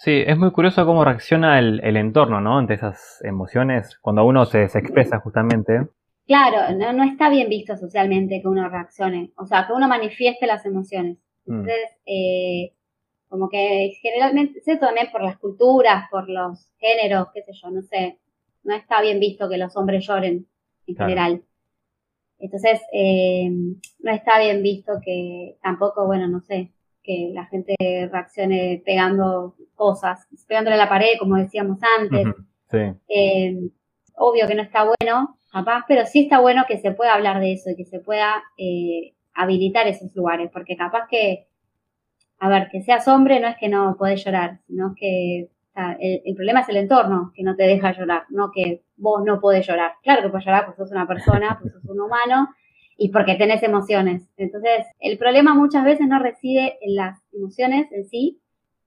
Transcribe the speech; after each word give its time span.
Sí, 0.00 0.22
es 0.24 0.38
muy 0.38 0.52
curioso 0.52 0.86
cómo 0.86 1.04
reacciona 1.04 1.58
el, 1.58 1.96
entorno, 1.96 2.40
¿no? 2.40 2.56
Ante 2.56 2.74
esas 2.74 3.20
emociones, 3.24 3.98
cuando 3.98 4.24
uno 4.24 4.46
se, 4.46 4.62
expresa 4.62 5.18
justamente. 5.18 5.88
Claro, 6.24 6.72
no, 6.92 7.02
está 7.02 7.28
bien 7.28 7.48
visto 7.48 7.76
socialmente 7.76 8.40
que 8.40 8.46
uno 8.46 8.68
reaccione, 8.68 9.32
o 9.36 9.44
sea, 9.44 9.66
que 9.66 9.72
uno 9.72 9.88
manifieste 9.88 10.46
las 10.46 10.64
emociones. 10.64 11.18
Mm. 11.46 11.52
Entonces, 11.52 11.90
eh, 12.06 12.74
como 13.28 13.48
que 13.48 13.90
generalmente, 14.00 14.60
sé 14.60 14.76
también 14.76 15.08
por 15.10 15.20
las 15.20 15.36
culturas, 15.36 16.04
por 16.12 16.28
los 16.28 16.70
géneros, 16.78 17.32
qué 17.34 17.42
sé 17.42 17.50
yo, 17.60 17.68
no 17.72 17.82
sé, 17.82 18.20
no 18.62 18.76
está 18.76 19.02
bien 19.02 19.18
visto 19.18 19.48
que 19.48 19.58
los 19.58 19.76
hombres 19.76 20.06
lloren 20.06 20.46
en 20.86 20.94
general. 20.94 21.42
Entonces, 22.38 22.80
eh, 22.92 23.50
no 23.50 24.12
está 24.12 24.38
bien 24.38 24.62
visto 24.62 24.92
que 25.04 25.56
tampoco, 25.60 26.06
bueno, 26.06 26.28
no 26.28 26.40
sé, 26.40 26.70
que 27.08 27.30
la 27.32 27.46
gente 27.46 27.74
reaccione 28.12 28.82
pegando 28.84 29.54
cosas, 29.74 30.28
pegándole 30.46 30.74
a 30.74 30.84
la 30.84 30.90
pared, 30.90 31.14
como 31.18 31.36
decíamos 31.36 31.78
antes. 31.98 32.26
Eh, 33.08 33.56
obvio 34.14 34.46
que 34.46 34.54
no 34.54 34.60
está 34.60 34.84
bueno, 34.84 35.38
capaz, 35.50 35.84
pero 35.88 36.04
sí 36.04 36.24
está 36.24 36.38
bueno 36.38 36.64
que 36.68 36.76
se 36.76 36.90
pueda 36.90 37.14
hablar 37.14 37.40
de 37.40 37.54
eso 37.54 37.70
y 37.70 37.76
que 37.76 37.86
se 37.86 38.00
pueda 38.00 38.42
eh, 38.58 39.14
habilitar 39.32 39.86
esos 39.86 40.14
lugares, 40.14 40.50
porque 40.52 40.76
capaz 40.76 41.08
que, 41.08 41.46
a 42.40 42.50
ver, 42.50 42.68
que 42.70 42.82
seas 42.82 43.08
hombre 43.08 43.40
no 43.40 43.48
es 43.48 43.56
que 43.56 43.70
no 43.70 43.96
podés 43.98 44.22
llorar, 44.22 44.60
sino 44.66 44.94
que 44.94 45.48
el, 45.98 46.34
problema 46.34 46.60
es 46.60 46.68
el 46.68 46.76
entorno 46.76 47.32
que 47.34 47.42
no 47.42 47.56
te 47.56 47.62
deja 47.62 47.92
llorar, 47.92 48.24
no 48.28 48.50
que 48.50 48.82
vos 48.96 49.22
no 49.24 49.40
podés 49.40 49.66
llorar. 49.66 49.92
Claro 50.02 50.20
que 50.20 50.28
puedes 50.28 50.44
llorar 50.44 50.66
porque 50.66 50.82
sos 50.82 50.90
una 50.90 51.06
persona, 51.06 51.56
porque 51.58 51.70
sos 51.70 51.84
un 51.84 52.00
humano, 52.00 52.48
y 52.98 53.10
porque 53.10 53.36
tenés 53.36 53.62
emociones. 53.62 54.28
Entonces, 54.36 54.86
el 54.98 55.16
problema 55.16 55.54
muchas 55.54 55.84
veces 55.84 56.06
no 56.08 56.18
reside 56.18 56.78
en 56.82 56.96
las 56.96 57.20
emociones 57.32 57.86
en 57.92 58.06
sí, 58.08 58.40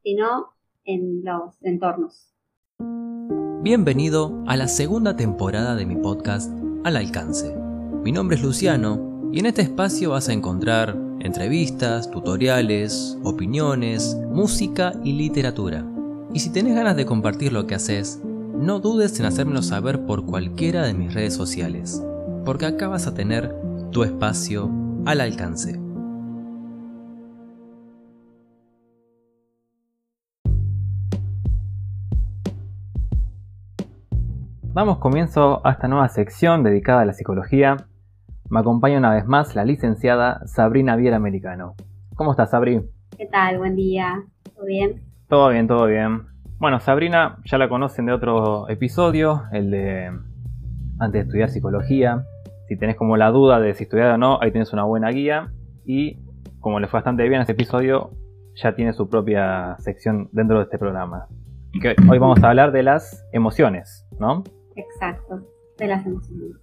sino 0.04 0.50
en 0.84 1.24
los 1.24 1.56
entornos. 1.62 2.28
Bienvenido 3.64 4.44
a 4.48 4.58
la 4.58 4.68
segunda 4.68 5.16
temporada 5.16 5.76
de 5.76 5.86
mi 5.86 5.96
podcast 5.96 6.52
Al 6.84 6.98
Alcance. 6.98 7.56
Mi 8.04 8.12
nombre 8.12 8.36
es 8.36 8.44
Luciano 8.44 9.30
y 9.32 9.40
en 9.40 9.46
este 9.46 9.62
espacio 9.62 10.10
vas 10.10 10.28
a 10.28 10.34
encontrar 10.34 10.98
entrevistas, 11.22 12.12
tutoriales, 12.12 13.18
opiniones, 13.24 14.18
música 14.30 14.92
y 15.06 15.14
literatura. 15.14 15.86
Y 16.34 16.40
si 16.40 16.52
tenés 16.52 16.76
ganas 16.76 16.98
de 16.98 17.06
compartir 17.06 17.54
lo 17.54 17.66
que 17.66 17.76
haces, 17.76 18.22
no 18.56 18.80
dudes 18.80 19.18
en 19.20 19.26
hacérmelo 19.26 19.62
saber 19.62 20.06
por 20.06 20.26
cualquiera 20.26 20.86
de 20.86 20.94
mis 20.94 21.14
redes 21.14 21.34
sociales, 21.34 22.04
porque 22.44 22.66
acá 22.66 22.88
vas 22.88 23.08
a 23.08 23.14
tener 23.14 23.56
tu 23.92 24.04
espacio 24.04 24.70
al 25.06 25.20
alcance. 25.20 25.78
Damos 34.74 35.00
comienzo 35.00 35.66
a 35.66 35.72
esta 35.72 35.90
nueva 35.90 36.08
sección 36.08 36.64
dedicada 36.64 37.02
a 37.02 37.06
la 37.06 37.12
psicología. 37.12 37.76
Me 38.50 38.62
acompaña 38.62 38.98
una 38.98 39.14
vez 39.14 39.26
más 39.26 39.56
la 39.56 39.66
licenciada 39.66 40.48
Sabrina 40.48 40.96
Viera 40.96 41.18
Americano. 41.18 41.76
¿Cómo 42.16 42.32
estás, 42.32 42.52
Sabri? 42.52 42.82
¿Qué 43.18 43.26
tal? 43.26 43.58
Buen 43.58 43.76
día. 43.76 44.24
¿Todo 44.56 44.66
bien? 44.66 45.02
Todo 45.28 45.50
bien, 45.50 45.68
todo 45.68 45.86
bien. 45.88 46.28
Bueno, 46.60 46.80
Sabrina 46.80 47.40
ya 47.44 47.58
la 47.58 47.68
conocen 47.68 48.06
de 48.06 48.14
otro 48.14 48.70
episodio, 48.70 49.44
el 49.52 49.72
de 49.72 50.06
antes 51.00 51.12
de 51.12 51.20
estudiar 51.20 51.50
psicología. 51.50 52.24
Si 52.72 52.78
tenés 52.78 52.96
como 52.96 53.18
la 53.18 53.32
duda 53.32 53.60
de 53.60 53.74
si 53.74 53.84
estudiar 53.84 54.12
o 54.12 54.18
no, 54.18 54.42
ahí 54.42 54.50
tienes 54.50 54.72
una 54.72 54.86
buena 54.86 55.10
guía. 55.10 55.52
Y 55.86 56.20
como 56.62 56.80
le 56.80 56.88
fue 56.88 57.00
bastante 57.00 57.28
bien 57.28 57.42
este 57.42 57.52
episodio, 57.52 58.12
ya 58.56 58.74
tiene 58.76 58.94
su 58.94 59.10
propia 59.10 59.76
sección 59.80 60.30
dentro 60.32 60.56
de 60.56 60.64
este 60.64 60.78
programa. 60.78 61.28
Que 61.82 61.98
hoy 62.10 62.18
vamos 62.18 62.42
a 62.42 62.48
hablar 62.48 62.72
de 62.72 62.84
las 62.84 63.28
emociones, 63.34 64.08
¿no? 64.22 64.46
Exacto, 64.78 65.46
de 65.80 65.88
las 65.88 66.06
emociones. 66.06 66.56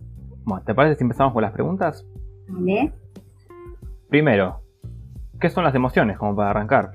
Bueno, 0.44 0.64
¿te 0.64 0.74
parece 0.74 0.96
si 0.96 1.04
empezamos 1.04 1.34
con 1.34 1.42
las 1.42 1.52
preguntas? 1.52 2.06
Vale. 2.48 2.90
Primero, 4.08 4.62
¿qué 5.38 5.50
son 5.50 5.62
las 5.62 5.74
emociones 5.74 6.16
como 6.16 6.34
para 6.34 6.48
arrancar? 6.48 6.92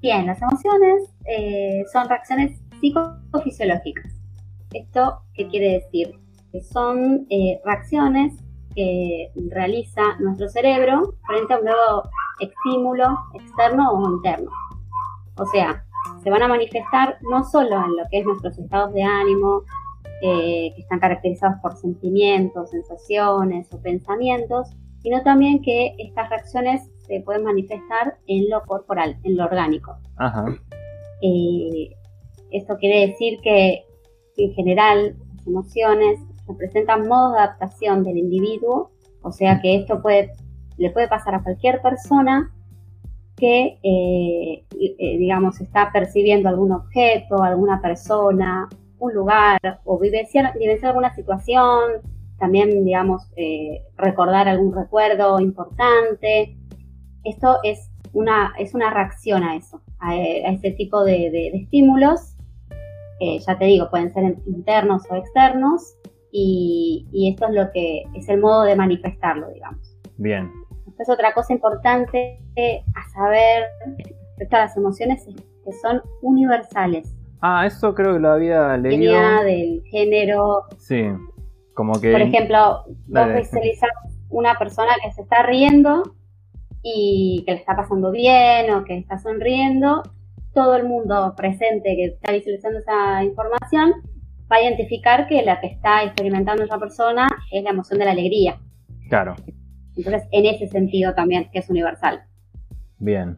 Bien, 0.00 0.24
las 0.26 0.40
emociones 0.40 1.12
eh, 1.24 1.82
son 1.92 2.08
reacciones 2.08 2.62
psicofisiológicas. 2.80 4.14
¿Esto 4.72 5.22
qué 5.34 5.48
quiere 5.48 5.72
decir? 5.72 6.14
Que 6.52 6.62
son 6.62 7.26
eh, 7.30 7.60
reacciones 7.64 8.34
que 8.74 9.30
realiza 9.50 10.02
nuestro 10.20 10.48
cerebro 10.48 11.14
frente 11.26 11.54
a 11.54 11.58
un 11.58 11.64
nuevo 11.64 12.02
estímulo 12.40 13.18
externo 13.34 13.90
o 13.90 14.10
interno. 14.10 14.50
O 15.36 15.46
sea, 15.46 15.84
se 16.22 16.30
van 16.30 16.42
a 16.42 16.48
manifestar 16.48 17.18
no 17.22 17.44
solo 17.44 17.76
en 17.84 17.96
lo 17.96 18.04
que 18.10 18.20
es 18.20 18.26
nuestros 18.26 18.58
estados 18.58 18.92
de 18.92 19.02
ánimo, 19.02 19.62
eh, 20.22 20.72
que 20.74 20.82
están 20.82 21.00
caracterizados 21.00 21.58
por 21.62 21.76
sentimientos, 21.76 22.70
sensaciones 22.70 23.72
o 23.72 23.80
pensamientos, 23.80 24.68
sino 25.02 25.22
también 25.22 25.62
que 25.62 25.94
estas 25.98 26.28
reacciones 26.28 26.90
se 27.06 27.20
pueden 27.20 27.44
manifestar 27.44 28.18
en 28.26 28.50
lo 28.50 28.62
corporal, 28.62 29.18
en 29.24 29.36
lo 29.36 29.44
orgánico. 29.44 29.96
Ajá. 30.16 30.44
Eh, 31.22 31.90
esto 32.50 32.76
quiere 32.76 33.08
decir 33.08 33.40
que 33.42 33.84
en 34.36 34.52
general 34.52 35.16
las 35.36 35.46
emociones 35.46 36.20
representan 36.52 37.08
modos 37.08 37.32
de 37.34 37.38
adaptación 37.40 38.04
del 38.04 38.18
individuo, 38.18 38.90
o 39.22 39.32
sea 39.32 39.60
que 39.60 39.76
esto 39.76 40.00
puede, 40.02 40.32
le 40.76 40.90
puede 40.90 41.08
pasar 41.08 41.34
a 41.34 41.42
cualquier 41.42 41.80
persona 41.82 42.52
que, 43.40 43.78
eh, 43.82 44.64
eh, 44.70 45.18
digamos, 45.18 45.60
está 45.60 45.90
percibiendo 45.92 46.48
algún 46.48 46.72
objeto, 46.72 47.42
alguna 47.42 47.80
persona, 47.80 48.68
un 48.98 49.14
lugar, 49.14 49.58
o 49.84 49.98
vivenciar, 49.98 50.52
alguna 50.82 51.14
situación, 51.14 52.02
también, 52.38 52.84
digamos, 52.84 53.22
eh, 53.36 53.82
recordar 53.96 54.46
algún 54.46 54.74
recuerdo 54.74 55.40
importante. 55.40 56.56
Esto 57.24 57.56
es 57.64 57.90
una, 58.12 58.52
es 58.58 58.74
una 58.74 58.92
reacción 58.92 59.42
a 59.42 59.56
eso, 59.56 59.80
a, 59.98 60.16
ese 60.16 60.72
tipo 60.72 61.02
de, 61.02 61.48
estímulos. 61.54 62.36
ya 63.46 63.58
te 63.58 63.64
digo, 63.66 63.90
pueden 63.90 64.12
ser 64.12 64.36
internos 64.46 65.02
o 65.10 65.16
externos, 65.16 65.94
y, 66.32 67.32
esto 67.32 67.48
es 67.48 67.54
lo 67.54 67.70
que 67.72 68.04
es 68.14 68.28
el 68.28 68.40
modo 68.40 68.62
de 68.62 68.76
manifestarlo, 68.76 69.48
digamos. 69.50 69.96
Bien. 70.16 70.50
Después 70.86 71.08
otra 71.08 71.32
cosa 71.34 71.52
importante 71.52 72.40
a 72.94 73.08
saber 73.10 73.64
respecto 73.96 74.56
a 74.56 74.60
las 74.60 74.76
emociones 74.76 75.26
es 75.26 75.34
que 75.34 75.72
son 75.82 76.02
universales. 76.22 77.14
Ah, 77.40 77.66
eso 77.66 77.94
creo 77.94 78.14
que 78.14 78.20
lo 78.20 78.30
había 78.30 78.76
leído. 78.76 79.12
Venía 79.12 79.42
del 79.42 79.82
género. 79.90 80.64
Sí, 80.78 81.04
como 81.74 81.98
que... 82.00 82.12
Por 82.12 82.20
ejemplo, 82.20 82.84
vos 83.06 83.34
visualizás 83.34 83.90
una 84.28 84.58
persona 84.58 84.92
que 85.02 85.10
se 85.12 85.22
está 85.22 85.42
riendo 85.42 86.14
y 86.82 87.42
que 87.46 87.52
le 87.52 87.58
está 87.58 87.76
pasando 87.76 88.10
bien 88.10 88.70
o 88.72 88.84
que 88.84 88.98
está 88.98 89.18
sonriendo, 89.18 90.02
todo 90.54 90.76
el 90.76 90.86
mundo 90.86 91.34
presente 91.36 91.96
que 91.96 92.04
está 92.06 92.32
visualizando 92.32 92.78
esa 92.78 93.24
información 93.24 93.94
va 94.50 94.56
a 94.56 94.62
identificar 94.62 95.26
que 95.26 95.42
la 95.42 95.60
que 95.60 95.68
está 95.68 96.02
experimentando 96.02 96.64
esa 96.64 96.78
persona 96.78 97.28
es 97.50 97.62
la 97.62 97.70
emoción 97.70 97.98
de 97.98 98.04
la 98.04 98.10
alegría. 98.12 98.58
Claro. 99.08 99.36
Entonces, 99.96 100.28
en 100.32 100.46
ese 100.46 100.66
sentido 100.68 101.14
también, 101.14 101.48
que 101.52 101.58
es 101.58 101.68
universal. 101.68 102.22
Bien. 102.98 103.36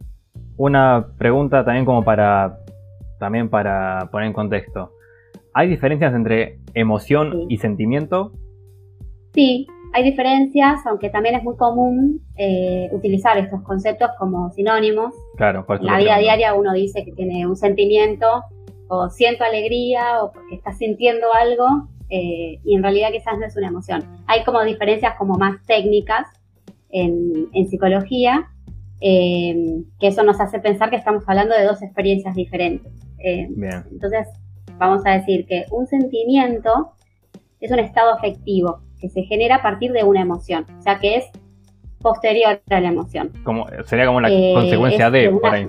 Una 0.57 1.07
pregunta 1.17 1.65
también 1.65 1.85
como 1.85 2.03
para, 2.03 2.59
también 3.19 3.49
para 3.49 4.09
poner 4.11 4.27
en 4.27 4.33
contexto. 4.33 4.91
¿Hay 5.53 5.67
diferencias 5.67 6.13
entre 6.13 6.59
emoción 6.73 7.45
y 7.49 7.57
sentimiento? 7.57 8.33
Sí, 9.33 9.67
hay 9.93 10.03
diferencias, 10.03 10.85
aunque 10.85 11.09
también 11.09 11.35
es 11.35 11.43
muy 11.43 11.55
común 11.55 12.21
eh, 12.35 12.89
utilizar 12.91 13.37
estos 13.37 13.61
conceptos 13.61 14.09
como 14.17 14.51
sinónimos. 14.51 15.13
Claro, 15.37 15.65
En 15.69 15.85
la 15.85 15.97
vida 15.97 16.17
diaria 16.17 16.53
uno 16.55 16.73
dice 16.73 17.05
que 17.05 17.11
tiene 17.11 17.45
un 17.45 17.55
sentimiento 17.55 18.43
o 18.87 19.09
siento 19.09 19.43
alegría 19.43 20.23
o 20.23 20.31
porque 20.31 20.55
estás 20.55 20.77
sintiendo 20.77 21.33
algo 21.33 21.87
eh, 22.09 22.59
y 22.63 22.75
en 22.75 22.83
realidad 22.83 23.09
quizás 23.11 23.37
no 23.39 23.45
es 23.45 23.55
una 23.55 23.67
emoción. 23.67 24.03
Hay 24.27 24.43
como 24.43 24.63
diferencias 24.63 25.15
como 25.17 25.35
más 25.35 25.55
técnicas 25.65 26.27
en, 26.89 27.49
psicología, 27.69 28.51
eh, 29.01 29.81
que 29.99 30.07
eso 30.07 30.23
nos 30.23 30.39
hace 30.39 30.59
pensar 30.59 30.89
que 30.89 30.95
estamos 30.95 31.23
hablando 31.27 31.55
de 31.55 31.63
dos 31.63 31.81
experiencias 31.81 32.35
diferentes. 32.35 32.93
Eh, 33.17 33.47
entonces, 33.91 34.27
vamos 34.77 35.03
a 35.05 35.11
decir 35.11 35.45
que 35.47 35.65
un 35.71 35.87
sentimiento 35.87 36.91
es 37.59 37.71
un 37.71 37.79
estado 37.79 38.13
afectivo 38.13 38.81
que 38.99 39.09
se 39.09 39.23
genera 39.23 39.55
a 39.55 39.61
partir 39.63 39.91
de 39.91 40.03
una 40.03 40.21
emoción, 40.21 40.65
o 40.77 40.81
sea 40.81 40.99
que 40.99 41.15
es 41.15 41.25
posterior 41.99 42.61
a 42.69 42.79
la 42.79 42.89
emoción. 42.89 43.31
Como, 43.43 43.65
sería 43.85 44.05
como 44.05 44.21
la 44.21 44.29
consecuencia 44.29 45.09
de, 45.09 45.29
por 45.29 45.47
ahí. 45.47 45.67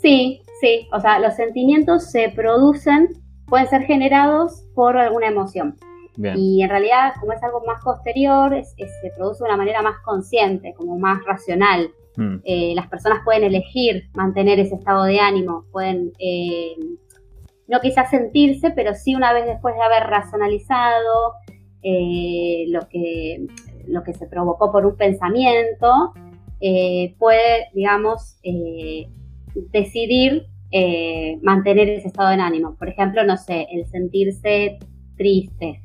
Sí, 0.00 0.42
Sí, 0.60 0.88
o 0.92 1.00
sea, 1.00 1.18
los 1.18 1.34
sentimientos 1.34 2.10
se 2.10 2.28
producen, 2.30 3.08
pueden 3.46 3.68
ser 3.68 3.82
generados 3.82 4.64
por 4.74 4.96
alguna 4.98 5.28
emoción. 5.28 5.76
Y 6.36 6.62
en 6.62 6.68
realidad, 6.68 7.14
como 7.18 7.32
es 7.32 7.42
algo 7.42 7.62
más 7.66 7.82
posterior, 7.82 8.54
se 8.62 9.10
produce 9.16 9.42
de 9.42 9.48
una 9.48 9.56
manera 9.56 9.80
más 9.80 9.98
consciente, 10.04 10.74
como 10.74 10.98
más 10.98 11.24
racional. 11.24 11.90
Mm. 12.16 12.36
Eh, 12.44 12.72
las 12.74 12.88
personas 12.88 13.20
pueden 13.24 13.44
elegir 13.44 14.10
mantener 14.14 14.60
ese 14.60 14.74
estado 14.74 15.04
de 15.04 15.18
ánimo, 15.18 15.64
pueden 15.72 16.12
eh, 16.18 16.76
no 17.68 17.80
quizás 17.80 18.10
sentirse, 18.10 18.70
pero 18.72 18.94
sí 18.94 19.14
una 19.14 19.32
vez 19.32 19.46
después 19.46 19.74
de 19.76 19.82
haber 19.82 20.10
racionalizado 20.10 21.34
eh, 21.82 22.66
lo, 22.68 22.86
que, 22.88 23.46
lo 23.86 24.02
que 24.02 24.12
se 24.12 24.26
provocó 24.26 24.70
por 24.72 24.84
un 24.84 24.96
pensamiento, 24.96 26.12
puede, 27.18 27.68
digamos, 27.72 28.38
decidir 29.54 30.49
mantener 31.42 31.88
ese 31.88 32.08
estado 32.08 32.30
de 32.30 32.36
ánimo. 32.36 32.76
Por 32.76 32.88
ejemplo, 32.88 33.24
no 33.24 33.36
sé, 33.36 33.66
el 33.72 33.86
sentirse 33.86 34.78
triste 35.16 35.80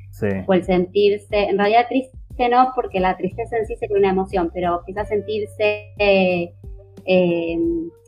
o 0.46 0.54
el 0.54 0.64
sentirse, 0.64 1.44
en 1.44 1.58
realidad 1.58 1.86
triste 1.88 2.16
no, 2.50 2.72
porque 2.74 3.00
la 3.00 3.16
tristeza 3.16 3.56
en 3.56 3.66
sí 3.66 3.76
sería 3.76 3.96
una 3.96 4.10
emoción, 4.10 4.50
pero 4.52 4.82
quizás 4.86 5.08
sentirse, 5.08 5.92
eh, 5.98 6.54
eh, 7.04 7.58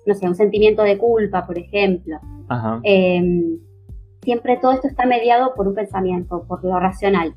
no 0.06 0.14
sé, 0.14 0.26
un 0.26 0.34
sentimiento 0.34 0.82
de 0.82 0.98
culpa, 0.98 1.46
por 1.46 1.58
ejemplo. 1.58 2.19
Em, 2.82 3.58
siempre 4.22 4.58
todo 4.58 4.72
esto 4.72 4.88
está 4.88 5.06
mediado 5.06 5.54
por 5.54 5.69
un 5.69 5.74
pensamiento, 5.74 6.44
por 6.46 6.64
lo 6.64 6.78
racional. 6.78 7.34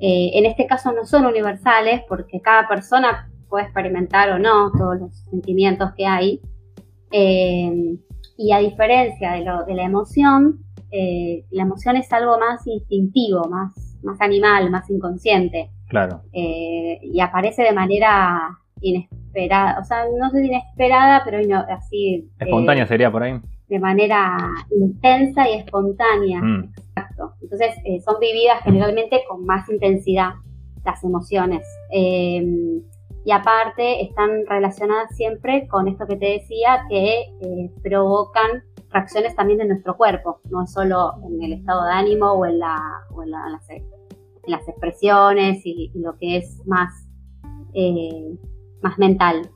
Eh, 0.00 0.30
en 0.34 0.44
este 0.44 0.66
caso 0.66 0.92
no 0.92 1.06
son 1.06 1.24
universales 1.24 2.02
porque 2.06 2.40
cada 2.40 2.68
persona 2.68 3.30
puede 3.48 3.64
experimentar 3.64 4.30
o 4.30 4.38
no 4.38 4.70
todos 4.72 5.00
los 5.00 5.16
sentimientos 5.30 5.90
que 5.96 6.06
hay. 6.06 6.40
Em, 7.10 7.98
y 8.36 8.52
a 8.52 8.58
diferencia 8.58 9.32
de, 9.32 9.44
lo, 9.44 9.64
de 9.64 9.74
la 9.74 9.84
emoción, 9.84 10.60
la 11.50 11.62
emoción 11.62 11.96
es 11.96 12.10
algo 12.12 12.38
más 12.38 12.66
instintivo, 12.66 13.48
más, 13.48 13.98
más 14.02 14.20
animal, 14.20 14.70
más 14.70 14.88
inconsciente. 14.88 15.70
Claro. 15.88 16.22
Eh, 16.32 16.98
y 17.02 17.20
aparece 17.20 17.62
de 17.62 17.72
manera 17.72 18.58
inesperada, 18.80 19.78
o 19.80 19.84
sea, 19.84 20.04
no 20.18 20.30
sé 20.30 20.40
si 20.40 20.46
inesperada, 20.46 21.22
pero 21.24 21.38
así. 21.68 22.28
Espontánea 22.38 22.84
eh, 22.84 22.88
sería 22.88 23.10
por 23.10 23.22
ahí. 23.22 23.40
De 23.68 23.78
manera 23.78 24.36
intensa 24.70 25.48
y 25.48 25.54
espontánea. 25.54 26.40
Mm. 26.40 26.72
Exacto. 26.76 27.34
Entonces, 27.42 27.74
eh, 27.84 28.00
son 28.00 28.16
vividas 28.20 28.62
generalmente 28.62 29.22
con 29.28 29.44
más 29.44 29.68
intensidad 29.68 30.30
las 30.84 31.02
emociones. 31.02 31.66
Y 33.26 33.32
aparte, 33.32 34.02
están 34.04 34.46
relacionadas 34.46 35.16
siempre 35.16 35.66
con 35.66 35.88
esto 35.88 36.06
que 36.06 36.14
te 36.14 36.26
decía, 36.26 36.86
que 36.88 37.24
provocan 37.82 38.62
reacciones 38.90 39.34
también 39.34 39.58
de 39.58 39.66
nuestro 39.66 39.96
cuerpo, 39.96 40.40
no 40.48 40.64
solo 40.68 41.14
en 41.28 41.42
el 41.42 41.54
estado 41.54 41.86
de 41.86 41.90
ánimo 41.90 42.30
o 42.34 42.46
en 42.46 42.60
la, 42.60 42.80
o 43.12 43.24
en 43.24 43.32
la, 43.32 43.38
en 43.46 43.52
la 43.52 43.60
las 44.46 44.68
expresiones 44.68 45.60
y, 45.64 45.90
lo 45.96 46.16
que 46.18 46.36
es 46.36 46.64
más, 46.68 47.08
eh, 47.74 48.38
más 48.80 48.96
mental. 48.96 49.50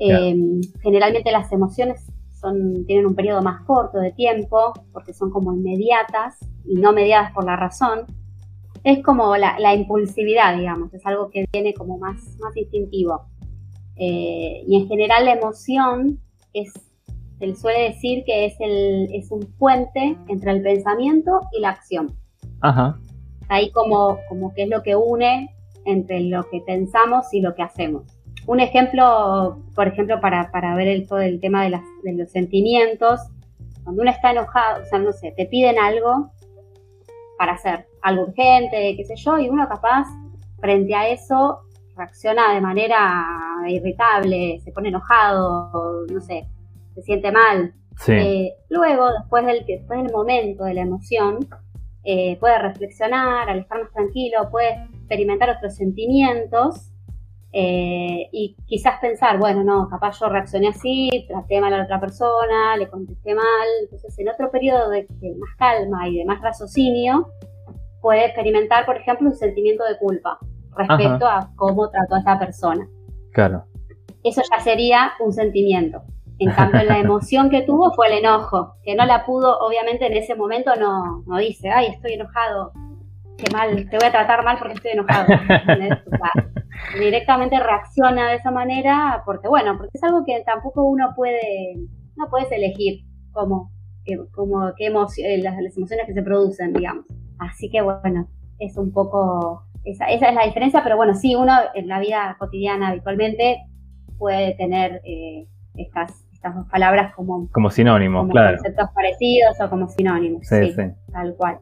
Em, 0.00 0.60
generalmente 0.82 1.32
las 1.32 1.50
emociones 1.50 2.04
son, 2.38 2.84
tienen 2.84 3.06
un 3.06 3.14
periodo 3.14 3.40
más 3.40 3.64
corto 3.64 4.00
de 4.00 4.12
tiempo 4.12 4.74
porque 4.92 5.14
son 5.14 5.30
como 5.30 5.54
inmediatas 5.54 6.36
y 6.66 6.74
no 6.74 6.92
mediadas 6.92 7.32
por 7.32 7.46
la 7.46 7.56
razón. 7.56 8.04
Es 8.84 9.02
como 9.02 9.36
la, 9.36 9.74
impulsividad, 9.74 10.56
digamos, 10.56 10.92
es 10.94 11.04
algo 11.06 11.30
que 11.30 11.46
viene 11.52 11.74
como 11.74 11.98
más, 11.98 12.36
más 12.38 12.56
instintivo. 12.56 13.26
Eh, 13.96 14.62
y 14.66 14.76
en 14.76 14.88
general 14.88 15.24
la 15.24 15.32
emoción 15.32 16.20
es, 16.52 16.72
se 17.38 17.46
le 17.46 17.54
suele 17.56 17.82
decir 17.90 18.24
que 18.24 18.46
es, 18.46 18.54
el, 18.60 19.08
es 19.12 19.30
un 19.30 19.40
puente 19.58 20.16
entre 20.28 20.52
el 20.52 20.62
pensamiento 20.62 21.40
y 21.52 21.60
la 21.60 21.70
acción. 21.70 22.14
Ajá 22.60 22.98
ahí 23.48 23.70
como, 23.70 24.18
como 24.28 24.52
que 24.54 24.64
es 24.64 24.68
lo 24.68 24.82
que 24.82 24.96
une 24.96 25.54
entre 25.84 26.20
lo 26.20 26.48
que 26.48 26.60
pensamos 26.60 27.32
y 27.32 27.40
lo 27.40 27.54
que 27.54 27.62
hacemos. 27.62 28.04
Un 28.46 28.60
ejemplo, 28.60 29.62
por 29.74 29.88
ejemplo, 29.88 30.20
para, 30.20 30.50
para 30.50 30.74
ver 30.74 30.88
el, 30.88 31.06
todo 31.06 31.20
el 31.20 31.40
tema 31.40 31.64
de, 31.64 31.70
las, 31.70 31.82
de 32.02 32.12
los 32.14 32.30
sentimientos, 32.30 33.20
cuando 33.84 34.02
uno 34.02 34.10
está 34.10 34.30
enojado, 34.30 34.82
o 34.82 34.86
sea, 34.86 34.98
no 34.98 35.12
sé, 35.12 35.32
te 35.36 35.46
piden 35.46 35.78
algo 35.78 36.30
para 37.38 37.52
hacer 37.52 37.86
algo 38.04 38.22
urgente, 38.24 38.94
qué 38.96 39.04
sé 39.04 39.16
yo, 39.16 39.38
y 39.38 39.48
uno 39.48 39.68
capaz, 39.68 40.06
frente 40.60 40.94
a 40.94 41.08
eso, 41.08 41.60
reacciona 41.96 42.54
de 42.54 42.60
manera 42.60 43.26
irritable, 43.66 44.60
se 44.60 44.72
pone 44.72 44.88
enojado, 44.88 46.06
no 46.10 46.20
sé, 46.20 46.46
se 46.94 47.02
siente 47.02 47.32
mal. 47.32 47.74
Eh, 48.08 48.54
luego, 48.68 49.10
después 49.12 49.46
del, 49.46 49.64
después 49.66 50.02
del 50.02 50.12
momento 50.12 50.64
de 50.64 50.74
la 50.74 50.82
emoción, 50.82 51.38
eh, 52.04 52.36
puede 52.38 52.58
reflexionar, 52.58 53.48
al 53.48 53.60
estar 53.60 53.80
más 53.80 53.92
tranquilo, 53.92 54.50
puede 54.50 54.84
experimentar 54.92 55.50
otros 55.50 55.74
sentimientos 55.74 56.90
eh, 57.56 58.28
y 58.32 58.56
quizás 58.66 58.98
pensar, 59.00 59.38
bueno, 59.38 59.62
no, 59.62 59.88
capaz 59.88 60.18
yo 60.18 60.28
reaccioné 60.28 60.68
así, 60.68 61.24
traté 61.28 61.60
mal 61.60 61.72
a 61.72 61.78
la 61.78 61.84
otra 61.84 62.00
persona, 62.00 62.76
le 62.76 62.88
contesté 62.88 63.32
mal, 63.32 63.68
entonces 63.80 64.18
en 64.18 64.28
otro 64.28 64.50
periodo 64.50 64.90
de, 64.90 65.06
más 65.38 65.56
calma 65.56 66.08
y 66.08 66.18
de 66.18 66.24
más 66.24 66.42
raciocinio, 66.42 67.28
puede 68.04 68.26
experimentar, 68.26 68.84
por 68.84 68.98
ejemplo, 68.98 69.30
un 69.30 69.34
sentimiento 69.34 69.82
de 69.82 69.96
culpa 69.96 70.38
respecto 70.76 71.26
a 71.26 71.50
cómo 71.56 71.88
trató 71.88 72.16
a 72.16 72.18
esa 72.18 72.38
persona. 72.38 72.86
Claro. 73.32 73.64
Eso 74.22 74.42
ya 74.50 74.60
sería 74.60 75.12
un 75.20 75.32
sentimiento. 75.32 76.02
En 76.38 76.50
cambio, 76.50 76.82
la 76.84 76.98
emoción 77.06 77.48
que 77.48 77.62
tuvo 77.62 77.94
fue 77.94 78.08
el 78.08 78.18
enojo, 78.18 78.74
que 78.82 78.94
no 78.94 79.06
la 79.06 79.24
pudo, 79.24 79.58
obviamente 79.58 80.06
en 80.06 80.18
ese 80.18 80.34
momento 80.34 80.76
no, 80.76 81.24
no 81.26 81.38
dice, 81.38 81.70
ay, 81.70 81.86
estoy 81.86 82.12
enojado, 82.12 82.72
qué 83.38 83.50
mal, 83.50 83.88
te 83.88 83.96
voy 83.96 84.06
a 84.06 84.12
tratar 84.12 84.44
mal 84.44 84.58
porque 84.58 84.74
estoy 84.74 84.90
enojado. 84.90 85.26
directamente 86.98 87.58
reacciona 87.58 88.28
de 88.28 88.36
esa 88.36 88.50
manera 88.50 89.22
porque, 89.24 89.48
bueno, 89.48 89.78
porque 89.78 89.92
es 89.94 90.02
algo 90.02 90.26
que 90.26 90.42
tampoco 90.44 90.84
uno 90.84 91.14
puede, 91.16 91.76
no 92.16 92.28
puedes 92.28 92.52
elegir 92.52 93.00
como, 93.32 93.70
como 94.32 94.72
qué 94.76 94.88
eh, 94.88 95.38
las, 95.38 95.54
emociones 95.58 96.06
que 96.06 96.12
se 96.12 96.22
producen, 96.22 96.74
digamos. 96.74 97.06
Así 97.38 97.70
que, 97.70 97.82
bueno, 97.82 98.28
es 98.58 98.76
un 98.76 98.92
poco, 98.92 99.64
esa, 99.84 100.06
esa 100.06 100.28
es 100.28 100.34
la 100.34 100.46
diferencia, 100.46 100.82
pero 100.82 100.96
bueno, 100.96 101.14
sí, 101.14 101.34
uno 101.34 101.52
en 101.74 101.88
la 101.88 102.00
vida 102.00 102.36
cotidiana 102.38 102.88
habitualmente 102.88 103.58
puede 104.18 104.54
tener... 104.54 105.00
Eh, 105.04 105.48
estas 105.76 106.54
dos 106.54 106.66
palabras 106.70 107.14
como, 107.14 107.48
como 107.50 107.70
sinónimos, 107.70 108.28
claro. 108.30 108.58
Conceptos 108.58 108.90
parecidos 108.94 109.60
o 109.60 109.70
como 109.70 109.88
sinónimos. 109.88 110.46
Sí, 110.46 110.72
sí, 110.72 110.82
Tal 111.12 111.34
cual. 111.36 111.58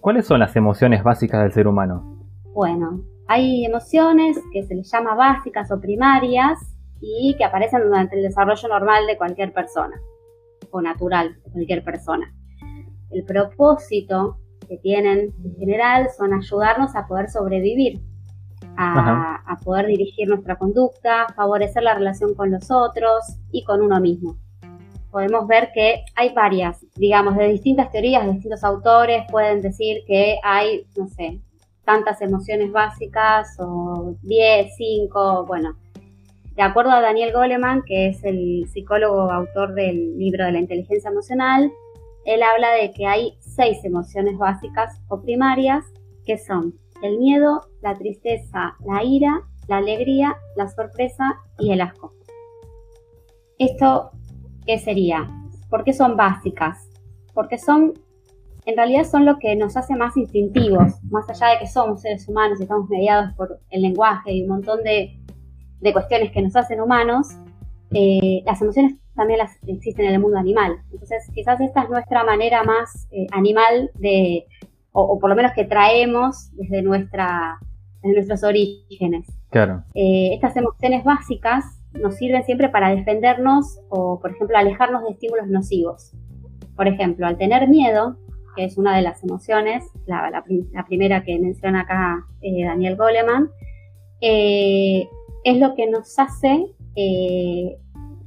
¿Cuáles 0.00 0.26
son 0.26 0.40
las 0.40 0.54
emociones 0.54 1.02
básicas 1.02 1.42
del 1.42 1.52
ser 1.52 1.66
humano? 1.66 2.26
Bueno, 2.52 3.00
hay 3.26 3.64
emociones 3.64 4.38
que 4.52 4.62
se 4.64 4.74
les 4.74 4.90
llama 4.90 5.14
básicas 5.14 5.72
o 5.72 5.80
primarias 5.80 6.58
y 7.00 7.34
que 7.38 7.44
aparecen 7.44 7.82
durante 7.84 8.16
el 8.16 8.22
desarrollo 8.22 8.68
normal 8.68 9.06
de 9.06 9.16
cualquier 9.16 9.52
persona 9.52 9.96
o 10.70 10.82
natural 10.82 11.36
de 11.42 11.50
cualquier 11.50 11.82
persona. 11.82 12.32
El 13.10 13.24
propósito 13.24 14.38
que 14.66 14.78
tienen 14.78 15.32
en 15.44 15.56
general 15.56 16.08
son 16.16 16.34
ayudarnos 16.34 16.94
a 16.96 17.06
poder 17.06 17.30
sobrevivir 17.30 18.00
a, 18.76 19.58
poder 19.64 19.86
dirigir 19.86 20.28
nuestra 20.28 20.56
conducta, 20.56 21.26
favorecer 21.34 21.82
la 21.82 21.94
relación 21.94 22.34
con 22.34 22.50
los 22.50 22.70
otros 22.70 23.36
y 23.50 23.64
con 23.64 23.80
uno 23.82 24.00
mismo. 24.00 24.36
Podemos 25.10 25.46
ver 25.46 25.70
que 25.72 26.04
hay 26.16 26.34
varias, 26.34 26.84
digamos, 26.96 27.36
de 27.36 27.48
distintas 27.48 27.90
teorías, 27.92 28.26
de 28.26 28.32
distintos 28.32 28.64
autores 28.64 29.24
pueden 29.30 29.60
decir 29.60 30.02
que 30.06 30.38
hay, 30.42 30.86
no 30.96 31.06
sé, 31.08 31.40
tantas 31.84 32.20
emociones 32.20 32.72
básicas 32.72 33.56
o 33.60 34.16
10, 34.22 34.74
5, 34.76 35.46
bueno. 35.46 35.76
De 36.56 36.62
acuerdo 36.62 36.92
a 36.92 37.00
Daniel 37.00 37.32
Goleman, 37.32 37.82
que 37.82 38.08
es 38.08 38.24
el 38.24 38.66
psicólogo 38.72 39.30
autor 39.30 39.74
del 39.74 40.18
libro 40.18 40.44
de 40.44 40.52
la 40.52 40.60
inteligencia 40.60 41.10
emocional, 41.10 41.70
él 42.24 42.42
habla 42.42 42.72
de 42.72 42.92
que 42.92 43.06
hay 43.06 43.38
seis 43.54 43.84
emociones 43.84 44.36
básicas 44.38 45.00
o 45.08 45.20
primarias 45.20 45.84
que 46.26 46.38
son 46.38 46.74
el 47.02 47.18
miedo, 47.18 47.68
la 47.82 47.94
tristeza, 47.94 48.76
la 48.84 49.04
ira, 49.04 49.42
la 49.68 49.78
alegría, 49.78 50.36
la 50.56 50.68
sorpresa 50.68 51.36
y 51.58 51.72
el 51.72 51.80
asco. 51.80 52.12
¿Esto 53.58 54.10
qué 54.66 54.78
sería? 54.78 55.30
¿Por 55.70 55.84
qué 55.84 55.92
son 55.92 56.16
básicas? 56.16 56.88
Porque 57.34 57.58
son, 57.58 57.92
en 58.64 58.76
realidad 58.76 59.04
son 59.04 59.24
lo 59.24 59.38
que 59.38 59.54
nos 59.56 59.76
hace 59.76 59.94
más 59.96 60.16
instintivos, 60.16 61.02
más 61.04 61.28
allá 61.28 61.54
de 61.54 61.58
que 61.60 61.66
somos 61.66 62.02
seres 62.02 62.28
humanos 62.28 62.58
y 62.58 62.64
estamos 62.64 62.88
mediados 62.88 63.34
por 63.34 63.60
el 63.70 63.82
lenguaje 63.82 64.32
y 64.32 64.42
un 64.42 64.48
montón 64.48 64.82
de, 64.82 65.20
cuestiones 65.92 66.32
que 66.32 66.40
nos 66.40 66.56
hacen 66.56 66.80
humanos, 66.80 67.28
eh, 67.92 68.42
las 68.46 68.60
emociones 68.62 68.94
también 69.14 69.38
las 69.38 69.56
existen 69.66 70.06
en 70.06 70.14
el 70.14 70.20
mundo 70.20 70.38
animal. 70.38 70.78
Entonces, 70.92 71.28
quizás 71.34 71.60
esta 71.60 71.82
es 71.82 71.90
nuestra 71.90 72.24
manera 72.24 72.62
más 72.64 73.08
eh, 73.10 73.26
animal 73.32 73.90
de, 73.94 74.46
o, 74.92 75.18
por 75.18 75.30
lo 75.30 75.36
menos 75.36 75.52
que 75.52 75.64
traemos 75.64 76.50
desde, 76.56 76.82
nuestra, 76.82 77.58
nuestros 78.02 78.44
orígenes. 78.44 79.26
Claro. 79.50 79.84
Eh, 79.94 80.30
estas 80.34 80.56
emociones 80.56 81.04
básicas 81.04 81.64
nos 81.92 82.16
sirven 82.16 82.44
siempre 82.44 82.68
para 82.68 82.90
defendernos 82.90 83.80
o, 83.88 84.20
por 84.20 84.32
ejemplo, 84.32 84.56
alejarnos 84.56 85.04
de 85.04 85.10
estímulos 85.10 85.48
nocivos. 85.48 86.12
Por 86.76 86.88
ejemplo, 86.88 87.26
al 87.26 87.38
tener 87.38 87.68
miedo, 87.68 88.16
que 88.56 88.64
es 88.64 88.78
una 88.78 88.96
de 88.96 89.02
las 89.02 89.22
emociones, 89.22 89.84
la, 90.06 90.44
primera 90.86 91.24
que 91.24 91.38
menciona 91.38 91.82
acá 91.82 92.24
eh, 92.40 92.64
Daniel 92.64 92.96
Goleman, 92.96 93.50
eh, 94.20 95.08
es 95.44 95.58
lo 95.58 95.74
que 95.74 95.88
nos 95.88 96.18
hace 96.18 96.66
eh, 96.96 97.78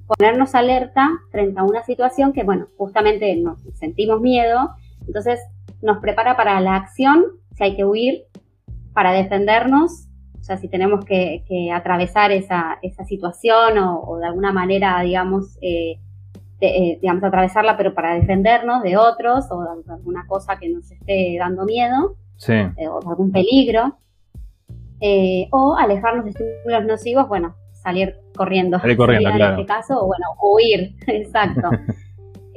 ponernos 0.08 0.56
alerta 0.56 1.10
frente 1.32 1.60
a 1.60 1.64
una 1.64 1.84
situación 1.84 2.34
que, 2.34 2.44
bueno, 2.44 2.68
justamente 2.78 3.36
nos 3.36 3.60
sentimos 3.74 4.22
miedo, 4.22 4.72
entonces 5.06 5.40
nos 5.82 6.00
prepara 6.00 6.36
para 6.36 6.60
la 6.62 6.76
acción, 6.76 7.26
si 7.56 7.64
hay 7.64 7.76
que 7.76 7.86
huir, 7.86 8.24
para 8.94 9.12
defendernos, 9.12 10.08
o 10.40 10.44
sea, 10.44 10.58
si 10.58 10.70
tenemos 10.70 11.04
que, 11.04 11.44
atravesar 11.74 12.32
esa, 12.32 12.80
situación 13.06 13.78
o, 13.78 14.18
de 14.18 14.28
alguna 14.28 14.54
manera, 14.54 15.02
digamos, 15.02 15.58
eh, 15.62 16.00
eh, 16.62 16.98
digamos, 17.02 17.24
atravesarla, 17.24 17.78
pero 17.78 17.94
para 17.94 18.16
defendernos 18.16 18.82
de 18.82 18.98
otros 18.98 19.46
o 19.52 19.62
de 19.62 19.94
alguna 19.94 20.26
cosa 20.26 20.58
que 20.58 20.70
nos 20.70 20.90
esté 20.90 21.36
dando 21.38 21.66
miedo 21.66 22.16
eh, 22.48 22.88
o 22.90 23.02
de 23.02 23.10
algún 23.10 23.32
peligro. 23.32 23.98
o 25.52 25.76
alejarnos 25.76 26.24
de 26.26 26.32
estímulos 26.32 26.86
nocivos, 26.86 27.28
bueno, 27.28 27.56
salir 27.88 28.16
corriendo, 28.36 28.80
salir 28.80 28.98
corriendo 28.98 29.30
en 29.30 29.42
este 29.42 29.66
caso, 29.66 29.94
o 30.02 30.08
bueno, 30.08 30.26
huir, 30.42 30.96
exacto. 31.08 31.70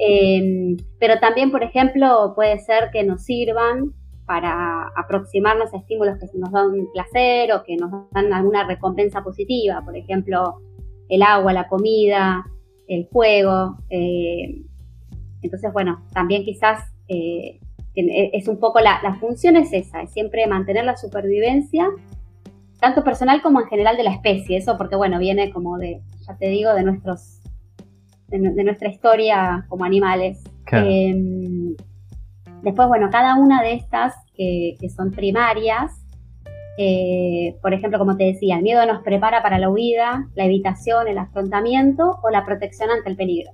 Em, 0.03 0.77
pero 0.99 1.19
también, 1.19 1.51
por 1.51 1.61
ejemplo, 1.61 2.33
puede 2.35 2.57
ser 2.57 2.89
que 2.91 3.03
nos 3.03 3.23
sirvan 3.23 3.93
para 4.25 4.87
aproximarnos 4.97 5.71
a 5.71 5.77
estímulos 5.77 6.17
que 6.17 6.25
nos 6.39 6.51
dan 6.51 6.71
placer 6.91 7.53
o 7.53 7.61
que 7.61 7.77
nos 7.77 8.09
dan 8.09 8.33
alguna 8.33 8.65
recompensa 8.65 9.21
positiva, 9.21 9.79
por 9.85 9.95
ejemplo, 9.95 10.59
el 11.07 11.21
agua, 11.21 11.53
la 11.53 11.67
comida, 11.67 12.43
el 12.87 13.07
juego. 13.11 13.77
Eh, 13.91 14.63
entonces, 15.43 15.71
bueno, 15.71 16.03
también 16.13 16.43
quizás 16.45 16.79
eh, 17.07 17.59
es 17.93 18.47
un 18.47 18.59
poco 18.59 18.79
la, 18.79 19.01
la, 19.03 19.19
función 19.19 19.55
es 19.55 19.71
esa, 19.71 20.01
es 20.01 20.11
siempre 20.11 20.47
mantener 20.47 20.85
la 20.85 20.97
supervivencia, 20.97 21.87
tanto 22.81 23.03
personal 23.03 23.41
como 23.41 23.61
en 23.61 23.67
general 23.67 23.95
de 23.95 24.03
la 24.03 24.11
especie, 24.11 24.57
eso 24.57 24.77
porque, 24.77 24.95
bueno, 24.95 25.19
viene 25.19 25.51
como 25.51 25.77
de, 25.77 26.01
ya 26.27 26.35
te 26.35 26.47
digo, 26.47 26.73
de 26.73 26.83
nuestros 26.83 27.41
de, 28.27 28.63
nuestra 28.63 28.89
historia 28.89 29.65
como 29.69 29.85
animales. 29.85 30.43
Em, 30.71 31.75
después, 32.63 32.87
bueno, 32.87 33.09
cada 33.11 33.35
una 33.35 33.61
de 33.61 33.73
estas 33.73 34.15
que, 34.35 34.77
son 34.95 35.11
primarias, 35.11 35.91
eh, 36.77 37.57
por 37.61 37.73
ejemplo, 37.73 37.99
como 37.99 38.17
te 38.17 38.23
decía, 38.23 38.55
el 38.55 38.63
miedo 38.63 38.85
nos 38.85 39.03
prepara 39.03 39.43
para 39.43 39.59
la 39.59 39.69
huida, 39.69 40.27
la 40.35 40.45
evitación, 40.45 41.07
el 41.07 41.17
afrontamiento 41.17 42.19
o 42.23 42.29
la 42.29 42.45
protección 42.45 42.89
ante 42.89 43.09
el 43.09 43.17
peligro. 43.17 43.51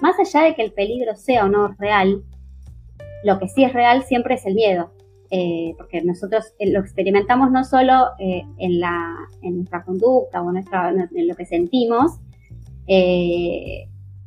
Más 0.00 0.18
allá 0.18 0.44
de 0.44 0.54
que 0.54 0.62
el 0.62 0.72
peligro 0.72 1.16
sea 1.16 1.44
o 1.44 1.48
no 1.48 1.74
real, 1.78 2.22
lo 3.24 3.38
que 3.38 3.48
sí 3.48 3.64
es 3.64 3.72
real 3.72 4.02
siempre 4.02 4.34
es 4.34 4.44
el 4.46 4.54
miedo, 4.54 4.92
eh, 5.30 5.74
porque 5.76 6.02
nosotros 6.02 6.54
eh, 6.58 6.70
lo 6.70 6.80
experimentamos 6.80 7.50
no 7.50 7.64
solo 7.64 8.08
en, 8.18 8.80
la, 8.80 9.14
en 9.42 9.56
nuestra 9.56 9.84
conducta 9.84 10.42
o 10.42 10.52
nuestra, 10.52 10.90
en 10.90 11.28
lo 11.28 11.34
que 11.34 11.46
sentimos, 11.46 12.18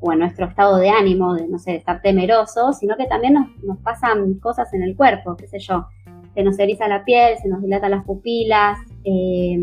o 0.02 0.12
en 0.12 0.20
nuestro 0.20 0.48
estado 0.48 0.78
de 0.78 0.90
ánimo, 0.90 1.36
de, 1.36 1.48
no 1.48 1.60
sé, 1.60 1.76
estar 1.76 2.02
temeroso, 2.02 2.74
sino 2.74 2.98
que 2.98 3.06
también 3.06 3.36
nos, 3.64 3.78
pasan 3.80 4.36
cosas 4.36 4.74
en 4.74 4.84
el 4.84 4.96
cuerpo, 4.96 5.38
qué 5.38 5.48
sé 5.48 5.60
yo, 5.60 5.86
se 6.34 6.44
nos 6.44 6.58
eriza 6.60 6.88
la 6.88 7.06
piel, 7.06 7.38
se 7.42 7.48
nos 7.48 7.62
dilatan 7.62 7.92
las 7.92 8.06
pupilas, 8.06 8.80
eh, 9.04 9.60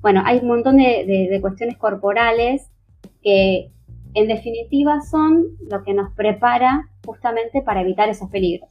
bueno, 0.00 0.22
hay 0.24 0.38
un 0.38 0.46
montón 0.46 0.76
de, 0.76 1.38
cuestiones 1.40 1.76
corporales 1.78 2.70
que 3.22 3.72
en 4.14 4.28
definitiva 4.28 5.00
son 5.00 5.46
lo 5.68 5.82
que 5.82 5.94
nos 5.94 6.12
prepara 6.12 6.88
justamente 7.04 7.60
para 7.60 7.80
evitar 7.80 8.08
esos 8.08 8.30
peligros. 8.30 8.70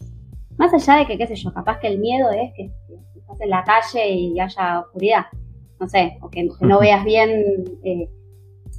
Más 0.58 0.74
allá 0.74 1.00
de 1.00 1.06
que, 1.06 1.18
qué 1.18 1.28
sé 1.28 1.36
yo, 1.36 1.54
capaz 1.54 1.80
que 1.80 1.88
el 1.88 2.00
miedo 2.00 2.30
es 2.32 2.54
que, 2.56 2.72
estás 3.16 3.42
en 3.42 3.50
la 3.50 3.64
calle 3.64 4.10
y 4.10 4.40
haya 4.40 4.82
oscuridad, 4.82 5.26
no 5.80 5.88
sé, 5.88 6.18
o 6.22 6.30
que, 6.30 6.48
no 6.62 6.80
veas 6.80 7.04
bien 7.04 7.30
eh, 7.84 8.10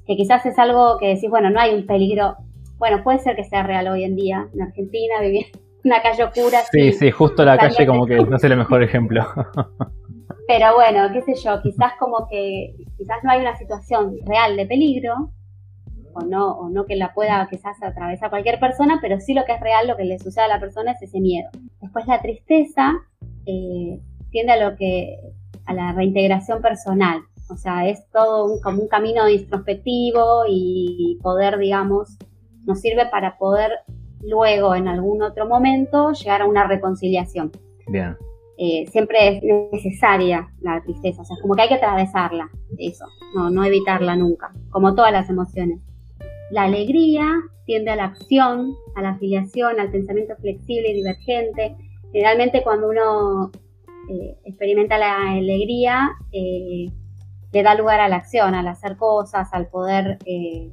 que 0.06 0.16
quizás 0.16 0.47
es 0.47 0.59
algo 0.59 0.99
que 0.99 1.09
decís, 1.09 1.28
bueno, 1.28 1.50
no 1.50 1.61
hay 1.61 1.75
un 1.75 1.87
peligro. 1.87 2.37
Bueno, 2.78 3.02
puede 3.02 3.18
ser 3.18 3.37
que 3.37 3.45
sea 3.45 3.62
real 3.62 3.88
hoy 3.88 4.04
en 4.04 4.16
día. 4.16 4.49
En 4.54 4.62
Argentina, 4.62 5.14
vivir 5.21 5.47
en 5.54 5.61
una 5.85 6.02
calle 6.02 6.25
oscura. 6.25 6.61
Sí, 6.71 6.92
sí, 6.92 7.11
justo 7.11 7.45
la 7.45 7.59
calle 7.59 7.87
como 7.87 8.06
que 8.06 8.16
no 8.16 8.37
es 8.37 8.45
el 8.45 8.56
mejor 8.56 8.83
ejemplo. 8.83 9.25
Pero 10.49 10.75
bueno, 10.75 11.09
qué 11.12 11.23
sé 11.23 11.35
yo, 11.42 11.61
quizás 11.61 11.95
como 11.99 12.28
que 12.28 12.76
quizás 12.97 13.16
no 13.25 13.33
hay 13.33 13.40
una 13.40 13.56
situación 13.56 14.14
real 14.25 14.56
de 14.56 14.64
peligro, 14.64 15.33
o 16.16 16.25
no, 16.25 16.52
o 16.52 16.68
no 16.68 16.87
que 16.87 16.97
la 16.97 17.12
pueda 17.12 17.47
quizás 17.50 17.83
atravesar 17.83 18.30
cualquier 18.30 18.59
persona, 18.59 18.99
pero 19.02 19.21
sí 19.21 19.35
lo 19.35 19.45
que 19.45 19.52
es 19.52 19.61
real, 19.61 19.87
lo 19.87 19.97
que 19.97 20.04
le 20.04 20.18
sucede 20.18 20.45
a 20.45 20.49
la 20.49 20.61
persona 20.61 20.92
es 20.92 21.02
ese 21.02 21.21
miedo. 21.21 21.50
Después 21.80 22.06
la 22.06 22.21
tristeza 22.21 22.95
eh, 23.47 24.00
tiende 24.30 24.52
a 24.52 24.71
lo 24.71 24.76
que, 24.76 25.18
a 25.66 25.75
la 25.75 25.92
reintegración 25.92 26.62
personal. 26.62 27.21
O 27.49 27.56
sea, 27.56 27.88
es 27.88 28.09
todo 28.11 28.61
como 28.61 28.83
un 28.83 28.88
camino 28.88 29.28
introspectivo 29.28 30.45
y 30.49 31.18
poder, 31.23 31.59
digamos, 31.59 32.18
nos 32.64 32.80
sirve 32.80 33.06
para 33.06 33.38
poder 33.38 33.71
luego, 34.21 34.75
en 34.75 34.88
algún 34.88 35.23
otro 35.23 35.47
momento, 35.47 36.12
llegar 36.12 36.42
a 36.42 36.47
una 36.47 36.66
reconciliación. 36.66 37.52
Bien. 37.88 38.16
Eh, 38.59 38.87
siempre 38.90 39.37
es 39.37 39.42
necesaria 39.71 40.49
la 40.61 40.83
tristeza, 40.83 41.21
o 41.21 41.25
sea, 41.25 41.37
es 41.37 41.42
como 41.42 41.54
que 41.54 41.62
hay 41.62 41.68
que 41.68 41.75
atravesarla, 41.75 42.49
eso, 42.78 43.04
no, 43.35 43.50
no 43.50 43.62
evitarla 43.64 44.16
nunca, 44.16 44.50
como 44.71 44.95
todas 44.95 45.12
las 45.12 45.28
emociones. 45.28 45.80
La 46.50 46.64
alegría 46.64 47.26
tiende 47.64 47.90
a 47.90 47.96
la 47.96 48.04
acción, 48.04 48.74
a 48.94 49.02
la 49.02 49.10
afiliación, 49.10 49.80
al 49.80 49.90
pensamiento 49.90 50.36
flexible 50.36 50.90
y 50.90 50.94
divergente. 50.94 51.76
Generalmente 52.12 52.62
cuando 52.62 52.88
uno 52.88 53.50
eh, 54.08 54.38
experimenta 54.44 54.96
la 54.98 55.32
alegría, 55.32 56.10
eh, 56.32 56.86
le 57.52 57.62
da 57.62 57.74
lugar 57.74 58.00
a 58.00 58.08
la 58.08 58.16
acción, 58.16 58.54
al 58.54 58.68
hacer 58.68 58.96
cosas, 58.96 59.52
al 59.52 59.66
poder 59.68 60.18
eh, 60.24 60.70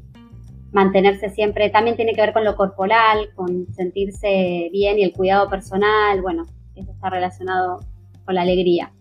mantenerse 0.71 1.29
siempre. 1.29 1.69
También 1.69 1.95
tiene 1.95 2.13
que 2.13 2.21
ver 2.21 2.33
con 2.33 2.43
lo 2.43 2.55
corporal, 2.55 3.29
con 3.35 3.73
sentirse 3.73 4.69
bien 4.71 4.99
y 4.99 5.03
el 5.03 5.13
cuidado 5.13 5.49
personal. 5.49 6.21
Bueno, 6.21 6.45
eso 6.75 6.91
está 6.91 7.09
relacionado 7.09 7.79
con 8.25 8.35
la 8.35 8.41
alegría. 8.41 8.91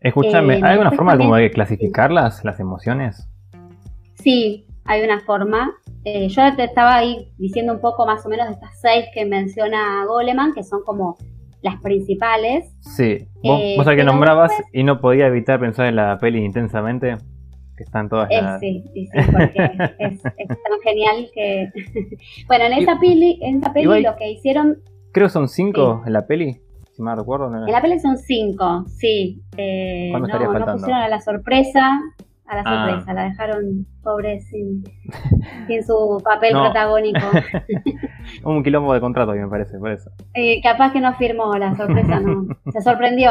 Escúchame, 0.00 0.54
¿hay 0.56 0.72
alguna 0.72 0.92
forma 0.92 1.16
como 1.16 1.36
de 1.36 1.50
clasificarlas, 1.50 2.44
las 2.44 2.60
emociones? 2.60 3.28
Sí, 4.14 4.67
hay 4.88 5.04
una 5.04 5.20
forma. 5.20 5.76
Eh, 6.04 6.28
yo 6.28 6.42
te 6.56 6.64
estaba 6.64 6.96
ahí 6.96 7.30
diciendo 7.36 7.74
un 7.74 7.80
poco 7.80 8.06
más 8.06 8.24
o 8.24 8.28
menos 8.28 8.48
de 8.48 8.54
estas 8.54 8.80
seis 8.80 9.04
que 9.14 9.26
menciona 9.26 10.04
Goleman, 10.06 10.54
que 10.54 10.64
son 10.64 10.82
como 10.82 11.16
las 11.60 11.80
principales. 11.82 12.74
Sí, 12.80 13.28
vos, 13.44 13.60
eh, 13.62 13.96
que 13.96 14.04
nombrabas 14.04 14.50
y 14.72 14.82
no 14.82 15.00
podía 15.00 15.26
evitar 15.26 15.60
pensar 15.60 15.86
en 15.86 15.96
la 15.96 16.18
peli 16.18 16.42
intensamente, 16.42 17.16
que 17.76 17.84
están 17.84 18.08
todas 18.08 18.30
las... 18.30 18.60
Sí, 18.60 18.82
sí, 18.94 19.06
sí, 19.06 19.18
porque 19.30 19.62
es, 19.98 20.22
tan 20.22 20.80
genial 20.82 21.30
que... 21.34 21.70
bueno, 22.46 22.64
en 22.64 22.72
esa 22.72 22.98
peli, 22.98 23.38
en 23.42 23.58
esa 23.58 23.72
peli 23.72 24.02
lo 24.02 24.16
que 24.16 24.30
hicieron... 24.30 24.78
Creo 25.12 25.26
que 25.26 25.32
son 25.32 25.48
cinco 25.48 26.02
en 26.06 26.14
la 26.14 26.26
peli, 26.26 26.62
si 26.92 27.02
me 27.02 27.14
recuerdo. 27.14 27.54
En 27.54 27.70
la 27.70 27.82
peli 27.82 27.98
son 27.98 28.16
cinco, 28.16 28.84
sí. 28.86 29.42
Eh, 29.58 30.10
no, 30.12 30.20
no 30.20 30.72
pusieron 30.72 30.94
a 30.94 31.08
la 31.08 31.20
sorpresa, 31.20 32.00
a 32.48 32.56
la 32.56 32.62
ah. 32.64 32.86
sorpresa, 32.86 33.12
la 33.12 33.24
dejaron 33.24 33.86
pobre 34.02 34.40
sin, 34.40 34.82
sin 35.66 35.84
su 35.84 36.20
papel 36.24 36.52
protagónico. 36.52 37.26
Un 38.44 38.62
quilombo 38.64 38.94
de 38.94 39.00
contrato, 39.00 39.32
me 39.32 39.48
parece, 39.48 39.78
por 39.78 39.92
eso. 39.92 40.10
Eh, 40.34 40.60
capaz 40.62 40.92
que 40.92 41.00
no 41.00 41.14
firmó 41.14 41.54
la 41.56 41.76
sorpresa, 41.76 42.20
no. 42.20 42.46
Se 42.72 42.80
sorprendió. 42.80 43.30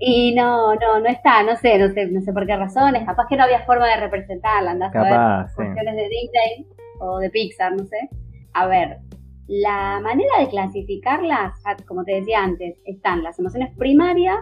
y 0.00 0.34
no, 0.34 0.74
no, 0.74 1.00
no 1.00 1.06
está, 1.06 1.42
no 1.44 1.56
sé, 1.56 1.78
no 1.78 1.88
sé, 1.88 2.06
no 2.10 2.20
sé 2.20 2.32
por 2.32 2.46
qué 2.46 2.56
razones. 2.56 3.04
Capaz 3.06 3.26
que 3.28 3.36
no 3.36 3.44
había 3.44 3.64
forma 3.64 3.86
de 3.86 3.96
representarla, 3.96 4.72
andás 4.72 4.92
capaz, 4.92 5.08
a 5.08 5.42
ver 5.42 5.54
cuestiones 5.54 5.96
de 5.96 6.08
Disney 6.08 6.66
o 7.00 7.18
de 7.18 7.30
Pixar, 7.30 7.72
no 7.72 7.84
sé. 7.84 8.08
A 8.52 8.66
ver, 8.66 8.98
la 9.46 10.00
manera 10.02 10.40
de 10.40 10.48
clasificarlas, 10.48 11.52
como 11.86 12.04
te 12.04 12.14
decía 12.14 12.42
antes, 12.42 12.78
están 12.84 13.22
las 13.22 13.38
emociones 13.38 13.76
primarias, 13.76 14.38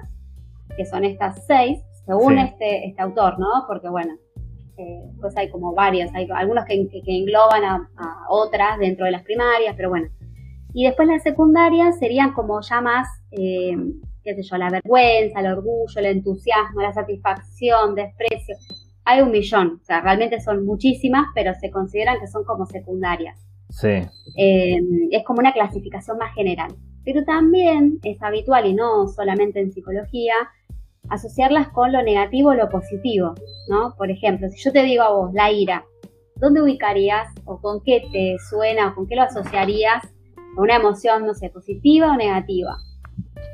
que 0.77 0.87
son 0.87 1.05
estas 1.05 1.45
seis, 1.47 1.81
según 2.12 2.38
este, 2.38 2.88
este 2.88 3.02
autor, 3.02 3.38
¿no? 3.38 3.64
Porque 3.66 3.88
bueno, 3.88 4.14
eh, 4.76 5.02
pues 5.21 5.37
hay 5.37 5.50
como 5.50 5.75
varios, 5.75 6.11
hay 6.14 6.28
algunos 6.35 6.64
que, 6.64 6.75
engloban 7.07 7.64
a, 7.64 7.88
otras 8.28 8.78
dentro 8.78 9.07
de 9.07 9.12
las 9.12 9.23
primarias, 9.23 9.75
pero 9.76 9.88
bueno. 9.90 10.09
Y 10.75 10.85
después 10.85 11.09
las 11.09 11.23
secundarias 11.23 11.99
serían 11.99 12.33
como 12.33 12.61
ya 12.61 12.81
más, 12.81 13.09
eh, 13.31 13.76
qué 14.23 14.35
sé 14.35 14.42
yo, 14.42 14.57
la 14.57 14.71
vergüenza, 14.71 15.40
el 15.40 15.47
orgullo, 15.47 15.95
el 15.97 16.07
entusiasmo, 16.07 16.81
la 16.81 16.92
satisfacción, 16.92 17.95
desprecio. 17.95 18.57
Hay 19.04 19.21
un 19.21 19.31
millón, 19.31 19.81
o 19.83 19.85
sea, 19.85 20.00
realmente 20.00 20.40
son 20.40 20.64
muchísimas, 20.64 21.26
pero 21.35 21.52
se 21.54 21.71
consideran 21.71 22.21
que 22.21 22.28
son 22.28 22.45
como 22.45 22.66
secundarias. 22.66 23.38
Sí. 23.69 24.02
Eh, 24.37 24.81
es 25.11 25.25
como 25.25 25.40
una 25.40 25.52
clasificación 25.52 26.19
más 26.19 26.35
general. 26.35 26.75
Pero 27.04 27.25
también 27.25 27.99
es 28.04 28.23
habitual, 28.23 28.66
y 28.66 28.75
no 28.75 29.09
solamente 29.09 29.61
en 29.61 29.73
psicología, 29.73 30.35
asociarlas 31.09 31.68
con 31.68 31.92
lo 31.92 32.02
negativo 32.02 32.50
o 32.50 32.54
lo 32.54 32.68
positivo, 32.68 33.35
¿no? 33.68 33.94
Por 33.97 34.11
ejemplo, 34.11 34.49
si 34.49 34.62
yo 34.62 34.73
te 34.73 34.82
digo 34.82 35.02
a 35.02 35.12
vos 35.12 35.32
la 35.35 35.50
ira, 35.50 35.85
¿dónde 36.37 36.62
ubicarías 36.62 37.28
o 37.44 37.61
con 37.61 37.82
qué 37.82 38.02
te 38.12 38.37
suena 38.50 38.88
o 38.88 38.94
con 38.94 39.06
qué 39.06 39.16
lo 39.16 39.23
asociarías 39.23 40.02
una 40.56 40.76
emoción, 40.76 41.26
no 41.26 41.35
sé, 41.35 41.50
positiva 41.50 42.12
o 42.12 42.16
negativa? 42.16 42.76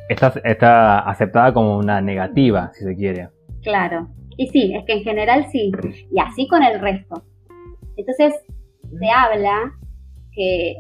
Está, 0.09 0.33
está 0.45 1.01
aceptada 1.01 1.53
como 1.53 1.79
una 1.79 2.01
negativa, 2.01 2.71
si 2.75 2.85
se 2.85 2.97
quiere. 2.97 3.29
Claro, 3.63 4.09
Y 4.37 4.49
sí, 4.49 4.75
es 4.75 4.85
que 4.85 4.95
en 4.95 5.03
general 5.03 5.47
sí, 5.51 5.73
y 6.11 6.21
así 6.21 6.47
con 6.49 6.63
el 6.63 6.81
resto. 6.81 7.23
Entonces, 7.97 8.35
se 8.99 9.11
habla 9.11 9.73
que 10.33 10.77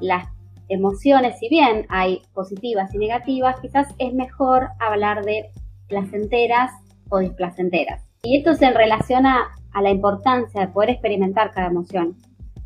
las 0.00 0.26
emociones, 0.68 1.38
si 1.38 1.48
bien 1.48 1.86
hay 1.90 2.22
positivas 2.32 2.94
y 2.94 2.98
negativas, 2.98 3.60
quizás 3.60 3.94
es 3.98 4.14
mejor 4.14 4.68
hablar 4.80 5.24
de 5.24 5.50
placenteras 5.92 6.72
o 7.10 7.18
displacenteras. 7.18 8.02
Y 8.22 8.38
esto 8.38 8.54
se 8.54 8.70
relaciona 8.70 9.50
a 9.72 9.82
la 9.82 9.90
importancia 9.90 10.62
de 10.62 10.68
poder 10.68 10.90
experimentar 10.90 11.52
cada 11.52 11.66
emoción. 11.66 12.16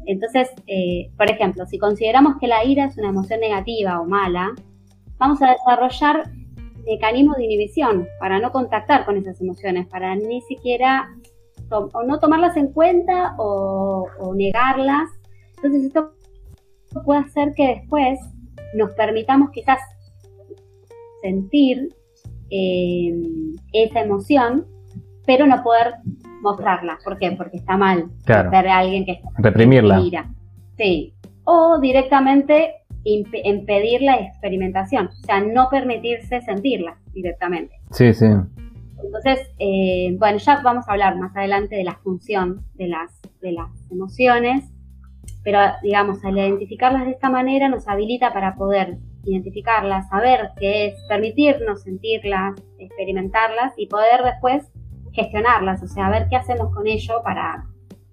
Entonces, 0.06 0.48
eh, 0.68 1.10
por 1.16 1.28
ejemplo, 1.28 1.66
si 1.66 1.78
consideramos 1.78 2.36
que 2.38 2.46
la 2.46 2.64
ira 2.64 2.84
es 2.84 2.96
una 2.96 3.08
emoción 3.08 3.40
negativa 3.40 4.00
o 4.00 4.04
mala, 4.04 4.54
vamos 5.18 5.42
a 5.42 5.50
desarrollar 5.50 6.30
mecanismos 6.86 7.36
de 7.36 7.44
inhibición 7.44 8.06
para 8.20 8.38
no 8.38 8.52
contactar 8.52 9.04
con 9.04 9.16
esas 9.16 9.40
emociones, 9.40 9.88
para 9.88 10.14
ni 10.14 10.40
siquiera 10.42 11.08
o 11.70 12.04
no 12.04 12.20
tomarlas 12.20 12.56
en 12.56 12.72
cuenta 12.72 13.34
o, 13.38 14.08
negarlas. 14.36 15.10
Entonces 15.56 15.84
esto 15.86 16.12
puede 17.04 17.20
hacer 17.20 17.54
que 17.54 17.80
después 17.80 18.20
nos 18.74 18.92
permitamos 18.92 19.50
quizás 19.50 19.80
sentir 21.22 21.95
eh, 22.50 23.12
esa 23.72 24.00
emoción, 24.00 24.66
pero 25.26 25.46
no 25.46 25.62
poder 25.62 25.94
mostrarla. 26.42 26.98
¿Por 27.04 27.18
qué? 27.18 27.32
Porque 27.32 27.58
está 27.58 27.76
mal 27.76 28.10
ver 28.26 28.68
a 28.68 28.78
alguien 28.78 29.04
que 29.04 29.12
está 29.12 29.28
reprimirla. 29.38 30.00
Sí. 30.76 31.14
O 31.44 31.78
directamente 31.80 32.74
impedir 33.04 34.02
la 34.02 34.16
experimentación, 34.16 35.06
o 35.06 35.26
sea, 35.26 35.40
no 35.40 35.68
permitirse 35.70 36.40
sentirla 36.40 36.98
directamente. 37.12 37.76
Sí, 37.92 38.12
sí. 38.12 38.26
Entonces, 39.04 39.48
eh, 39.58 40.16
bueno, 40.18 40.38
ya 40.38 40.60
vamos 40.62 40.88
a 40.88 40.92
hablar 40.92 41.16
más 41.16 41.36
adelante 41.36 41.76
de 41.76 41.84
la 41.84 41.94
función 41.96 42.64
de 42.74 42.88
las, 42.88 43.20
de 43.40 43.52
las 43.52 43.70
emociones, 43.90 44.72
pero 45.44 45.60
digamos, 45.82 46.24
al 46.24 46.36
identificarlas 46.36 47.04
de 47.04 47.12
esta 47.12 47.30
manera 47.30 47.68
nos 47.68 47.86
habilita 47.86 48.32
para 48.32 48.56
poder 48.56 48.98
identificarlas, 49.26 50.08
saber 50.08 50.50
qué 50.58 50.86
es, 50.86 51.02
permitirnos 51.08 51.82
sentirlas, 51.82 52.54
experimentarlas 52.78 53.74
y 53.76 53.86
poder 53.86 54.22
después 54.22 54.70
gestionarlas, 55.12 55.82
o 55.82 55.88
sea, 55.88 56.10
ver 56.10 56.28
qué 56.28 56.36
hacemos 56.36 56.72
con 56.74 56.86
ello 56.86 57.22
para, 57.22 57.66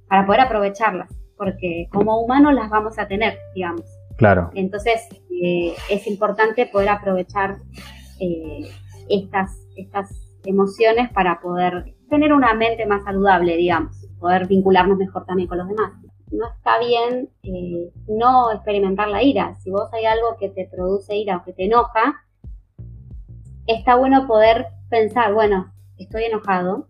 para 0.08 0.26
poder 0.26 0.42
aprovecharlas, 0.42 1.10
porque 1.38 1.88
como 1.92 2.20
humanos 2.22 2.54
las 2.54 2.70
vamos 2.70 2.98
a 2.98 3.08
tener, 3.08 3.38
digamos. 3.54 3.84
Claro. 4.18 4.52
Entonces, 4.54 5.08
eh, 5.42 5.74
es 5.90 6.08
importante 6.08 6.66
poder 6.66 6.90
aprovechar 6.90 7.58
eh, 8.20 8.70
estas, 9.10 9.68
estas 9.76 10.10
emociones 10.46 11.12
para 11.12 11.42
poder 11.42 11.94
tener 12.10 12.32
una 12.34 12.54
mente 12.54 12.86
más 12.86 13.04
saludable, 13.04 13.58
digamos, 13.58 14.08
poder 14.20 14.48
vincularnos 14.48 14.98
mejor 14.98 15.26
también 15.26 15.50
con 15.50 15.58
los 15.58 15.68
demás. 15.68 15.92
No 16.34 16.48
está 16.50 16.80
bien 16.80 17.30
eh, 17.44 17.92
no 18.08 18.52
experimentar 18.52 19.08
la 19.08 19.22
ira. 19.22 19.56
Si 19.56 19.70
vos 19.70 19.88
hay 19.94 20.06
algo 20.06 20.36
que 20.40 20.50
te 20.50 20.68
produce 20.68 21.16
ira 21.16 21.38
o 21.38 21.44
que 21.44 21.54
te 21.54 21.66
enoja, 21.66 22.24
está 23.68 23.96
bueno 23.96 24.26
poder 24.28 24.68
pensar, 24.90 25.34
bueno, 25.34 25.72
estoy 25.98 26.24
enojado. 26.24 26.88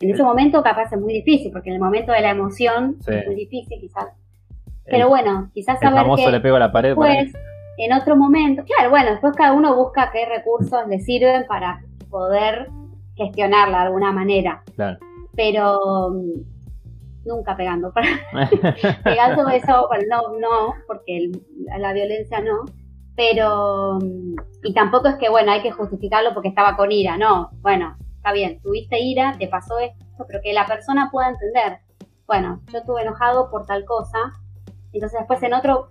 En 0.00 0.10
ese 0.10 0.22
momento 0.22 0.62
capaz 0.62 0.92
es 0.92 1.00
muy 1.00 1.14
difícil, 1.14 1.52
porque 1.52 1.70
en 1.70 1.76
el 1.76 1.80
momento 1.80 2.12
de 2.12 2.20
la 2.20 2.30
emoción 2.30 2.96
es 3.06 3.26
muy 3.26 3.34
difícil 3.34 3.80
quizás. 3.80 4.08
Pero 4.84 5.08
bueno, 5.08 5.50
quizás 5.52 5.80
saber 5.80 6.04
que 6.16 6.30
le 6.30 6.40
pego 6.40 6.56
a 6.56 6.60
la 6.60 6.72
pared 6.72 6.90
después, 6.90 7.32
en 7.78 7.92
otro 7.92 8.16
momento, 8.16 8.62
claro, 8.64 8.90
bueno, 8.90 9.10
después 9.10 9.34
cada 9.36 9.52
uno 9.52 9.74
busca 9.76 10.10
qué 10.12 10.26
recursos 10.26 10.86
le 10.88 11.00
sirven 11.00 11.46
para 11.46 11.82
poder 12.10 12.68
gestionarla 13.16 13.78
de 13.78 13.84
alguna 13.86 14.12
manera. 14.12 14.62
Claro. 14.74 14.98
Pero 15.34 16.12
nunca 17.26 17.56
pegando. 17.56 17.92
pegando 19.04 19.48
eso, 19.48 19.88
bueno, 19.88 20.04
no, 20.08 20.38
no, 20.38 20.74
porque 20.86 21.30
la 21.78 21.92
violencia 21.92 22.40
no. 22.40 22.64
Pero, 23.16 23.98
y 24.62 24.74
tampoco 24.74 25.08
es 25.08 25.16
que, 25.16 25.30
bueno, 25.30 25.52
hay 25.52 25.62
que 25.62 25.70
justificarlo 25.70 26.34
porque 26.34 26.48
estaba 26.48 26.76
con 26.76 26.92
ira, 26.92 27.16
no. 27.16 27.50
Bueno, 27.60 27.96
está 28.16 28.32
bien, 28.32 28.60
tuviste 28.60 29.00
ira, 29.00 29.34
te 29.38 29.48
pasó 29.48 29.78
esto, 29.78 30.24
pero 30.26 30.40
que 30.42 30.52
la 30.52 30.66
persona 30.66 31.08
pueda 31.10 31.30
entender. 31.30 31.78
Bueno, 32.26 32.60
yo 32.72 32.78
estuve 32.78 33.02
enojado 33.02 33.50
por 33.50 33.66
tal 33.66 33.84
cosa. 33.84 34.32
Entonces 34.92 35.18
después 35.20 35.42
en 35.42 35.54
otro 35.54 35.90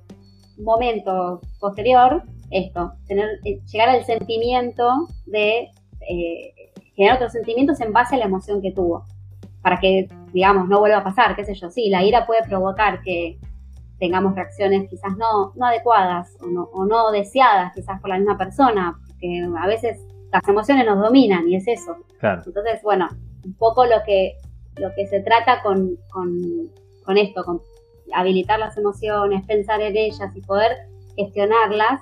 momento 0.57 1.41
posterior, 1.59 2.23
esto, 2.51 2.93
tener, 3.07 3.39
eh, 3.43 3.59
llegar 3.71 3.89
al 3.89 4.05
sentimiento 4.05 5.07
de 5.25 5.69
eh, 6.09 6.53
generar 6.95 7.17
otros 7.17 7.31
sentimientos 7.31 7.81
en 7.81 7.93
base 7.93 8.15
a 8.15 8.19
la 8.19 8.25
emoción 8.25 8.61
que 8.61 8.71
tuvo. 8.71 9.05
Para 9.61 9.79
que, 9.79 10.07
digamos, 10.35 10.67
no 10.67 10.81
vuelva 10.81 10.97
a 10.97 11.03
pasar, 11.03 11.33
qué 11.33 11.45
sé 11.45 11.53
yo. 11.53 11.71
Sí, 11.71 11.87
la 11.89 12.03
ira 12.03 12.25
puede 12.27 12.43
provocar 12.43 13.01
que 13.01 13.39
tengamos 13.99 14.35
reacciones 14.35 14.89
quizás 14.89 15.15
no, 15.15 15.53
no 15.55 15.65
adecuadas 15.65 16.35
o 16.41 16.47
no, 16.47 16.63
o 16.73 16.85
no 16.85 17.09
deseadas 17.11 17.73
quizás 17.73 18.01
por 18.01 18.09
la 18.09 18.17
misma 18.17 18.37
persona, 18.37 18.99
porque 19.07 19.47
a 19.57 19.65
veces 19.65 19.97
las 20.33 20.45
emociones 20.45 20.85
nos 20.85 20.99
dominan 20.99 21.47
y 21.47 21.55
es 21.55 21.65
eso. 21.69 21.95
Entonces, 22.21 22.81
bueno, 22.83 23.07
un 23.45 23.53
poco 23.53 23.85
lo 23.85 24.03
que, 24.05 24.33
lo 24.75 24.93
que 24.93 25.07
se 25.07 25.21
trata 25.21 25.63
con, 25.63 25.95
con, 26.11 26.29
con 27.05 27.17
esto, 27.17 27.45
con 27.45 27.61
habilitar 28.13 28.59
las 28.59 28.77
emociones, 28.77 29.45
pensar 29.45 29.79
en 29.79 29.95
ellas 29.95 30.35
y 30.35 30.41
poder 30.41 30.75
gestionarlas, 31.15 32.01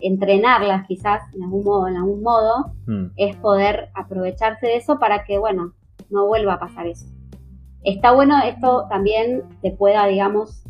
entrenarlas 0.00 0.86
quizás 0.86 1.22
en 1.34 1.42
algún 1.42 1.64
modo, 1.64 1.88
en 1.88 1.96
algún 1.96 2.22
modo, 2.22 2.72
mm. 2.86 3.06
es 3.16 3.34
poder 3.34 3.88
aprovecharse 3.94 4.64
de 4.64 4.76
eso 4.76 5.00
para 5.00 5.24
que, 5.24 5.38
bueno, 5.38 5.72
no 6.08 6.28
vuelva 6.28 6.54
a 6.54 6.60
pasar 6.60 6.86
eso. 6.86 7.17
Está 7.88 8.12
bueno 8.12 8.38
esto 8.44 8.84
también 8.90 9.44
se 9.62 9.70
pueda, 9.70 10.06
digamos, 10.06 10.62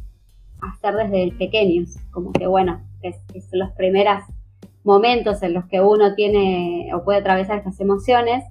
hacer 0.60 0.94
desde 0.94 1.32
pequeños, 1.36 1.96
como 2.12 2.32
que, 2.32 2.46
bueno, 2.46 2.80
es, 3.02 3.16
es 3.34 3.48
los 3.50 3.72
primeros 3.72 4.22
momentos 4.84 5.42
en 5.42 5.54
los 5.54 5.64
que 5.66 5.80
uno 5.80 6.14
tiene 6.14 6.92
o 6.94 7.02
puede 7.02 7.18
atravesar 7.18 7.58
estas 7.58 7.80
emociones, 7.80 8.44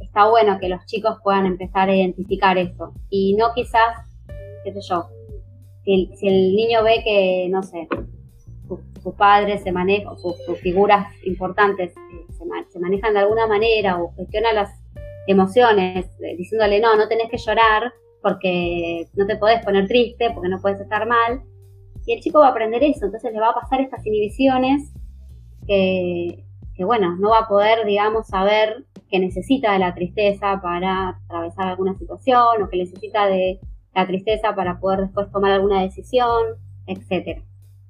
está 0.00 0.28
bueno 0.28 0.58
que 0.58 0.68
los 0.68 0.84
chicos 0.86 1.18
puedan 1.22 1.46
empezar 1.46 1.90
a 1.90 1.94
identificar 1.94 2.58
esto. 2.58 2.92
Y 3.08 3.36
no 3.36 3.52
quizás, 3.54 3.96
qué 4.64 4.72
sé 4.72 4.80
yo, 4.80 5.06
si, 5.84 6.10
si 6.16 6.26
el 6.26 6.56
niño 6.56 6.82
ve 6.82 7.02
que, 7.04 7.46
no 7.50 7.62
sé, 7.62 7.86
sus 9.00 9.14
padres 9.14 9.62
se 9.62 9.70
manejan, 9.70 10.18
sus, 10.18 10.34
figuras 10.60 11.06
importantes 11.22 11.96
eh, 11.96 12.26
se, 12.68 12.80
manejan 12.80 13.12
de 13.12 13.20
alguna 13.20 13.46
manera 13.46 14.02
o 14.02 14.12
gestionan 14.16 14.56
las 14.56 14.70
emociones, 15.28 16.06
eh, 16.20 16.36
diciéndole, 16.36 16.80
no, 16.80 16.96
no 16.96 17.06
tenés 17.06 17.30
que 17.30 17.38
llorar 17.38 17.92
porque 18.22 19.08
no 19.14 19.26
te 19.26 19.36
podés 19.36 19.64
poner 19.64 19.86
triste, 19.86 20.30
porque 20.34 20.48
no 20.48 20.60
puedes 20.60 20.80
estar 20.80 21.06
mal. 21.06 21.42
Y 22.06 22.14
el 22.14 22.20
chico 22.20 22.40
va 22.40 22.48
a 22.48 22.50
aprender 22.50 22.82
eso, 22.82 23.06
entonces 23.06 23.32
le 23.32 23.40
va 23.40 23.50
a 23.50 23.54
pasar 23.54 23.80
estas 23.80 24.04
inhibiciones 24.06 24.92
que, 25.66 26.44
que 26.74 26.84
bueno, 26.84 27.16
no 27.16 27.30
va 27.30 27.40
a 27.40 27.48
poder, 27.48 27.84
digamos, 27.84 28.28
saber 28.28 28.86
que 29.10 29.18
necesita 29.18 29.72
de 29.72 29.78
la 29.78 29.94
tristeza 29.94 30.60
para 30.62 31.20
atravesar 31.24 31.68
alguna 31.68 31.94
situación 31.94 32.62
o 32.62 32.68
que 32.68 32.78
necesita 32.78 33.26
de 33.26 33.60
la 33.94 34.06
tristeza 34.06 34.54
para 34.54 34.78
poder 34.78 35.00
después 35.00 35.30
tomar 35.30 35.52
alguna 35.52 35.82
decisión, 35.82 36.56
etcétera. 36.86 37.42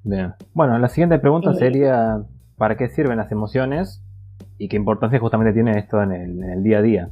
Bien. 0.03 0.33
Bueno, 0.53 0.77
la 0.79 0.87
siguiente 0.87 1.19
pregunta 1.19 1.53
sería, 1.53 2.23
¿para 2.57 2.77
qué 2.77 2.87
sirven 2.89 3.17
las 3.17 3.31
emociones 3.31 4.03
y 4.57 4.69
qué 4.69 4.77
importancia 4.77 5.19
justamente 5.19 5.53
tiene 5.53 5.77
esto 5.77 6.01
en 6.01 6.11
el, 6.11 6.63
día 6.63 6.79
a 6.79 6.81
día? 6.81 7.09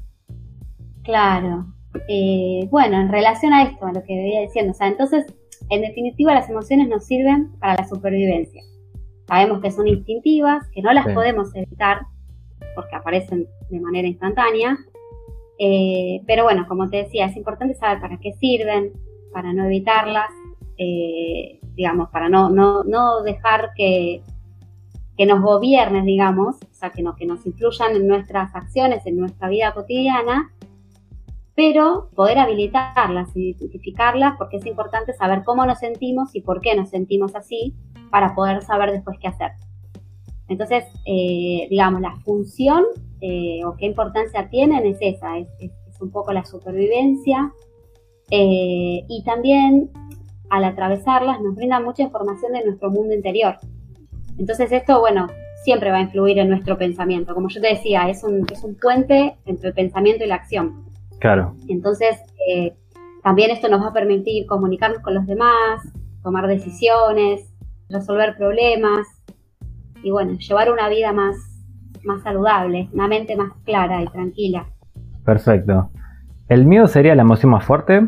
Claro. 1.03 1.65
Eh, 2.07 2.67
bueno, 2.69 2.99
en 2.99 3.09
relación 3.09 3.53
a 3.53 3.63
esto, 3.63 3.85
a 3.85 3.93
lo 3.93 4.03
que 4.03 4.15
venía 4.15 4.41
diciendo, 4.41 4.71
o 4.71 4.75
sea, 4.75 4.87
entonces, 4.87 5.25
en 5.69 5.81
definitiva, 5.81 6.33
las 6.33 6.49
emociones 6.49 6.87
nos 6.87 7.05
sirven 7.05 7.51
para 7.59 7.75
la 7.75 7.87
supervivencia. 7.87 8.63
Sabemos 9.27 9.61
que 9.61 9.71
son 9.71 9.87
instintivas, 9.87 10.67
que 10.69 10.81
no 10.81 10.93
las 10.93 11.05
podemos 11.13 11.53
evitar 11.53 12.01
porque 12.75 12.95
aparecen 12.95 13.47
de 13.69 13.79
manera 13.79 14.07
instantánea. 14.07 14.77
Eh, 15.59 16.21
pero 16.27 16.43
bueno, 16.43 16.65
como 16.67 16.89
te 16.89 16.97
decía, 16.97 17.25
es 17.25 17.35
importante 17.35 17.73
saber 17.73 17.99
para 17.99 18.17
qué 18.19 18.33
sirven, 18.33 18.93
para 19.33 19.51
no 19.51 19.65
evitarlas. 19.65 20.29
Eh, 20.77 21.59
digamos, 21.77 22.09
para 22.09 22.27
no, 22.27 22.49
no, 22.49 22.83
no 22.83 23.21
dejar 23.21 23.71
que, 23.75 24.21
que 25.15 25.25
nos 25.25 25.41
gobiernen, 25.41 26.05
digamos, 26.05 26.55
o 26.55 26.73
sea, 26.73 26.89
que, 26.89 27.03
no, 27.03 27.15
que 27.15 27.25
nos 27.25 27.45
influyan 27.45 27.95
en 27.95 28.07
nuestras 28.07 28.53
acciones, 28.55 29.05
en 29.05 29.17
nuestra 29.17 29.47
vida 29.47 29.73
cotidiana, 29.73 30.51
pero 31.57 32.11
poder 32.15 32.37
habilitarlas, 32.37 33.35
identificarlas, 33.35 34.35
porque 34.37 34.57
es 34.57 34.65
importante 34.67 35.13
saber 35.13 35.43
cómo 35.43 35.65
nos 35.65 35.79
sentimos 35.79 36.35
y 36.35 36.41
por 36.41 36.61
qué 36.61 36.75
nos 36.75 36.91
sentimos 36.91 37.33
así, 37.33 37.73
para 38.11 38.35
poder 38.35 38.61
saber 38.61 38.91
después 38.91 39.17
qué 39.19 39.27
hacer. 39.27 39.53
Entonces, 40.49 40.83
eh, 41.07 41.65
digamos, 41.67 42.01
la 42.01 42.15
función 42.17 42.83
eh, 43.21 43.65
o 43.65 43.75
qué 43.75 43.87
importancia 43.87 44.47
tienen 44.49 44.85
es 44.85 44.99
esa, 45.01 45.39
es, 45.39 45.49
un 45.99 46.11
poco 46.11 46.31
la 46.31 46.45
supervivencia 46.45 47.51
eh, 48.29 49.03
y 49.09 49.23
también 49.25 49.89
al 50.51 50.63
atravesarlas 50.63 51.41
nos 51.41 51.55
brinda 51.55 51.79
mucha 51.79 52.03
información 52.03 52.53
de 52.53 52.65
nuestro 52.65 52.91
mundo 52.91 53.15
interior. 53.15 53.57
Entonces 54.37 54.71
esto, 54.71 54.99
bueno, 54.99 55.25
siempre 55.63 55.89
va 55.89 55.97
a 55.97 56.01
influir 56.01 56.37
en 56.37 56.49
nuestro 56.49 56.77
pensamiento. 56.77 57.33
Como 57.33 57.49
yo 57.49 57.59
te 57.59 57.69
decía, 57.69 58.07
es 58.09 58.23
un, 58.23 58.45
es 58.53 58.63
un 58.63 58.75
puente 58.75 59.37
entre 59.47 59.69
el 59.69 59.73
pensamiento 59.73 60.23
y 60.23 60.27
la 60.27 60.35
acción. 60.35 60.85
Claro. 61.19 61.55
Entonces, 61.67 62.17
eh, 62.49 62.75
también 63.23 63.51
esto 63.51 63.67
nos 63.69 63.81
va 63.81 63.89
a 63.89 63.93
permitir 63.93 64.45
comunicarnos 64.45 65.01
con 65.01 65.13
los 65.13 65.25
demás, 65.25 65.81
tomar 66.23 66.47
decisiones, 66.47 67.53
resolver 67.89 68.35
problemas 68.37 69.07
y 70.03 70.11
bueno, 70.11 70.33
llevar 70.33 70.71
una 70.71 70.89
vida 70.89 71.11
más, 71.13 71.35
más 72.03 72.21
saludable, 72.23 72.89
una 72.93 73.07
mente 73.07 73.35
más 73.35 73.51
clara 73.63 74.01
y 74.01 74.07
tranquila. 74.07 74.67
Perfecto. 75.25 75.89
¿El 76.47 76.65
miedo 76.65 76.87
sería 76.87 77.15
la 77.15 77.23
emoción 77.23 77.51
más 77.51 77.65
fuerte? 77.65 78.07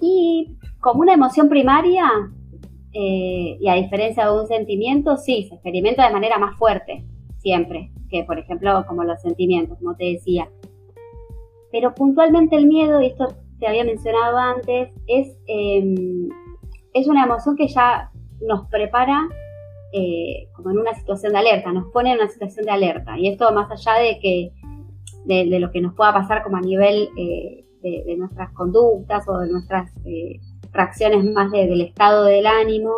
Y 0.00 0.58
como 0.78 1.00
una 1.00 1.14
emoción 1.14 1.48
primaria, 1.48 2.04
eh, 2.92 3.56
y 3.58 3.68
a 3.68 3.74
diferencia 3.74 4.26
de 4.26 4.40
un 4.40 4.46
sentimiento, 4.46 5.16
sí, 5.16 5.46
se 5.48 5.54
experimenta 5.54 6.06
de 6.06 6.12
manera 6.12 6.38
más 6.38 6.56
fuerte, 6.56 7.04
siempre, 7.38 7.90
que 8.10 8.24
por 8.24 8.38
ejemplo 8.38 8.84
como 8.86 9.02
los 9.04 9.20
sentimientos, 9.20 9.78
como 9.78 9.96
te 9.96 10.04
decía. 10.04 10.48
Pero 11.72 11.94
puntualmente 11.94 12.54
el 12.54 12.66
miedo, 12.66 13.00
y 13.00 13.06
esto 13.06 13.34
te 13.58 13.66
había 13.66 13.84
mencionado 13.84 14.36
antes, 14.36 14.90
es, 15.06 15.36
em, 15.46 16.28
es 16.92 17.08
una 17.08 17.24
emoción 17.24 17.56
que 17.56 17.66
ya 17.66 18.10
nos 18.40 18.68
prepara 18.68 19.28
eh, 19.94 20.48
como 20.54 20.70
en 20.70 20.78
una 20.78 20.94
situación 20.94 21.34
de 21.34 21.40
alerta, 21.40 21.70
nos 21.70 21.92
pone 21.92 22.12
en 22.12 22.18
una 22.18 22.28
situación 22.28 22.64
de 22.64 22.72
alerta. 22.72 23.18
Y 23.18 23.28
esto 23.28 23.52
más 23.52 23.70
allá 23.70 24.00
de 24.00 24.18
que 24.20 24.52
de, 25.26 25.60
lo 25.60 25.70
que 25.70 25.82
nos 25.82 25.94
pueda 25.94 26.14
pasar 26.14 26.42
como 26.42 26.56
a 26.56 26.62
nivel 26.62 27.10
eh, 27.18 27.66
de, 27.82 28.16
nuestras 28.16 28.52
conductas 28.52 29.28
o 29.28 29.38
de 29.38 29.50
nuestras 29.50 29.92
eh, 30.06 30.40
reacciones 30.72 31.24
más 31.24 31.52
del 31.52 31.82
estado 31.82 32.24
del 32.24 32.46
ánimo, 32.46 32.94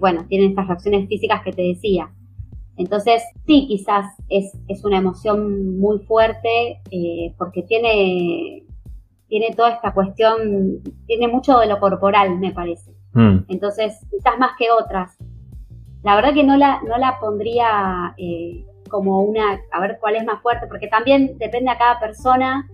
bueno, 0.00 0.26
tienen 0.28 0.50
estas 0.50 0.68
reacciones 0.68 1.08
físicas 1.08 1.42
que 1.42 1.52
te 1.52 1.62
decía. 1.62 2.12
Entonces, 2.78 3.22
sí, 3.46 3.66
quizás 3.68 4.06
es, 4.28 4.56
es 4.68 4.84
una 4.84 4.98
emoción 4.98 5.78
muy 5.78 5.98
fuerte 5.98 6.80
porque 7.36 7.62
tiene, 7.64 8.64
tiene 9.28 9.54
toda 9.54 9.70
esta 9.70 9.92
cuestión, 9.92 10.82
tiene 11.06 11.28
mucho 11.28 11.58
de 11.58 11.66
lo 11.66 11.78
corporal, 11.80 12.38
me 12.38 12.52
parece. 12.52 12.92
Mm. 13.12 13.44
Entonces, 13.48 13.98
quizás 14.10 14.38
más 14.38 14.52
que 14.58 14.70
otras. 14.70 15.16
La 16.02 16.14
verdad 16.14 16.32
que 16.32 16.44
no 16.44 16.56
la, 16.56 16.80
no 16.82 16.96
la 16.98 17.18
pondría 17.20 18.14
eh, 18.16 18.64
como 18.88 19.22
una, 19.22 19.60
a 19.72 19.80
ver 19.80 19.98
cuál 20.00 20.16
es 20.16 20.24
más 20.24 20.40
fuerte, 20.40 20.66
porque 20.66 20.88
también 20.88 21.36
depende 21.38 21.70
a 21.70 21.78
cada 21.78 21.98
persona, 22.00 22.68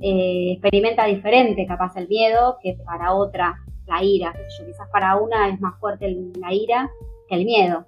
eh, 0.00 0.52
experimenta 0.52 1.04
diferente 1.04 1.66
capaz 1.66 1.94
el 1.96 2.08
miedo 2.08 2.56
que 2.62 2.78
para 2.84 3.12
otra 3.12 3.60
la 3.86 4.02
ira. 4.02 4.32
quizás 4.66 4.88
para 4.90 5.16
una 5.16 5.48
es 5.48 5.60
más 5.60 5.78
fuerte 5.78 6.16
la 6.40 6.52
ira 6.52 6.90
que 7.28 7.34
el 7.34 7.44
miedo. 7.44 7.86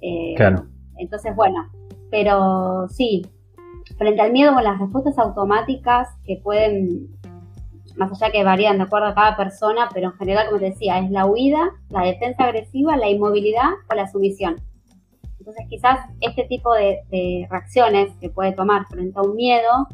Eh, 0.00 0.34
claro. 0.36 0.66
Entonces, 0.98 1.34
bueno, 1.34 1.70
pero 2.10 2.88
sí, 2.88 3.22
frente 3.98 4.20
al 4.20 4.32
miedo 4.32 4.54
con 4.54 4.64
las 4.64 4.78
respuestas 4.78 5.18
automáticas 5.18 6.08
que 6.24 6.40
pueden, 6.42 7.08
más 7.96 8.10
allá 8.12 8.32
que 8.32 8.44
varían 8.44 8.78
de 8.78 8.84
acuerdo 8.84 9.08
a 9.08 9.14
cada 9.14 9.36
persona, 9.36 9.88
pero 9.92 10.08
en 10.08 10.16
general, 10.16 10.46
como 10.46 10.60
te 10.60 10.66
decía, 10.66 10.98
es 10.98 11.10
la 11.10 11.26
huida, 11.26 11.70
la 11.88 12.02
defensa 12.02 12.44
agresiva, 12.44 12.96
la 12.96 13.08
inmovilidad 13.08 13.70
o 13.90 13.94
la 13.94 14.08
sumisión. 14.08 14.56
Entonces, 15.38 15.66
quizás 15.68 16.00
este 16.20 16.44
tipo 16.44 16.74
de, 16.74 17.46
reacciones 17.48 18.12
que 18.20 18.30
puede 18.30 18.52
tomar 18.52 18.86
frente 18.86 19.18
a 19.18 19.22
un 19.22 19.36
miedo, 19.36 19.86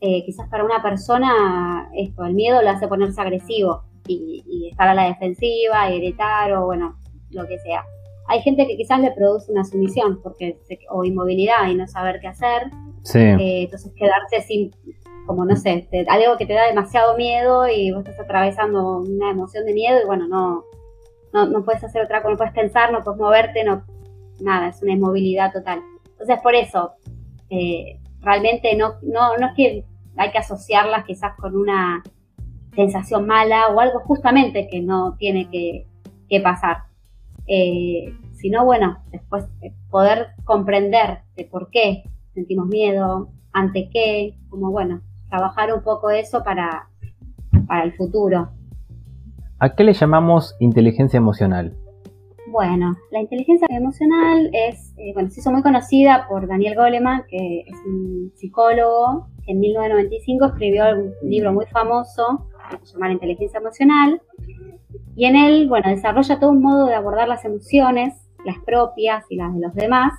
eh, 0.00 0.24
quizás 0.24 0.48
para 0.48 0.64
una 0.64 0.82
persona, 0.82 1.90
esto, 1.94 2.24
el 2.24 2.34
miedo 2.34 2.62
lo 2.62 2.70
hace 2.70 2.86
ponerse 2.86 3.20
agresivo 3.20 3.82
y, 4.06 4.68
estar 4.70 4.88
a 4.88 4.94
la 4.94 5.04
defensiva 5.04 5.88
gritar 5.90 6.52
o, 6.52 6.66
bueno, 6.66 6.96
lo 7.30 7.46
que 7.46 7.58
sea. 7.58 7.84
Hay 8.26 8.40
gente 8.40 8.66
que 8.66 8.76
quizás 8.76 9.00
le 9.00 9.12
produce 9.12 9.52
una 9.52 9.64
sumisión 9.64 10.20
porque 10.22 10.58
o 10.90 11.04
inmovilidad 11.04 11.68
y 11.68 11.74
no 11.74 11.86
saber 11.86 12.20
qué 12.20 12.28
hacer. 12.28 12.70
Eh, 13.14 13.64
entonces 13.64 13.92
quedarse 13.94 14.40
sin, 14.46 14.70
como 15.26 15.44
no 15.44 15.56
sé, 15.56 15.88
algo 16.08 16.36
que 16.38 16.46
te 16.46 16.54
da 16.54 16.66
demasiado 16.66 17.16
miedo 17.16 17.68
y 17.68 17.92
vos 17.92 18.00
estás 18.00 18.20
atravesando 18.20 19.00
una 19.00 19.30
emoción 19.30 19.66
de 19.66 19.74
miedo 19.74 20.00
y 20.02 20.06
bueno, 20.06 20.26
no, 20.26 20.64
no, 21.32 21.64
puedes 21.64 21.84
hacer 21.84 22.02
otra 22.02 22.22
cosa, 22.22 22.32
no 22.32 22.36
puedes 22.38 22.54
pensar, 22.54 22.92
no 22.92 23.02
puedes 23.02 23.20
moverte, 23.20 23.62
no, 23.64 23.84
nada, 24.40 24.68
es 24.68 24.82
una 24.82 24.92
inmovilidad 24.92 25.52
total. 25.52 25.80
Entonces 26.12 26.38
por 26.42 26.54
eso, 26.54 26.92
eh, 27.50 28.00
realmente 28.20 28.74
no, 28.74 28.94
no, 29.02 29.36
no 29.36 29.48
es 29.48 29.52
que 29.54 29.84
hay 30.16 30.30
que 30.30 30.38
asociarlas 30.38 31.04
quizás 31.04 31.36
con 31.36 31.56
una 31.56 32.02
sensación 32.74 33.26
mala 33.26 33.68
o 33.68 33.80
algo 33.80 34.00
justamente 34.00 34.68
que 34.68 34.80
no 34.80 35.16
tiene 35.18 35.50
que, 35.50 35.86
que 36.28 36.40
pasar. 36.40 36.78
Eh, 37.46 38.14
sino 38.32 38.64
bueno, 38.64 38.98
después 39.10 39.46
poder 39.90 40.28
comprender 40.44 41.20
de 41.36 41.44
por 41.44 41.70
qué 41.70 42.04
sentimos 42.34 42.66
miedo, 42.66 43.28
ante 43.52 43.88
qué, 43.90 44.36
como 44.48 44.70
bueno, 44.70 45.00
trabajar 45.28 45.72
un 45.72 45.82
poco 45.82 46.10
eso 46.10 46.42
para, 46.42 46.88
para 47.66 47.84
el 47.84 47.92
futuro. 47.94 48.50
¿A 49.58 49.74
qué 49.74 49.84
le 49.84 49.92
llamamos 49.92 50.56
inteligencia 50.58 51.16
emocional? 51.16 51.76
Bueno, 52.48 52.94
la 53.10 53.20
inteligencia 53.20 53.66
emocional 53.70 54.50
es, 54.52 54.94
eh, 54.96 55.12
bueno, 55.14 55.30
se 55.30 55.40
hizo 55.40 55.50
muy 55.50 55.62
conocida 55.62 56.26
por 56.28 56.46
Daniel 56.46 56.76
Goleman, 56.76 57.24
que 57.28 57.60
es 57.66 57.76
un 57.86 58.32
psicólogo 58.36 59.26
que 59.44 59.52
en 59.52 59.60
1995 59.60 60.46
escribió 60.46 60.84
un 60.94 61.30
libro 61.30 61.52
muy 61.52 61.66
famoso 61.66 62.46
que 62.70 62.86
se 62.86 62.92
llama 62.94 63.08
La 63.08 63.14
inteligencia 63.14 63.60
emocional, 63.60 64.20
y 65.16 65.26
en 65.26 65.36
él, 65.36 65.68
bueno, 65.68 65.90
desarrolla 65.90 66.40
todo 66.40 66.50
un 66.50 66.62
modo 66.62 66.86
de 66.86 66.94
abordar 66.94 67.28
las 67.28 67.44
emociones, 67.44 68.14
las 68.44 68.58
propias 68.64 69.24
y 69.30 69.36
las 69.36 69.54
de 69.54 69.60
los 69.60 69.74
demás, 69.74 70.12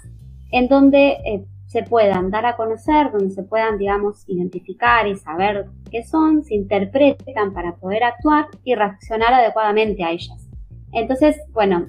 en 0.52 0.68
donde 0.68 1.18
eh, 1.26 1.46
se 1.68 1.84
puedan 1.84 2.32
dar 2.32 2.46
a 2.46 2.56
conocer, 2.56 3.12
donde 3.12 3.32
se 3.32 3.44
puedan, 3.44 3.78
digamos, 3.78 4.24
identificar 4.28 5.08
y 5.08 5.16
saber 5.16 5.66
qué 5.92 6.04
son, 6.04 6.44
se 6.44 6.56
interpretan 6.56 7.54
para 7.54 7.76
poder 7.76 8.04
actuar 8.04 8.48
y 8.64 8.76
reaccionar 8.76 9.34
adecuadamente 9.34 10.04
a 10.04 10.12
ellas. 10.12 10.48
Entonces, 10.94 11.38
bueno, 11.52 11.88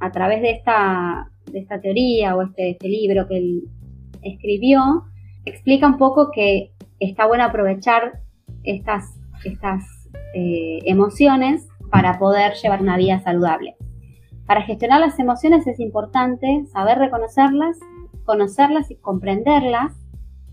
a 0.00 0.10
través 0.10 0.40
de 0.40 0.52
esta, 0.52 1.30
de 1.50 1.58
esta 1.58 1.80
teoría 1.80 2.36
o 2.36 2.42
este, 2.42 2.70
este 2.70 2.88
libro 2.88 3.28
que 3.28 3.36
él 3.36 3.64
escribió, 4.22 5.04
explica 5.44 5.86
un 5.86 5.98
poco 5.98 6.30
que 6.30 6.72
está 6.98 7.26
bueno 7.26 7.44
aprovechar 7.44 8.20
estas, 8.62 9.18
estas 9.44 9.84
eh, 10.38 10.80
emociones 10.84 11.66
para 11.90 12.18
poder 12.18 12.52
llevar 12.62 12.82
una 12.82 12.98
vida 12.98 13.20
saludable. 13.20 13.74
Para 14.44 14.60
gestionar 14.60 15.00
las 15.00 15.18
emociones 15.18 15.66
es 15.66 15.80
importante 15.80 16.66
saber 16.70 16.98
reconocerlas, 16.98 17.78
conocerlas 18.26 18.90
y 18.90 18.96
comprenderlas, 18.96 19.94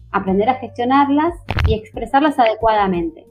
aprender 0.09 0.47
a 0.47 0.53
gestionarlas 0.53 1.33
y 1.67 1.73
expresarlas 1.73 2.39
adecuadamente. 2.39 3.25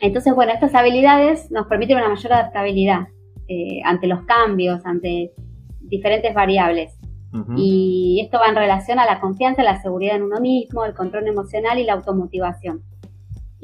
Entonces, 0.00 0.34
bueno, 0.34 0.54
estas 0.54 0.74
habilidades 0.74 1.50
nos 1.50 1.66
permiten 1.66 1.98
una 1.98 2.08
mayor 2.08 2.32
adaptabilidad 2.32 3.08
eh, 3.48 3.82
ante 3.84 4.06
los 4.06 4.22
cambios, 4.22 4.86
ante 4.86 5.34
diferentes 5.82 6.32
variables. 6.32 6.98
Y 7.56 8.20
esto 8.24 8.38
va 8.38 8.48
en 8.48 8.56
relación 8.56 8.98
a 8.98 9.04
la 9.04 9.20
confianza, 9.20 9.62
la 9.62 9.82
seguridad 9.82 10.16
en 10.16 10.22
uno 10.22 10.40
mismo, 10.40 10.86
el 10.86 10.94
control 10.94 11.28
emocional 11.28 11.78
y 11.78 11.84
la 11.84 11.94
automotivación 11.94 12.82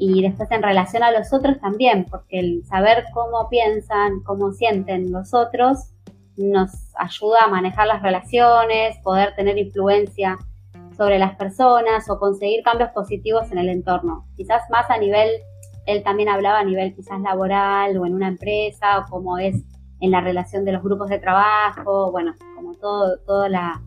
y 0.01 0.21
después 0.21 0.49
en 0.51 0.63
relación 0.63 1.03
a 1.03 1.11
los 1.11 1.33
otros 1.33 1.59
también, 1.59 2.05
porque 2.09 2.39
el 2.39 2.65
saber 2.65 3.03
cómo 3.13 3.49
piensan, 3.49 4.21
cómo 4.23 4.53
sienten 4.53 5.11
los 5.11 5.33
otros, 5.33 5.91
nos 6.37 6.71
ayuda 6.95 7.43
a 7.43 7.47
manejar 7.49 7.85
las 7.85 8.01
relaciones, 8.01 8.97
poder 9.03 9.35
tener 9.35 9.57
influencia 9.57 10.39
sobre 10.95 11.19
las 11.19 11.35
personas 11.35 12.09
o 12.09 12.17
conseguir 12.17 12.63
cambios 12.63 12.91
positivos 12.91 13.51
en 13.51 13.57
el 13.57 13.67
entorno. 13.67 14.25
Quizás 14.37 14.61
más 14.69 14.89
a 14.89 14.97
nivel, 14.97 15.31
él 15.85 16.01
también 16.01 16.29
hablaba 16.29 16.59
a 16.59 16.63
nivel 16.63 16.95
quizás 16.95 17.19
laboral 17.19 17.97
o 17.97 18.05
en 18.05 18.15
una 18.15 18.29
empresa, 18.29 18.99
o 18.99 19.05
cómo 19.09 19.37
es 19.37 19.65
en 19.99 20.11
la 20.11 20.21
relación 20.21 20.63
de 20.63 20.71
los 20.71 20.81
grupos 20.81 21.09
de 21.09 21.19
trabajo, 21.19 22.09
bueno, 22.09 22.35
como 22.55 22.73
todo, 22.75 23.17
todo 23.25 23.49
la, 23.49 23.81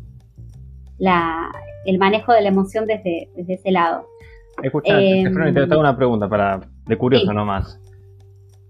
la, 0.99 1.51
el 1.87 1.99
manejo 1.99 2.35
de 2.35 2.43
la 2.43 2.49
emoción 2.49 2.85
desde, 2.85 3.31
desde 3.35 3.55
ese 3.55 3.71
lado. 3.71 4.12
Escucha, 4.63 5.01
eh, 5.01 5.25
te 5.53 5.61
hago 5.61 5.81
una 5.81 5.97
pregunta 5.97 6.29
para 6.29 6.61
de 6.87 6.97
curioso 6.97 7.33
nomás. 7.33 7.81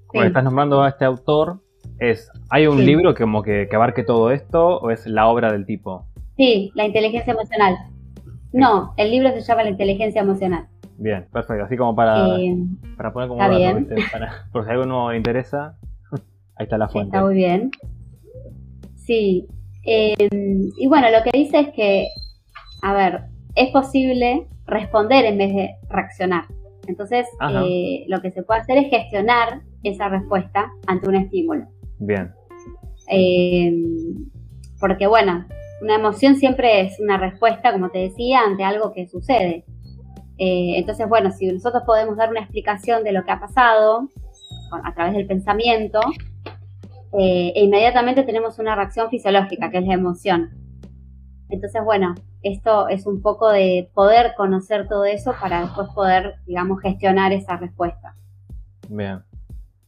Cuando 0.06 0.28
estás 0.28 0.44
nombrando 0.44 0.82
a 0.82 0.88
este 0.88 1.04
autor, 1.04 1.60
es 1.98 2.30
¿hay 2.50 2.66
un 2.66 2.84
libro 2.84 3.14
que 3.14 3.22
como 3.24 3.42
que, 3.42 3.68
abarque 3.72 4.02
todo 4.02 4.30
esto 4.30 4.78
o 4.78 4.90
es 4.90 5.06
la 5.06 5.28
obra 5.28 5.52
del 5.52 5.66
tipo? 5.66 6.06
Sí, 6.36 6.70
la 6.74 6.86
inteligencia 6.86 7.32
emocional. 7.32 7.76
No, 8.52 8.94
el 8.96 9.10
libro 9.10 9.30
se 9.30 9.40
llama 9.40 9.62
La 9.64 9.70
inteligencia 9.70 10.22
emocional. 10.22 10.66
Bien, 10.98 11.26
perfecto. 11.32 11.64
Así 11.64 11.76
como 11.76 11.94
para, 11.94 12.38
eh, 12.38 12.56
para 12.96 13.12
poner 13.12 13.28
como 13.28 13.40
para, 13.40 14.46
por 14.52 14.64
si 14.64 14.70
a 14.70 14.72
alguno 14.72 15.10
le 15.10 15.16
interesa, 15.16 15.78
ahí 16.56 16.64
está 16.64 16.78
la 16.78 16.88
fuente. 16.88 17.16
Está 17.16 17.24
muy 17.24 17.34
bien. 17.34 17.70
Sí. 18.96 19.46
Eh, 19.84 20.28
y 20.78 20.86
bueno, 20.86 21.08
lo 21.10 21.22
que 21.24 21.36
dice 21.36 21.60
es 21.60 21.68
que, 21.74 22.08
a 22.82 22.92
ver, 22.92 23.24
es 23.54 23.70
posible 23.70 24.46
responder 24.66 25.24
en 25.24 25.38
vez 25.38 25.54
de 25.54 25.70
reaccionar. 25.88 26.44
Entonces, 26.86 27.26
eh, 27.64 28.04
lo 28.08 28.20
que 28.20 28.32
se 28.32 28.42
puede 28.42 28.60
hacer 28.60 28.78
es 28.78 28.90
gestionar 28.90 29.62
esa 29.82 30.08
respuesta 30.08 30.70
ante 30.86 31.08
un 31.08 31.14
estímulo. 31.14 31.66
Bien. 31.98 32.32
Eh, 33.08 33.72
porque, 34.80 35.06
bueno, 35.06 35.46
una 35.80 35.94
emoción 35.96 36.36
siempre 36.36 36.80
es 36.80 36.98
una 36.98 37.18
respuesta, 37.18 37.72
como 37.72 37.90
te 37.90 37.98
decía, 37.98 38.40
ante 38.40 38.64
algo 38.64 38.92
que 38.92 39.06
sucede. 39.06 39.64
Eh, 40.38 40.74
entonces, 40.76 41.08
bueno, 41.08 41.30
si 41.30 41.46
nosotros 41.52 41.84
podemos 41.86 42.16
dar 42.16 42.30
una 42.30 42.40
explicación 42.40 43.04
de 43.04 43.12
lo 43.12 43.24
que 43.24 43.30
ha 43.30 43.38
pasado 43.38 44.08
a 44.84 44.94
través 44.94 45.14
del 45.14 45.26
pensamiento, 45.26 46.00
e 47.14 47.52
inmediatamente 47.62 48.22
tenemos 48.22 48.58
una 48.58 48.74
reacción 48.74 49.10
fisiológica, 49.10 49.70
que 49.70 49.78
es 49.78 49.86
la 49.86 49.94
emoción. 49.94 50.50
Entonces, 51.50 51.84
bueno, 51.84 52.14
esto 52.42 52.88
es 52.88 53.06
un 53.06 53.22
poco 53.22 53.50
de 53.50 53.90
poder 53.94 54.34
conocer 54.36 54.88
todo 54.88 55.04
eso 55.04 55.34
para 55.40 55.62
después 55.62 55.88
poder, 55.94 56.34
digamos, 56.46 56.80
gestionar 56.80 57.32
esa 57.32 57.56
respuesta. 57.56 58.14
Bien. 58.88 59.22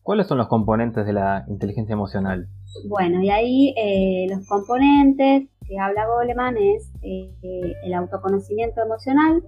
¿Cuáles 0.02 0.26
son 0.26 0.38
los 0.38 0.48
componentes 0.48 1.06
de 1.06 1.12
la 1.14 1.44
inteligencia 1.48 1.94
emocional? 1.94 2.48
Bueno, 2.88 3.22
y 3.22 3.30
ahí 3.30 3.74
eh, 3.76 4.26
los 4.28 4.46
componentes 4.46 5.48
que 5.66 5.78
habla 5.78 6.06
Goleman 6.06 6.56
es 6.58 6.92
eh, 7.02 7.74
el 7.82 7.94
autoconocimiento 7.94 8.82
emocional, 8.82 9.42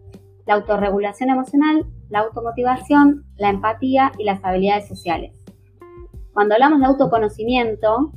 la 0.46 0.54
autorregulación 0.54 1.30
emocional, 1.30 1.84
la 2.08 2.20
automotivación, 2.20 3.24
la 3.36 3.50
empatía 3.50 4.12
y 4.18 4.24
las 4.24 4.42
habilidades 4.44 4.88
sociales. 4.88 5.32
Cuando 6.32 6.54
hablamos 6.54 6.80
de 6.80 6.86
autoconocimiento, 6.86 8.12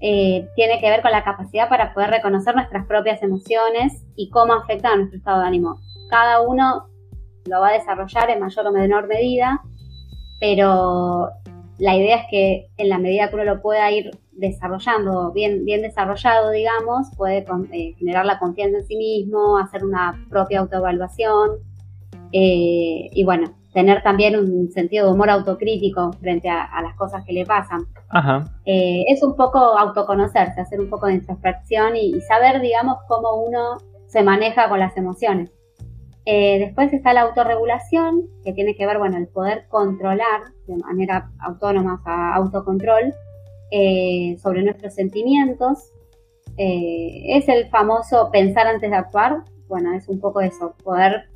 eh, 0.00 0.48
tiene 0.54 0.80
que 0.80 0.88
ver 0.90 1.02
con 1.02 1.10
la 1.10 1.24
capacidad 1.24 1.68
para 1.68 1.92
poder 1.92 2.10
reconocer 2.10 2.54
nuestras 2.54 2.86
propias 2.86 3.22
emociones 3.22 4.04
y 4.16 4.30
cómo 4.30 4.54
afectan 4.54 4.92
a 4.92 4.96
nuestro 4.96 5.18
estado 5.18 5.40
de 5.40 5.46
ánimo. 5.46 5.80
Cada 6.08 6.40
uno 6.40 6.88
lo 7.46 7.60
va 7.60 7.68
a 7.68 7.72
desarrollar 7.72 8.30
en 8.30 8.40
mayor 8.40 8.66
o 8.66 8.72
menor 8.72 9.08
medida, 9.08 9.60
pero 10.40 11.30
la 11.78 11.96
idea 11.96 12.16
es 12.16 12.22
que 12.30 12.66
en 12.76 12.88
la 12.88 12.98
medida 12.98 13.28
que 13.28 13.34
uno 13.36 13.44
lo 13.44 13.62
pueda 13.62 13.90
ir 13.90 14.10
desarrollando, 14.32 15.32
bien, 15.32 15.64
bien 15.64 15.82
desarrollado, 15.82 16.50
digamos, 16.50 17.08
puede 17.16 17.44
eh, 17.72 17.94
generar 17.98 18.24
la 18.24 18.38
confianza 18.38 18.78
en 18.78 18.86
sí 18.86 18.96
mismo, 18.96 19.58
hacer 19.58 19.84
una 19.84 20.24
propia 20.30 20.60
autoevaluación 20.60 21.58
eh, 22.32 23.08
y 23.12 23.24
bueno, 23.24 23.54
tener 23.72 24.02
también 24.02 24.36
un 24.36 24.70
sentido 24.70 25.06
de 25.06 25.12
humor 25.12 25.30
autocrítico 25.30 26.12
frente 26.14 26.48
a, 26.48 26.80
las 26.82 26.94
cosas 26.96 27.24
que 27.24 27.32
le 27.32 27.44
pasan. 27.44 27.86
Eh, 28.64 29.04
es 29.08 29.22
un 29.22 29.36
poco 29.36 29.58
autoconocerse, 29.58 30.60
hacer 30.60 30.80
un 30.80 30.88
poco 30.88 31.06
de 31.06 31.14
introspección 31.14 31.96
y, 31.96 32.20
saber, 32.22 32.60
digamos, 32.60 32.98
cómo 33.06 33.42
uno 33.44 33.78
se 34.06 34.22
maneja 34.22 34.68
con 34.68 34.78
las 34.78 34.96
emociones. 34.96 35.50
Eh, 36.24 36.58
después 36.58 36.92
está 36.92 37.12
la 37.12 37.22
autorregulación, 37.22 38.28
que 38.44 38.52
tiene 38.52 38.74
que 38.74 38.86
ver, 38.86 38.98
bueno, 38.98 39.16
el 39.16 39.28
poder 39.28 39.66
controlar 39.68 40.42
de 40.66 40.76
manera 40.76 41.30
autónoma, 41.40 42.02
a 42.04 42.34
autocontrol, 42.36 43.14
eh, 43.70 44.36
sobre 44.42 44.62
nuestros 44.62 44.94
sentimientos. 44.94 45.92
es 46.56 47.48
el 47.48 47.68
famoso 47.68 48.30
pensar 48.32 48.66
antes 48.66 48.90
de 48.90 48.96
actuar. 48.96 49.44
Bueno, 49.68 49.94
es 49.94 50.08
un 50.08 50.18
poco 50.18 50.40
eso, 50.40 50.74
poder 50.82 51.28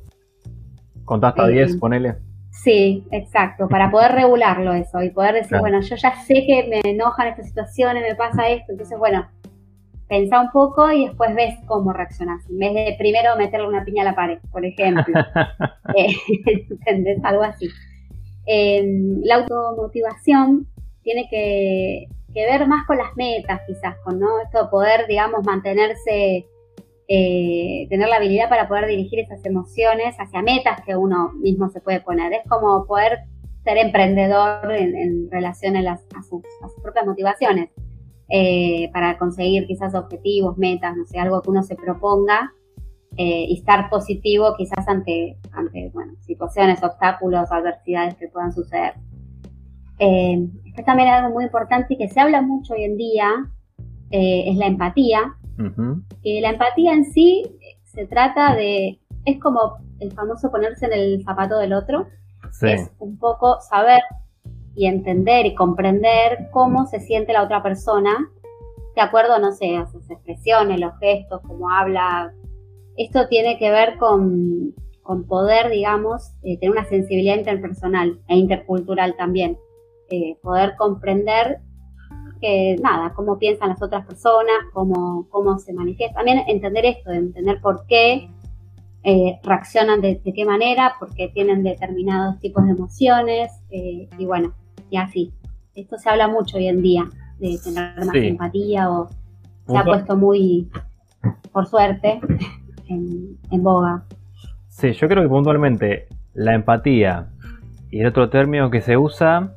Contá 1.13 1.27
hasta 1.27 1.45
10, 1.45 1.77
ponele. 1.77 2.15
Sí, 2.49 3.05
exacto, 3.11 3.67
para 3.67 3.91
poder 3.91 4.13
regularlo 4.13 4.73
eso 4.73 4.99
y 5.03 5.11
poder 5.11 5.35
decir, 5.35 5.59
bueno, 5.59 5.79
yo 5.79 5.95
ya 5.95 6.15
sé 6.25 6.43
que 6.47 6.67
me 6.67 6.89
enojan 6.89 7.27
estas 7.27 7.49
situaciones, 7.49 8.01
me 8.01 8.15
pasa 8.15 8.49
esto, 8.49 8.71
entonces, 8.71 8.97
bueno, 8.97 9.27
pensá 10.07 10.41
un 10.41 10.49
poco 10.49 10.91
y 10.91 11.05
después 11.05 11.35
ves 11.35 11.53
cómo 11.67 11.93
reaccionás. 11.93 12.49
En 12.49 12.57
vez 12.57 12.73
de 12.73 12.95
primero 12.97 13.35
meterle 13.35 13.67
una 13.67 13.85
piña 13.85 14.01
a 14.01 14.05
la 14.05 14.15
pared, 14.15 14.39
por 14.51 14.65
ejemplo. 14.65 15.13
eh, 15.95 16.15
¿Entendés? 16.67 17.23
Algo 17.23 17.43
así. 17.43 17.69
Em, 18.47 19.21
la 19.23 19.35
automotivación 19.35 20.65
tiene 21.03 21.27
que, 21.29 22.07
que, 22.33 22.45
ver 22.47 22.67
más 22.67 22.87
con 22.87 22.97
las 22.97 23.15
metas, 23.15 23.61
quizás, 23.67 23.97
con 24.03 24.19
¿no? 24.19 24.41
esto 24.41 24.63
de 24.63 24.69
poder, 24.71 25.05
digamos, 25.07 25.45
mantenerse 25.45 26.47
eh, 27.09 27.85
tener 27.89 28.07
la 28.07 28.15
habilidad 28.15 28.47
para 28.47 28.69
poder 28.69 28.87
dirigir 28.87 29.19
esas 29.19 29.45
emociones 29.45 30.15
hacia 30.17 30.41
metas 30.41 30.81
que 30.85 30.95
uno 30.95 31.33
mismo 31.33 31.69
se 31.69 31.81
puede 31.81 31.99
poner. 31.99 32.31
Es 32.31 32.47
como 32.47 32.85
poder 32.85 33.19
ser 33.63 33.77
emprendedor 33.77 34.71
en, 34.71 35.29
relación 35.29 35.75
a, 35.75 35.97
sus, 35.97 36.43
propias 36.81 37.05
motivaciones 37.05 37.69
eh, 38.29 38.89
para 38.93 39.17
conseguir 39.17 39.67
quizás 39.67 39.93
objetivos, 39.95 40.57
metas, 40.57 40.95
no 40.95 41.05
sé, 41.05 41.19
algo 41.19 41.41
que 41.41 41.49
uno 41.49 41.63
se 41.63 41.75
proponga 41.75 42.53
eh, 43.17 43.45
y 43.49 43.57
estar 43.57 43.89
positivo 43.89 44.55
quizás 44.57 44.87
ante, 44.87 45.37
ante 45.51 45.89
bueno, 45.93 46.13
situaciones, 46.21 46.81
obstáculos, 46.83 47.51
adversidades 47.51 48.15
que 48.15 48.29
puedan 48.29 48.53
suceder. 48.53 48.93
esto 49.99 50.83
también 50.85 51.09
es 51.09 51.15
algo 51.15 51.33
muy 51.33 51.43
importante 51.45 51.93
y 51.93 51.97
que 51.97 52.07
se 52.07 52.19
habla 52.19 52.41
mucho 52.41 52.73
hoy 52.73 52.85
en 52.85 52.97
día, 52.97 53.29
es 54.09 54.55
la 54.57 54.67
empatía, 54.67 55.35
la 56.41 56.49
empatía 56.49 56.93
en 56.93 57.05
sí 57.05 57.43
se 57.83 58.05
trata 58.05 58.55
de, 58.55 58.99
es 59.25 59.39
como 59.39 59.77
el 59.99 60.11
famoso 60.11 60.51
ponerse 60.51 60.85
en 60.87 60.93
el 60.93 61.23
zapato 61.23 61.57
del 61.59 61.73
otro, 61.73 62.07
es 62.61 62.91
un 62.99 63.17
poco 63.17 63.59
saber 63.61 64.01
y 64.75 64.87
entender 64.87 65.45
y 65.45 65.55
comprender 65.55 66.49
cómo 66.51 66.85
se 66.85 66.99
siente 66.99 67.33
la 67.33 67.43
otra 67.43 67.61
persona, 67.61 68.29
de 68.95 69.01
acuerdo, 69.01 69.39
no 69.39 69.51
sé, 69.51 69.75
a 69.75 69.87
sus 69.87 70.09
expresiones, 70.09 70.79
los 70.79 70.97
gestos, 70.99 71.41
cómo 71.41 71.69
habla. 71.69 72.33
Esto 72.95 73.27
tiene 73.27 73.57
que 73.57 73.71
ver 73.71 73.97
con, 73.97 74.73
poder, 75.27 75.69
digamos, 75.69 76.31
eh, 76.43 76.57
tener 76.59 76.71
una 76.71 76.85
sensibilidad 76.85 77.35
interpersonal 77.35 78.19
e 78.27 78.37
intercultural 78.37 79.15
también. 79.15 79.57
Eh, 80.09 80.37
poder 80.41 80.75
comprender 80.77 81.59
que 82.43 82.75
nada, 82.83 83.13
cómo 83.13 83.39
piensan 83.39 83.69
las 83.69 83.81
otras 83.81 84.05
personas, 84.05 84.57
cómo, 84.73 85.29
cómo 85.29 85.57
se 85.59 85.71
manifiesta. 85.71 86.17
También 86.17 86.43
entender 86.49 86.85
esto, 86.85 87.09
entender 87.11 87.61
por 87.61 87.85
qué 87.87 88.29
eh, 89.03 89.39
reaccionan 89.43 90.01
de, 90.01 90.19
qué 90.21 90.43
manera, 90.43 90.95
por 90.99 91.15
qué 91.15 91.29
tienen 91.29 91.63
determinados 91.63 92.41
tipos 92.41 92.65
de 92.65 92.71
emociones, 92.71 93.49
eh, 93.71 94.09
y 94.17 94.25
bueno, 94.25 94.53
y 94.89 94.97
así. 94.97 95.31
Esto 95.73 95.97
se 95.97 96.09
habla 96.09 96.27
mucho 96.27 96.57
hoy 96.57 96.67
en 96.67 96.81
día, 96.81 97.05
de 97.39 97.57
tener 97.63 98.05
más 98.05 98.13
empatía 98.13 98.91
o 98.91 99.07
se 99.65 99.77
ha 99.77 99.85
puesto 99.85 100.17
muy, 100.17 100.69
por 101.53 101.65
suerte, 101.65 102.19
en, 102.89 103.37
en 103.51 103.63
boga. 103.63 104.03
Sí, 104.67 104.91
yo 104.91 105.07
creo 105.07 105.23
que 105.23 105.29
puntualmente 105.29 106.07
la 106.33 106.55
empatía 106.55 107.29
y 107.89 108.01
el 108.01 108.07
otro 108.07 108.29
término 108.29 108.69
que 108.69 108.81
se 108.81 108.97
usa 108.97 109.55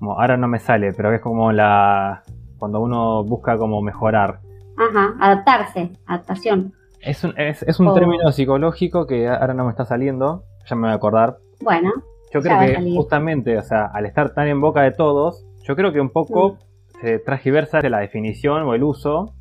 ahora 0.00 0.36
no 0.36 0.48
me 0.48 0.58
sale, 0.58 0.92
pero 0.92 1.12
es 1.12 1.20
como 1.20 1.52
la 1.52 2.22
cuando 2.58 2.80
uno 2.80 3.24
busca 3.24 3.56
como 3.58 3.82
mejorar. 3.82 4.40
Ajá, 4.76 5.14
adaptarse, 5.20 5.92
adaptación. 6.06 6.72
Es 7.00 7.22
un, 7.24 7.38
es, 7.38 7.62
es 7.62 7.78
un 7.78 7.94
término 7.94 8.32
psicológico 8.32 9.06
que 9.06 9.28
ahora 9.28 9.54
no 9.54 9.64
me 9.64 9.70
está 9.70 9.84
saliendo, 9.84 10.44
ya 10.68 10.76
me 10.76 10.82
voy 10.82 10.90
a 10.90 10.94
acordar. 10.94 11.38
Bueno. 11.60 11.92
Yo 12.32 12.42
creo 12.42 12.58
que 12.58 12.92
justamente, 12.94 13.56
o 13.56 13.62
sea, 13.62 13.86
al 13.86 14.04
estar 14.04 14.34
tan 14.34 14.48
en 14.48 14.60
boca 14.60 14.82
de 14.82 14.90
todos, 14.90 15.46
yo 15.62 15.76
creo 15.76 15.92
que 15.92 16.00
un 16.00 16.10
poco 16.10 16.54
mm. 16.54 17.00
se 17.00 17.18
transgiversa 17.20 17.80
la 17.88 18.00
definición 18.00 18.62
o 18.62 18.74
el 18.74 18.82
uso 18.82 19.34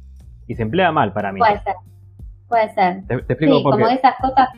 y 0.47 0.55
se 0.55 0.61
emplea 0.61 0.91
mal 0.91 1.11
para 1.11 1.31
mí. 1.31 1.39
Puede 1.39 1.59
ser, 1.61 1.75
puede 2.47 2.73
ser. 2.73 3.07
Te, 3.07 3.15
explico 3.15 3.57
sí, 3.57 3.63
como 3.63 3.87
esas 3.87 4.15
cosas 4.21 4.49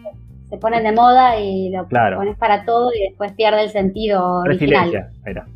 se 0.50 0.58
ponen 0.58 0.84
de 0.84 0.92
moda 0.92 1.40
y 1.40 1.72
lo 1.72 1.88
pones 1.88 2.38
para 2.38 2.66
todo 2.66 2.92
y 2.94 3.10
después 3.10 3.34
pierde 3.34 3.64
el 3.64 3.70
sentido 3.70 4.44
Resiliencia, 4.44 5.12
Era. 5.26 5.48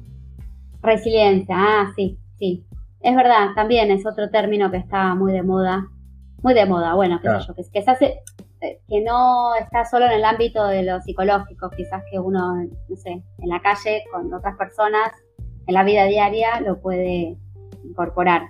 Resiliencia, 0.81 1.55
ah, 1.57 1.91
sí, 1.95 2.17
sí. 2.37 2.65
Es 3.01 3.15
verdad, 3.15 3.49
también 3.55 3.91
es 3.91 4.05
otro 4.05 4.29
término 4.29 4.69
que 4.71 4.77
está 4.77 5.15
muy 5.15 5.31
de 5.33 5.43
moda. 5.43 5.87
Muy 6.43 6.53
de 6.53 6.65
moda, 6.65 6.95
bueno, 6.95 7.19
qué 7.21 7.29
sé 7.29 7.47
yo, 7.47 7.55
que, 7.55 7.63
se 7.63 7.91
hace, 7.91 8.19
eh, 8.61 8.79
que 8.87 9.01
no 9.01 9.53
está 9.55 9.85
solo 9.85 10.05
en 10.05 10.13
el 10.13 10.25
ámbito 10.25 10.65
de 10.65 10.81
lo 10.83 10.99
psicológico, 11.01 11.69
quizás 11.69 12.03
que 12.11 12.19
uno, 12.19 12.55
no 12.55 12.95
sé, 12.95 13.11
en 13.11 13.49
la 13.49 13.61
calle 13.61 14.03
con 14.11 14.33
otras 14.33 14.57
personas, 14.57 15.11
en 15.67 15.73
la 15.73 15.83
vida 15.83 16.05
diaria, 16.05 16.59
lo 16.61 16.81
puede 16.81 17.37
incorporar. 17.83 18.41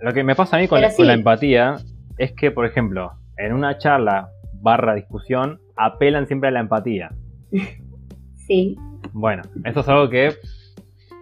Lo 0.00 0.12
que 0.12 0.24
me 0.24 0.34
pasa 0.34 0.56
a 0.56 0.60
mí 0.60 0.66
con, 0.66 0.80
la 0.80 1.14
empatía 1.14 1.76
es 2.18 2.32
que, 2.32 2.50
por 2.50 2.66
ejemplo, 2.66 3.12
en 3.38 3.52
una 3.52 3.78
charla 3.78 4.28
barra 4.54 4.94
discusión, 4.94 5.60
apelan 5.76 6.26
siempre 6.26 6.48
a 6.48 6.52
la 6.52 6.60
empatía. 6.60 7.10
sí. 8.34 8.76
Bueno, 9.12 9.42
eso 9.64 9.80
es 9.80 9.88
algo 9.88 10.10
que 10.10 10.34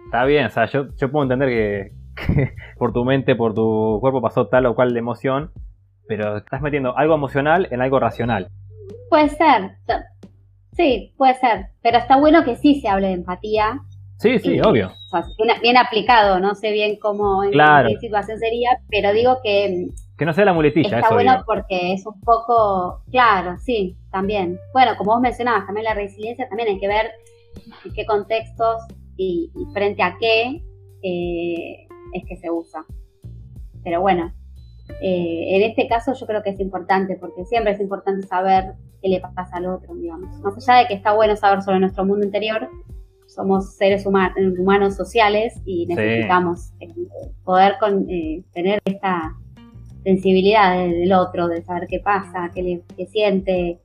Está 0.05 0.23
bien, 0.25 0.45
o 0.45 0.49
sea, 0.49 0.65
yo, 0.65 0.87
puedo 1.11 1.23
entender 1.23 1.49
que, 2.15 2.53
por 2.77 2.93
tu 2.93 3.03
mente, 3.03 3.35
por 3.35 3.53
tu 3.53 3.97
cuerpo 3.99 4.21
pasó 4.21 4.47
tal 4.47 4.65
o 4.67 4.75
cual 4.75 4.93
de 4.93 4.99
emoción, 4.99 5.51
pero 6.07 6.37
estás 6.37 6.61
metiendo 6.61 6.97
algo 6.97 7.15
emocional 7.15 7.67
en 7.71 7.81
algo 7.81 7.99
racional. 7.99 8.49
Puede 9.09 9.29
ser, 9.29 9.77
sí, 10.73 11.13
puede 11.17 11.33
ser, 11.35 11.67
pero 11.81 11.97
está 11.97 12.17
bueno 12.17 12.43
que 12.43 12.55
sí 12.55 12.79
se 12.79 12.87
hable 12.87 13.07
de 13.07 13.13
empatía. 13.13 13.79
Sí, 14.17 14.39
sí, 14.39 14.59
obvio. 14.61 14.93
O 15.11 15.21
sea, 15.21 15.59
bien, 15.61 15.77
aplicado, 15.77 16.39
no 16.39 16.55
sé 16.55 16.71
bien 16.71 16.97
cómo, 16.97 17.43
en 17.43 17.51
qué 17.51 17.97
situación 17.99 18.39
sería, 18.39 18.79
pero 18.89 19.11
digo 19.11 19.39
que... 19.43 19.87
Que 20.17 20.25
no 20.25 20.31
sea 20.31 20.45
la 20.45 20.53
muletilla, 20.53 20.99
Está 20.99 21.13
bueno 21.13 21.43
porque 21.45 21.91
es 21.91 22.05
un 22.05 22.21
poco, 22.21 23.01
claro, 23.11 23.57
sí, 23.57 23.97
también. 24.11 24.57
Bueno, 24.71 24.95
como 24.97 25.11
vos 25.11 25.21
mencionabas, 25.21 25.65
también 25.65 25.83
la 25.83 25.93
resiliencia, 25.93 26.47
también 26.47 26.69
hay 26.69 26.79
que 26.79 26.87
ver 26.87 27.11
en 27.83 27.93
qué 27.93 28.05
contextos 28.05 28.83
y, 29.17 29.51
frente 29.73 30.03
a 30.03 30.17
qué 30.19 30.61
eh, 31.01 31.87
es 32.13 32.25
que 32.27 32.37
se 32.37 32.49
usa. 32.51 32.85
Pero 33.83 34.01
bueno, 34.01 34.31
Eh, 35.01 35.55
en 35.55 35.63
este 35.63 35.87
caso 35.87 36.13
yo 36.13 36.25
creo 36.27 36.43
que 36.43 36.51
es 36.51 36.59
importante, 36.59 37.17
porque 37.19 37.43
siempre 37.45 37.73
es 37.73 37.79
importante 37.79 38.27
saber 38.27 38.73
qué 39.01 39.09
le 39.09 39.19
pasa 39.19 39.57
al 39.57 39.65
otro, 39.65 39.95
digamos. 39.95 40.39
Más 40.41 40.57
allá 40.57 40.81
de 40.81 40.87
que 40.87 40.93
está 40.93 41.13
bueno 41.13 41.35
saber 41.35 41.61
sobre 41.61 41.79
nuestro 41.79 42.05
mundo 42.05 42.25
interior, 42.25 42.69
somos 43.27 43.75
seres 43.75 44.05
humanos 44.05 44.95
sociales 44.95 45.59
y 45.65 45.87
necesitamos 45.87 46.71
eh, 46.79 46.93
poder 47.43 47.73
eh, 48.07 48.43
tener 48.53 48.79
esta 48.85 49.35
sensibilidad 50.03 50.77
del 50.77 51.11
otro, 51.13 51.47
de 51.47 51.63
saber 51.63 51.87
qué 51.87 51.99
pasa, 51.99 52.51
qué, 52.53 52.61
le, 52.61 52.83
qué 52.95 53.07
siente, 53.07 53.79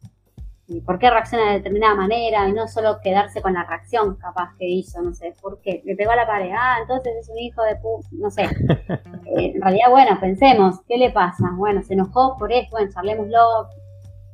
por 0.87 0.99
qué 1.01 1.11
reacciona 1.11 1.49
de 1.49 1.59
determinada 1.59 1.97
manera 1.97 2.49
y 2.49 2.53
no 2.53 2.69
solo 2.69 3.01
quedarse 3.03 3.43
con 3.43 3.55
la 3.55 3.65
reacción 3.65 4.15
capaz 4.17 4.55
que 4.57 4.69
hizo, 4.69 5.03
no 5.03 5.13
sé, 5.13 5.35
por 5.43 5.61
qué, 5.61 5.83
le 5.85 5.97
pegó 5.97 6.13
a 6.13 6.17
la 6.17 6.27
pared, 6.27 6.53
ah, 6.57 6.77
entonces 6.81 7.13
es 7.21 7.29
un 7.29 7.39
hijo 7.39 7.63
de 7.65 7.77
pu, 7.77 8.01
no 8.13 8.31
sé. 8.31 8.45
Eh, 9.37 9.53
en 9.55 9.63
realidad, 9.63 9.91
bueno, 9.91 10.19
pensemos, 10.19 10.81
¿qué 10.89 10.99
le 10.99 11.11
pasa? 11.11 11.45
Bueno, 11.57 11.83
se 11.83 11.95
enojó 11.95 12.37
por 12.37 12.53
esto, 12.53 12.71
bueno, 12.73 12.91
charlémoslo, 12.93 13.69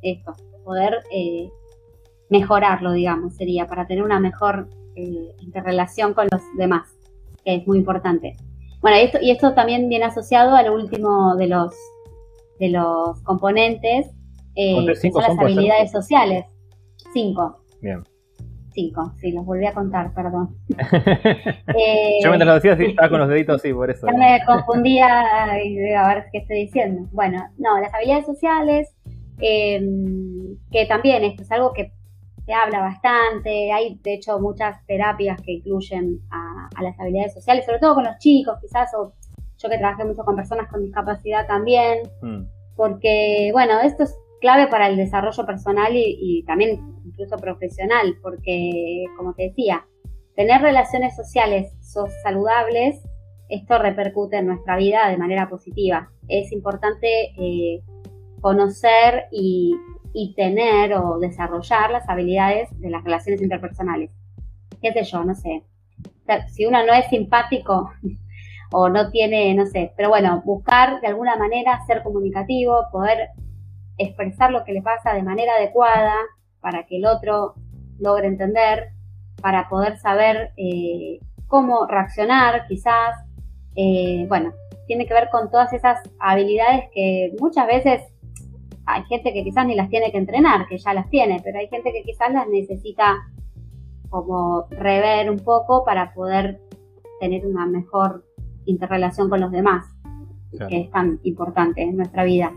esto, 0.01 0.33
poder 0.63 1.03
eh, 1.11 1.51
mejorarlo, 2.29 2.93
digamos, 2.93 3.35
sería 3.35 3.67
para 3.67 3.85
tener 3.85 4.03
una 4.03 4.19
mejor 4.19 4.67
eh, 4.95 5.35
interrelación 5.39 6.15
con 6.15 6.27
los 6.31 6.41
demás, 6.57 6.97
que 7.45 7.55
es 7.55 7.67
muy 7.67 7.77
importante. 7.77 8.37
Bueno, 8.81 8.97
y 8.97 9.01
esto, 9.01 9.19
y 9.21 9.29
esto 9.29 9.53
también 9.53 9.87
viene 9.87 10.05
asociado 10.05 10.55
al 10.55 10.71
último 10.71 11.35
de 11.35 11.47
los, 11.47 11.75
de 12.59 12.69
los 12.69 13.21
componentes, 13.21 14.07
eh, 14.57 14.95
son 15.11 15.21
las 15.21 15.39
habilidades 15.39 15.91
sociales. 15.91 16.45
Cinco. 17.13 17.63
Bien. 17.79 18.03
Cinco, 18.71 19.13
sí, 19.19 19.31
los 19.31 19.45
volví 19.45 19.65
a 19.65 19.73
contar, 19.73 20.13
perdón. 20.13 20.55
eh, 20.69 22.19
Yo 22.23 22.29
mientras 22.29 22.47
lo 22.47 22.53
decía, 22.55 22.75
sí, 22.75 22.85
estaba 22.85 23.09
con 23.09 23.19
los 23.19 23.29
deditos, 23.29 23.61
sí, 23.61 23.71
por 23.73 23.89
eso. 23.89 24.07
Ya 24.07 24.17
me 24.17 24.39
confundía 24.45 25.63
y 25.63 25.93
a 25.93 26.07
ver 26.07 26.25
qué 26.31 26.39
estoy 26.39 26.57
diciendo. 26.65 27.07
Bueno, 27.11 27.43
no, 27.57 27.79
las 27.79 27.93
habilidades 27.93 28.25
sociales, 28.25 28.95
eh, 29.39 29.79
que 30.71 30.85
también 30.87 31.23
esto 31.23 31.43
es 31.43 31.51
algo 31.51 31.71
que 31.73 31.91
se 32.45 32.53
habla 32.53 32.79
bastante, 32.79 33.71
hay 33.71 33.99
de 34.03 34.15
hecho 34.15 34.39
muchas 34.39 34.83
terapias 34.85 35.39
que 35.41 35.53
incluyen 35.53 36.19
a, 36.31 36.81
las 36.81 36.99
habilidades 36.99 37.33
sociales, 37.33 37.65
sobre 37.65 37.79
todo 37.79 37.95
con 37.95 38.05
los 38.05 38.17
chicos 38.19 38.57
quizás, 38.61 38.91
o 38.95 39.13
yo 39.57 39.69
que 39.69 39.77
trabajé 39.77 40.05
mucho 40.05 40.23
con 40.23 40.35
personas 40.35 40.69
con 40.69 40.81
discapacidad 40.81 41.45
también, 41.45 41.99
mm. 42.21 42.43
porque 42.75 43.49
bueno, 43.53 43.81
esto 43.81 44.03
es 44.03 44.15
clave 44.39 44.67
para 44.67 44.87
el 44.87 44.97
desarrollo 44.97 45.45
personal 45.45 45.91
y, 45.93 46.43
también 46.45 46.79
incluso 47.05 47.37
profesional, 47.37 48.17
porque, 48.21 49.05
como 49.17 49.33
te 49.33 49.43
decía, 49.43 49.85
tener 50.35 50.61
relaciones 50.61 51.15
sociales 51.15 51.73
saludables, 52.23 53.01
esto 53.49 53.79
repercute 53.79 54.37
en 54.37 54.47
nuestra 54.47 54.75
vida 54.77 55.09
de 55.09 55.17
manera 55.17 55.49
positiva. 55.49 56.09
Es 56.27 56.51
importante 56.51 57.07
eh, 57.37 57.81
conocer 58.41 59.25
y, 59.31 59.75
tener 60.35 60.95
o 60.95 61.19
desarrollar 61.19 61.91
las 61.91 62.09
habilidades 62.09 62.69
de 62.79 62.89
las 62.89 63.03
relaciones 63.03 63.39
interpersonales. 63.39 64.09
¿Qué 64.81 64.91
sé 64.91 65.03
yo? 65.03 65.23
No 65.23 65.35
sé. 65.35 65.63
Si 66.49 66.65
uno 66.65 66.83
no 66.83 66.93
es 66.93 67.07
simpático 67.09 67.91
o 68.71 68.89
no 68.89 69.11
tiene, 69.11 69.53
no 69.53 69.67
sé, 69.67 69.93
pero 69.95 70.09
bueno, 70.09 70.41
buscar 70.43 71.01
de 71.01 71.07
alguna 71.07 71.35
manera 71.35 71.85
ser 71.85 72.01
comunicativo, 72.01 72.87
poder 72.91 73.29
expresar 73.97 74.51
lo 74.51 74.63
que 74.63 74.73
le 74.73 74.81
pasa 74.81 75.13
de 75.13 75.23
manera 75.23 75.53
adecuada 75.57 76.13
para 76.61 76.85
que 76.85 76.97
el 76.97 77.05
otro 77.05 77.55
logre 77.99 78.27
entender, 78.27 78.89
para 79.41 79.69
poder 79.69 79.97
saber 79.97 80.51
eh, 80.57 81.19
cómo 81.47 81.85
reaccionar 81.87 82.67
quizás. 82.67 83.15
Eh, 83.75 84.25
bueno, 84.27 84.53
tiene 84.87 85.05
que 85.05 85.13
ver 85.13 85.29
con 85.29 85.51
todas 85.51 85.71
esas 85.73 85.99
habilidades 86.19 86.85
que 86.93 87.35
muchas 87.39 87.67
veces 87.67 88.01
hay 88.85 89.03
gente 89.03 89.33
que 89.33 89.43
quizás 89.43 89.65
ni 89.65 89.75
las 89.75 89.89
tiene 89.89 90.11
que 90.11 90.17
entrenar, 90.17 90.67
que 90.67 90.77
ya 90.77 90.93
las 90.93 91.09
tiene, 91.09 91.41
pero 91.43 91.59
hay 91.59 91.67
gente 91.67 91.91
que 91.91 92.03
quizás 92.03 92.31
las 92.31 92.47
necesita 92.47 93.17
como 94.09 94.67
rever 94.69 95.29
un 95.29 95.39
poco 95.39 95.83
para 95.83 96.13
poder 96.13 96.61
tener 97.19 97.45
una 97.45 97.65
mejor 97.65 98.23
interrelación 98.65 99.29
con 99.29 99.41
los 99.41 99.51
demás, 99.51 99.85
que 100.69 100.81
es 100.81 100.91
tan 100.91 101.19
importante 101.23 101.81
en 101.81 101.97
nuestra 101.97 102.23
vida. 102.23 102.53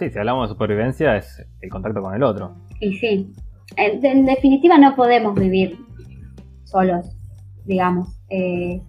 Sí, 0.00 0.08
si 0.08 0.18
hablamos 0.18 0.48
de 0.48 0.54
supervivencia 0.54 1.14
es 1.18 1.46
el 1.60 1.68
contacto 1.68 2.00
con 2.00 2.14
el 2.14 2.22
otro. 2.22 2.54
Y 2.80 2.94
sí, 2.94 3.34
en, 3.76 4.24
definitiva 4.24 4.78
no 4.78 4.96
podemos 4.96 5.34
vivir 5.34 5.78
solos, 6.64 7.14
digamos, 7.66 8.08
eh, 8.30 8.80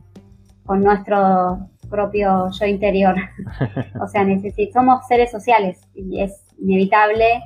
con 0.66 0.82
nuestro 0.82 1.68
propio 1.90 2.50
yo 2.52 2.66
interior. 2.66 3.16
o 4.02 4.08
sea, 4.08 4.26
somos 4.74 5.06
seres 5.06 5.32
sociales 5.32 5.82
y 5.94 6.22
es 6.22 6.46
inevitable 6.58 7.42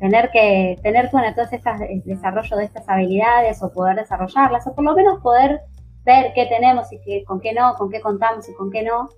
tener 0.00 0.28
que 0.32 0.76
tener 0.82 1.08
bueno, 1.12 1.32
todo 1.32 1.46
el 1.88 2.02
desarrollo 2.02 2.56
de 2.56 2.64
estas 2.64 2.88
habilidades 2.88 3.62
o 3.62 3.72
poder 3.72 3.94
desarrollarlas 3.94 4.66
o 4.66 4.74
por 4.74 4.84
lo 4.84 4.96
menos 4.96 5.20
poder 5.20 5.60
ver 6.04 6.32
qué 6.34 6.46
tenemos 6.46 6.92
y 6.92 6.98
qué, 7.04 7.22
con 7.22 7.38
qué 7.38 7.52
no, 7.52 7.74
con 7.74 7.88
qué 7.88 8.00
contamos 8.00 8.48
y 8.48 8.54
con 8.54 8.72
qué 8.72 8.82
no, 8.82 9.10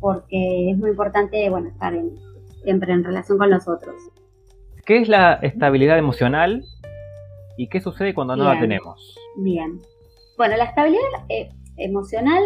porque 0.00 0.70
es 0.70 0.78
muy 0.78 0.88
importante 0.88 1.50
bueno 1.50 1.68
estar 1.68 1.92
en, 1.94 2.31
siempre 2.62 2.92
en 2.92 3.04
relación 3.04 3.38
con 3.38 3.50
los 3.50 3.68
otros. 3.68 3.94
¿Qué 4.84 4.98
es 4.98 5.08
la 5.08 5.34
estabilidad 5.34 5.98
emocional 5.98 6.64
y 7.56 7.68
qué 7.68 7.80
sucede 7.80 8.14
cuando 8.14 8.36
no 8.36 8.44
la 8.44 8.58
tenemos? 8.58 9.16
Bien. 9.36 9.80
Bueno, 10.36 10.56
la 10.56 10.64
estabilidad 10.64 11.02
eh, 11.28 11.48
emocional 11.76 12.42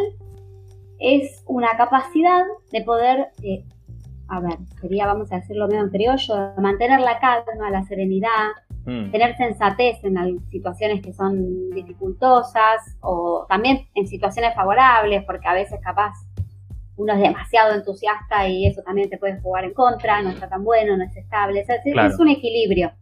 es 0.99 1.43
una 1.47 1.77
capacidad 1.77 2.45
de 2.73 2.83
poder, 2.83 3.29
eh, 3.43 3.65
a 4.29 4.41
ver, 4.41 4.59
sería, 4.81 5.07
vamos 5.07 5.33
a 5.33 5.37
decirlo 5.37 5.69
medio 5.69 5.83
en 5.83 5.91
criollo, 5.91 6.53
mantener 6.59 7.01
la 7.01 7.19
calma, 7.19 7.71
la 7.71 7.85
serenidad, 7.85 8.51
mm. 8.85 9.11
tener 9.11 9.37
sensatez 9.37 10.03
en 10.05 10.41
situaciones 10.51 11.03
que 11.03 11.13
son 11.13 11.71
dificultosas 11.71 12.97
o 13.01 13.47
también 13.49 13.87
en 13.95 14.07
situaciones 14.07 14.55
favorables, 14.55 15.25
porque 15.25 15.49
a 15.49 15.55
veces 15.55 15.81
capaz 15.83 16.13
uno 16.97 17.13
es 17.13 17.21
demasiado 17.21 17.75
entusiasta 17.75 18.49
y 18.49 18.67
eso 18.67 18.83
también 18.83 19.11
te 19.11 19.19
puede 19.19 19.41
jugar 19.41 19.65
en 19.65 19.75
contra, 19.75 20.23
no 20.23 20.31
está 20.31 20.49
tan 20.49 20.65
bueno, 20.65 20.97
no 20.97 21.05
es 21.05 21.17
estable, 21.17 21.61
es, 21.61 22.19
un 22.19 22.29
equilibrio, 22.29 22.93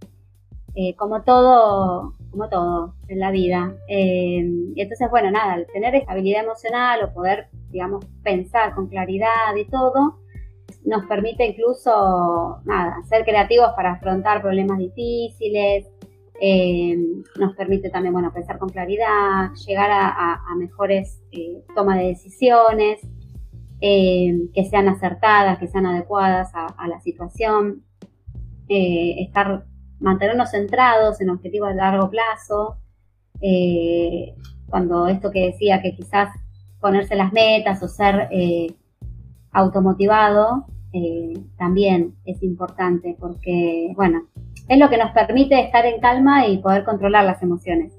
eh, 0.75 0.97
como 0.97 1.23
todo, 1.23 2.15
como 2.31 2.49
todo 2.49 2.95
en 3.09 3.21
la 3.21 3.31
vida. 3.31 3.75
Eh, 3.89 4.45
y 4.75 4.81
entonces, 4.81 5.09
bueno, 5.11 5.31
nada, 5.31 5.65
tener 5.73 5.95
estabilidad 5.95 6.45
emocional 6.45 7.05
o 7.05 7.13
poder, 7.13 7.49
digamos, 7.71 8.05
pensar 8.23 8.75
con 8.75 8.89
claridad 8.89 9.55
y 9.57 9.65
todo, 9.67 10.19
nos 10.85 11.07
permite 11.07 11.47
incluso, 11.47 12.61
nada, 12.65 12.97
ser 13.09 13.25
creativos 13.25 13.71
para 13.77 13.93
afrontar 13.93 14.43
problemas 14.43 14.79
difíciles, 14.79 15.87
eh, 16.41 16.97
nos 17.39 17.55
permite 17.55 17.91
también, 17.91 18.13
bueno, 18.13 18.33
pensar 18.33 18.59
con 18.59 18.71
claridad, 18.71 19.53
llegar 19.67 19.89
a, 19.93 20.41
mejores 20.57 21.23
tomas 21.77 21.99
de 21.99 22.07
decisiones. 22.07 23.01
Eh, 23.87 24.49
que 24.55 24.65
sean 24.65 24.89
acertadas, 24.89 25.59
que 25.59 25.69
sean 25.69 25.85
adecuadas 25.85 26.51
a, 26.55 26.89
la 26.89 27.01
situación, 27.01 27.85
eh, 28.67 29.17
estar, 29.19 29.67
mantenernos 30.01 30.53
centrados 30.53 31.21
en 31.21 31.29
objetivos 31.29 31.69
a 31.69 31.75
largo 31.75 32.09
plazo, 32.09 32.79
eh, 33.43 34.35
cuando 34.71 35.07
esto 35.07 35.31
que 35.31 35.49
decía 35.49 35.83
que 35.83 35.95
quizás 35.95 36.31
ponerse 36.81 37.15
las 37.15 37.31
metas 37.35 37.83
o 37.83 37.89
ser 37.89 38.31
automotivado 39.53 40.65
también 41.59 42.15
es 42.25 42.43
importante 42.43 43.19
porque, 43.21 43.93
bueno, 43.97 44.29
es 44.67 44.79
lo 44.79 44.89
que 44.89 44.97
nos 44.97 45.11
permite 45.11 45.61
estar 45.61 45.85
en 45.85 46.01
calma 46.01 46.47
y 46.47 46.57
poder 46.57 46.85
controlar 46.85 47.27
las 47.27 47.43
emociones. 47.43 47.93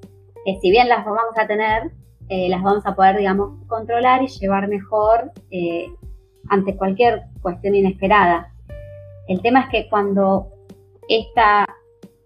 Que 0.45 0.57
si 0.61 0.71
bien 0.71 0.89
las 0.89 1.05
vamos 1.05 1.37
a 1.37 1.45
tener, 1.45 1.91
eh, 2.29 2.49
las 2.49 2.63
vamos 2.63 2.85
a 2.85 2.95
poder, 2.95 3.17
digamos, 3.17 3.59
controlar 3.67 4.23
y 4.23 4.27
llevar 4.27 4.67
mejor 4.67 5.31
eh, 5.51 5.87
ante 6.49 6.75
cualquier 6.75 7.23
cuestión 7.41 7.75
inesperada. 7.75 8.51
El 9.27 9.41
tema 9.41 9.61
es 9.61 9.69
que 9.69 9.89
cuando 9.89 10.47
esta, 11.07 11.67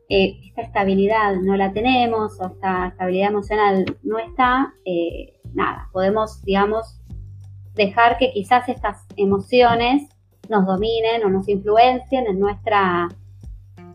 eh, 0.08 0.40
esta 0.46 0.62
estabilidad 0.62 1.36
no 1.42 1.58
la 1.58 1.74
tenemos 1.74 2.40
o 2.40 2.48
esta 2.48 2.88
estabilidad 2.88 3.30
emocional 3.30 3.98
no 4.04 4.20
está, 4.20 4.74
nada, 5.54 5.90
podemos, 5.92 6.42
digamos, 6.44 7.02
dejar 7.76 8.18
que 8.18 8.32
quizás 8.32 8.68
estas 8.70 9.06
emociones 9.16 10.10
nos 10.50 10.66
dominen 10.66 11.24
o 11.26 11.30
nos 11.30 11.48
influencien 11.48 12.28
en 12.28 12.40
nuestra 12.40 13.08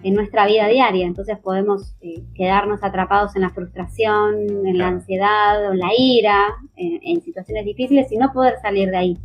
en 0.04 0.14
nuestra 0.14 0.46
vida 0.46 0.68
diaria. 0.68 1.06
Entonces 1.06 1.38
podemos 1.38 1.96
eh, 2.00 2.22
quedarnos 2.36 2.84
atrapados 2.84 3.34
en 3.34 3.42
la 3.42 3.50
frustración, 3.50 4.66
en 4.66 4.78
la 4.78 4.88
ansiedad 4.88 5.68
o 5.68 5.72
en 5.72 5.80
la 5.80 5.90
ira, 5.96 6.54
en, 6.76 7.20
situaciones 7.22 7.64
difíciles 7.64 8.12
y 8.12 8.16
no 8.16 8.32
poder 8.32 8.54
salir 8.62 8.90
de 8.90 8.96
ahí. 8.96 9.18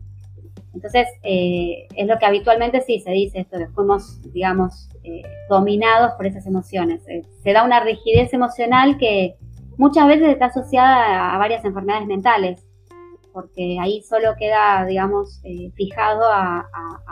Entonces 0.74 1.08
eh, 1.24 1.88
es 1.96 2.08
lo 2.08 2.18
que 2.18 2.26
habitualmente 2.26 2.82
sí 2.82 3.00
se 3.00 3.12
dice 3.12 3.42
esto, 3.42 3.58
que 3.58 3.68
fuimos, 3.68 4.22
digamos, 4.34 4.90
eh, 5.04 5.22
dominados 5.50 6.14
por 6.14 6.26
esas 6.26 6.48
emociones. 6.48 7.02
se 7.04 7.54
da 7.54 7.64
una 7.64 7.82
rigidez 7.82 8.34
emocional 8.34 8.98
que 8.98 9.36
muchas 9.78 10.08
veces 10.08 10.30
está 10.30 10.48
asociada 10.48 11.34
a 11.34 11.38
varias 11.38 11.64
enfermedades 11.64 12.06
mentales, 12.06 12.66
porque 13.32 13.78
ahí 13.80 14.02
solo 14.02 14.36
queda, 14.38 14.86
digamos, 14.86 15.40
eh, 15.44 15.72
fijado 15.76 16.26
a, 16.26 16.68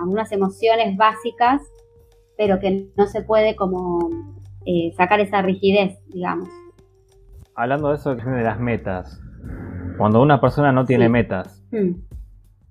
unas 0.05 0.32
emociones 0.32 0.95
básicas, 0.97 1.61
pero 2.38 2.60
que 2.60 2.88
no 2.96 3.08
se 3.08 3.22
puede 3.24 3.56
como 3.56 4.10
eh, 4.66 4.94
sacar 4.96 5.20
esa 5.20 5.42
rigidez, 5.42 5.98
digamos. 6.10 6.50
Hablando 7.56 7.90
de 7.90 7.96
eso 7.96 8.16
de 8.16 8.44
las 8.44 8.60
metas, 8.60 9.20
cuando 9.98 10.22
una 10.22 10.40
persona 10.40 10.72
no 10.72 10.86
tiene 10.86 11.10
metas, 11.10 11.64
mm. 11.72 11.92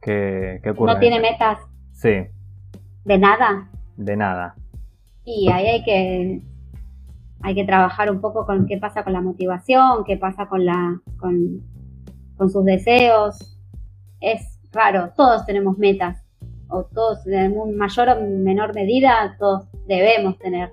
¿qué, 0.00 0.60
ocurre? 0.70 0.94
¿No 0.94 1.00
tiene 1.00 1.20
metas? 1.20 1.58
Sí. 1.92 2.26
¿De 3.04 3.18
nada? 3.18 3.68
De 3.96 4.16
nada. 4.16 4.54
Y 5.24 5.50
ahí 5.50 5.66
hay 5.66 5.84
que 5.84 6.42
hay 7.42 7.54
que 7.54 7.64
trabajar 7.64 8.10
un 8.10 8.20
poco 8.20 8.46
con 8.46 8.66
qué 8.66 8.78
pasa 8.78 9.04
con 9.04 9.12
la 9.12 9.20
motivación, 9.20 10.04
qué 10.04 10.16
pasa 10.16 10.46
con 10.46 10.64
la 10.64 11.00
con, 11.18 11.62
sus 12.50 12.64
deseos. 12.64 13.58
Es 14.20 14.58
raro, 14.72 15.12
todos 15.16 15.46
tenemos 15.46 15.78
metas, 15.78 16.22
o 16.68 16.84
todos 16.84 17.26
en 17.26 17.76
mayor 17.76 18.08
o 18.08 18.20
menor 18.20 18.74
medida, 18.74 19.36
todos 19.38 19.68
debemos 19.86 20.38
tener 20.38 20.70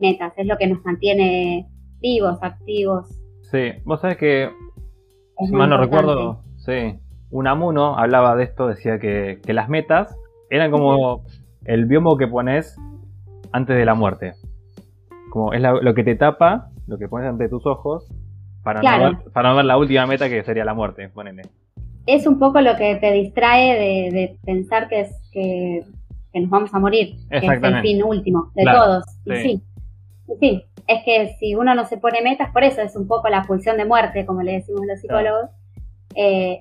metas, 0.00 0.32
es 0.36 0.46
lo 0.46 0.56
que 0.56 0.66
nos 0.66 0.84
mantiene 0.84 1.68
vivos, 2.00 2.38
activos. 2.42 3.08
Sí, 3.42 3.72
vos 3.84 4.00
sabés 4.00 4.16
que, 4.16 4.50
si 5.46 5.52
mal 5.52 5.70
no 5.70 5.78
recuerdo, 5.78 6.42
sí, 6.56 6.98
Unamuno 7.30 7.96
hablaba 7.96 8.36
de 8.36 8.44
esto, 8.44 8.68
decía 8.68 8.98
que, 8.98 9.40
que 9.44 9.52
las 9.52 9.68
metas 9.68 10.16
eran 10.50 10.70
como 10.70 11.24
el 11.64 11.86
biombo 11.86 12.16
que 12.16 12.26
pones 12.26 12.76
antes 13.52 13.76
de 13.76 13.84
la 13.84 13.94
muerte. 13.94 14.34
Como 15.30 15.52
es 15.52 15.60
lo 15.60 15.94
que 15.94 16.04
te 16.04 16.14
tapa, 16.14 16.70
lo 16.86 16.98
que 16.98 17.08
pones 17.08 17.28
ante 17.28 17.48
tus 17.48 17.66
ojos, 17.66 18.10
para, 18.62 18.80
no 18.80 19.04
ver, 19.04 19.32
para 19.32 19.50
no 19.50 19.56
ver 19.56 19.64
la 19.64 19.76
última 19.76 20.06
meta 20.06 20.28
que 20.28 20.42
sería 20.42 20.64
la 20.64 20.74
muerte, 20.74 21.08
ponele. 21.08 21.42
Es 22.06 22.26
un 22.26 22.38
poco 22.38 22.60
lo 22.60 22.76
que 22.76 22.96
te 22.96 23.12
distrae 23.12 24.10
de, 24.12 24.38
pensar 24.44 24.88
que 24.88 25.00
es 25.00 25.10
que, 25.32 25.84
nos 26.34 26.50
vamos 26.50 26.74
a 26.74 26.78
morir, 26.78 27.16
que 27.30 27.38
es 27.38 27.62
el 27.62 27.80
fin 27.80 28.02
último 28.02 28.52
de 28.54 28.64
todos. 28.64 29.04
Y 29.24 29.36
sí. 29.36 29.62
sí, 30.38 30.64
es 30.86 31.04
que 31.04 31.34
si 31.38 31.54
uno 31.54 31.74
no 31.74 31.86
se 31.86 31.96
pone 31.96 32.20
metas, 32.22 32.50
por 32.52 32.62
eso 32.62 32.82
es 32.82 32.94
un 32.94 33.08
poco 33.08 33.28
la 33.28 33.42
pulsión 33.42 33.76
de 33.78 33.86
muerte, 33.86 34.26
como 34.26 34.42
le 34.42 34.52
decimos 34.52 34.82
los 34.86 35.00
psicólogos, 35.00 35.50
eh, 36.14 36.60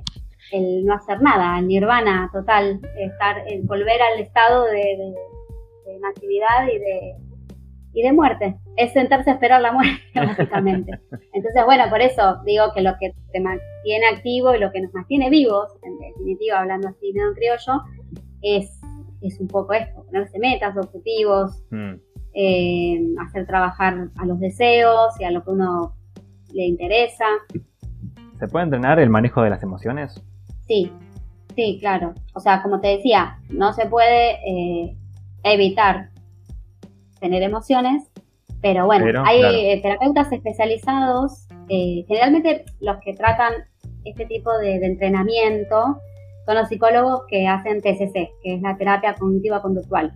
el 0.52 0.86
no 0.86 0.94
hacer 0.94 1.22
nada, 1.22 1.60
el 1.60 1.68
nirvana 1.68 2.30
total, 2.32 2.80
estar, 2.98 3.44
el 3.48 3.64
volver 3.64 4.02
al 4.02 4.22
estado 4.22 4.64
de, 4.66 4.72
de, 4.72 5.14
de 5.86 5.98
inactividad 5.98 6.68
y 6.74 6.80
de, 6.80 7.16
y 7.96 8.04
de 8.04 8.12
muerte. 8.12 8.58
Es 8.76 8.92
sentarse 8.92 9.32
a 9.32 9.34
esperar 9.34 9.62
la 9.62 9.72
muerte, 9.72 10.04
básicamente. 10.16 11.00
Entonces, 11.34 11.66
bueno, 11.66 11.86
por 11.90 12.02
eso 12.02 12.42
digo 12.46 12.66
que 12.76 12.82
lo 12.82 12.92
que 13.00 13.14
te 13.32 13.40
mantiene 13.40 14.06
activo 14.14 14.54
y 14.54 14.60
lo 14.60 14.72
que 14.72 14.82
nos 14.82 14.94
mantiene 14.94 15.30
vivos, 15.30 15.72
en 15.82 15.98
definitiva, 15.98 16.60
hablando 16.60 16.90
así 16.90 17.12
de 17.14 17.28
un 17.28 17.34
criollo, 17.34 17.82
es, 18.42 18.82
es 19.22 19.40
un 19.40 19.48
poco 19.48 19.74
esto, 19.74 20.04
ponerse 20.04 20.38
metas, 20.40 20.76
objetivos, 20.78 21.64
mm. 21.72 21.94
eh, 22.34 23.00
hacer 23.26 23.48
trabajar 23.48 24.10
a 24.18 24.26
los 24.26 24.40
deseos 24.40 25.20
y 25.20 25.24
a 25.24 25.32
lo 25.32 25.44
que 25.44 25.52
uno 25.52 25.96
le 26.54 26.66
interesa. 26.66 27.26
¿Se 28.40 28.48
puede 28.50 28.66
entrenar 28.66 29.00
el 29.00 29.10
manejo 29.10 29.42
de 29.42 29.50
las 29.50 29.64
emociones? 29.64 30.22
Sí, 30.68 30.92
sí, 31.56 31.78
claro. 31.80 32.14
O 32.34 32.42
sea, 32.42 32.62
como 32.62 32.82
te 32.82 32.90
decía, 32.90 33.40
no 33.50 33.72
se 33.72 33.86
puede 33.86 34.34
eh, 34.46 34.98
evitar 35.44 36.10
tener 37.20 37.44
emociones, 37.44 38.10
pero 38.62 38.86
bueno, 38.86 39.24
hay 39.26 39.44
eh, 39.44 39.80
terapeutas 39.82 40.32
especializados, 40.32 41.48
eh, 41.70 42.04
generalmente 42.08 42.66
los 42.80 42.98
que 43.04 43.14
tratan 43.14 43.54
este 44.06 44.26
tipo 44.26 44.56
de, 44.58 44.76
entrenamiento 44.78 46.02
son 46.46 46.56
los 46.56 46.68
psicólogos 46.70 47.26
que 47.28 47.48
hacen 47.48 47.82
TCC, 47.82 48.32
que 48.42 48.56
es 48.56 48.62
la 48.62 48.78
terapia 48.78 49.14
cognitiva 49.16 49.62
conductual. 49.62 50.14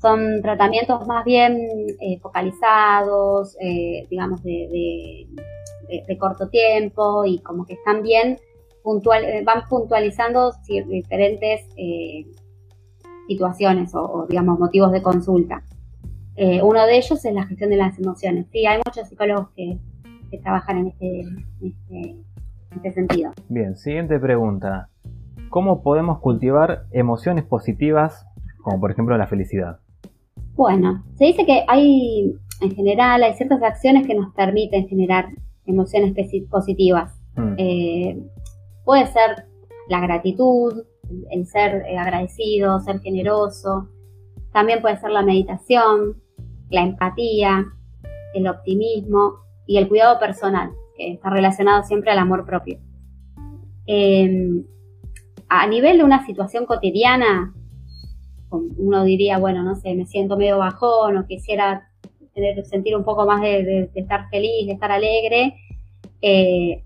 Son 0.00 0.42
tratamientos 0.42 1.06
más 1.06 1.24
bien 1.24 1.58
eh, 2.00 2.18
focalizados, 2.20 3.56
digamos, 4.08 4.42
de, 4.42 5.26
corto 6.18 6.48
tiempo 6.48 7.24
y 7.24 7.40
como 7.40 7.64
que 7.66 7.74
están 7.74 8.02
bien, 8.02 8.38
puntual, 8.82 9.24
van 9.44 9.62
puntualizando 9.68 10.52
diferentes 10.66 11.68
situaciones 13.28 13.92
o, 13.94 14.26
digamos, 14.28 14.58
motivos 14.58 14.92
de 14.92 15.02
consulta. 15.02 15.62
Eh, 16.36 16.62
uno 16.62 16.84
de 16.86 16.96
ellos 16.96 17.24
es 17.24 17.34
la 17.34 17.44
gestión 17.46 17.70
de 17.70 17.76
las 17.76 17.98
emociones. 17.98 18.46
Sí, 18.52 18.66
hay 18.66 18.80
muchos 18.84 19.08
psicólogos 19.08 19.48
que, 19.56 19.78
trabajan 20.42 20.88
este, 20.88 21.22
este, 21.62 22.10
en 22.10 22.24
este, 22.76 22.92
sentido. 22.92 23.32
Bien, 23.48 23.74
siguiente 23.76 24.18
pregunta. 24.18 24.90
¿Cómo 25.48 25.82
podemos 25.82 26.18
cultivar 26.18 26.84
emociones 26.90 27.44
positivas, 27.44 28.26
como 28.62 28.78
por 28.78 28.90
ejemplo 28.90 29.16
la 29.16 29.26
felicidad? 29.28 29.78
Bueno, 30.54 31.04
se 31.14 31.24
dice 31.26 31.46
que 31.46 31.64
hay, 31.68 32.34
en 32.60 32.74
general, 32.74 33.22
hay 33.22 33.32
ciertas 33.34 33.62
acciones 33.62 34.06
que 34.06 34.14
nos 34.14 34.34
permiten 34.34 34.88
generar 34.88 35.28
emociones 35.64 36.12
positivas. 36.50 37.18
Mm. 37.36 37.54
Eh, 37.56 38.22
puede 38.84 39.06
ser 39.06 39.46
la 39.88 40.00
gratitud, 40.00 40.84
el 41.30 41.46
ser 41.46 41.82
eh, 41.88 41.96
agradecido, 41.96 42.80
ser 42.80 43.00
generoso. 43.00 43.88
También 44.52 44.82
puede 44.82 44.98
ser 44.98 45.10
la 45.10 45.22
meditación, 45.22 46.16
la 46.70 46.82
empatía, 46.82 47.64
el 48.34 48.48
optimismo 48.48 49.40
y 49.66 49.78
el 49.78 49.88
cuidado 49.88 50.18
personal, 50.18 50.70
que 50.96 51.12
está 51.12 51.30
relacionado 51.30 51.82
siempre 51.84 52.10
al 52.10 52.18
amor 52.18 52.44
propio. 52.44 52.78
Em, 53.86 54.64
a 55.48 55.66
nivel 55.66 55.98
de 55.98 56.04
una 56.04 56.24
situación 56.26 56.66
cotidiana, 56.66 57.54
uno 58.50 59.04
diría, 59.04 59.38
bueno, 59.38 59.62
no 59.62 59.74
sé, 59.74 59.94
me 59.94 60.06
siento 60.06 60.36
medio 60.36 60.58
bajón 60.58 61.16
o 61.16 61.26
quisiera 61.26 61.88
sentir 62.64 62.96
un 62.96 63.04
poco 63.04 63.26
más 63.26 63.40
de, 63.40 63.90
estar 63.94 64.28
feliz, 64.28 64.66
de 64.66 64.72
estar 64.72 64.92
alegre, 64.92 65.54
eh, 66.20 66.84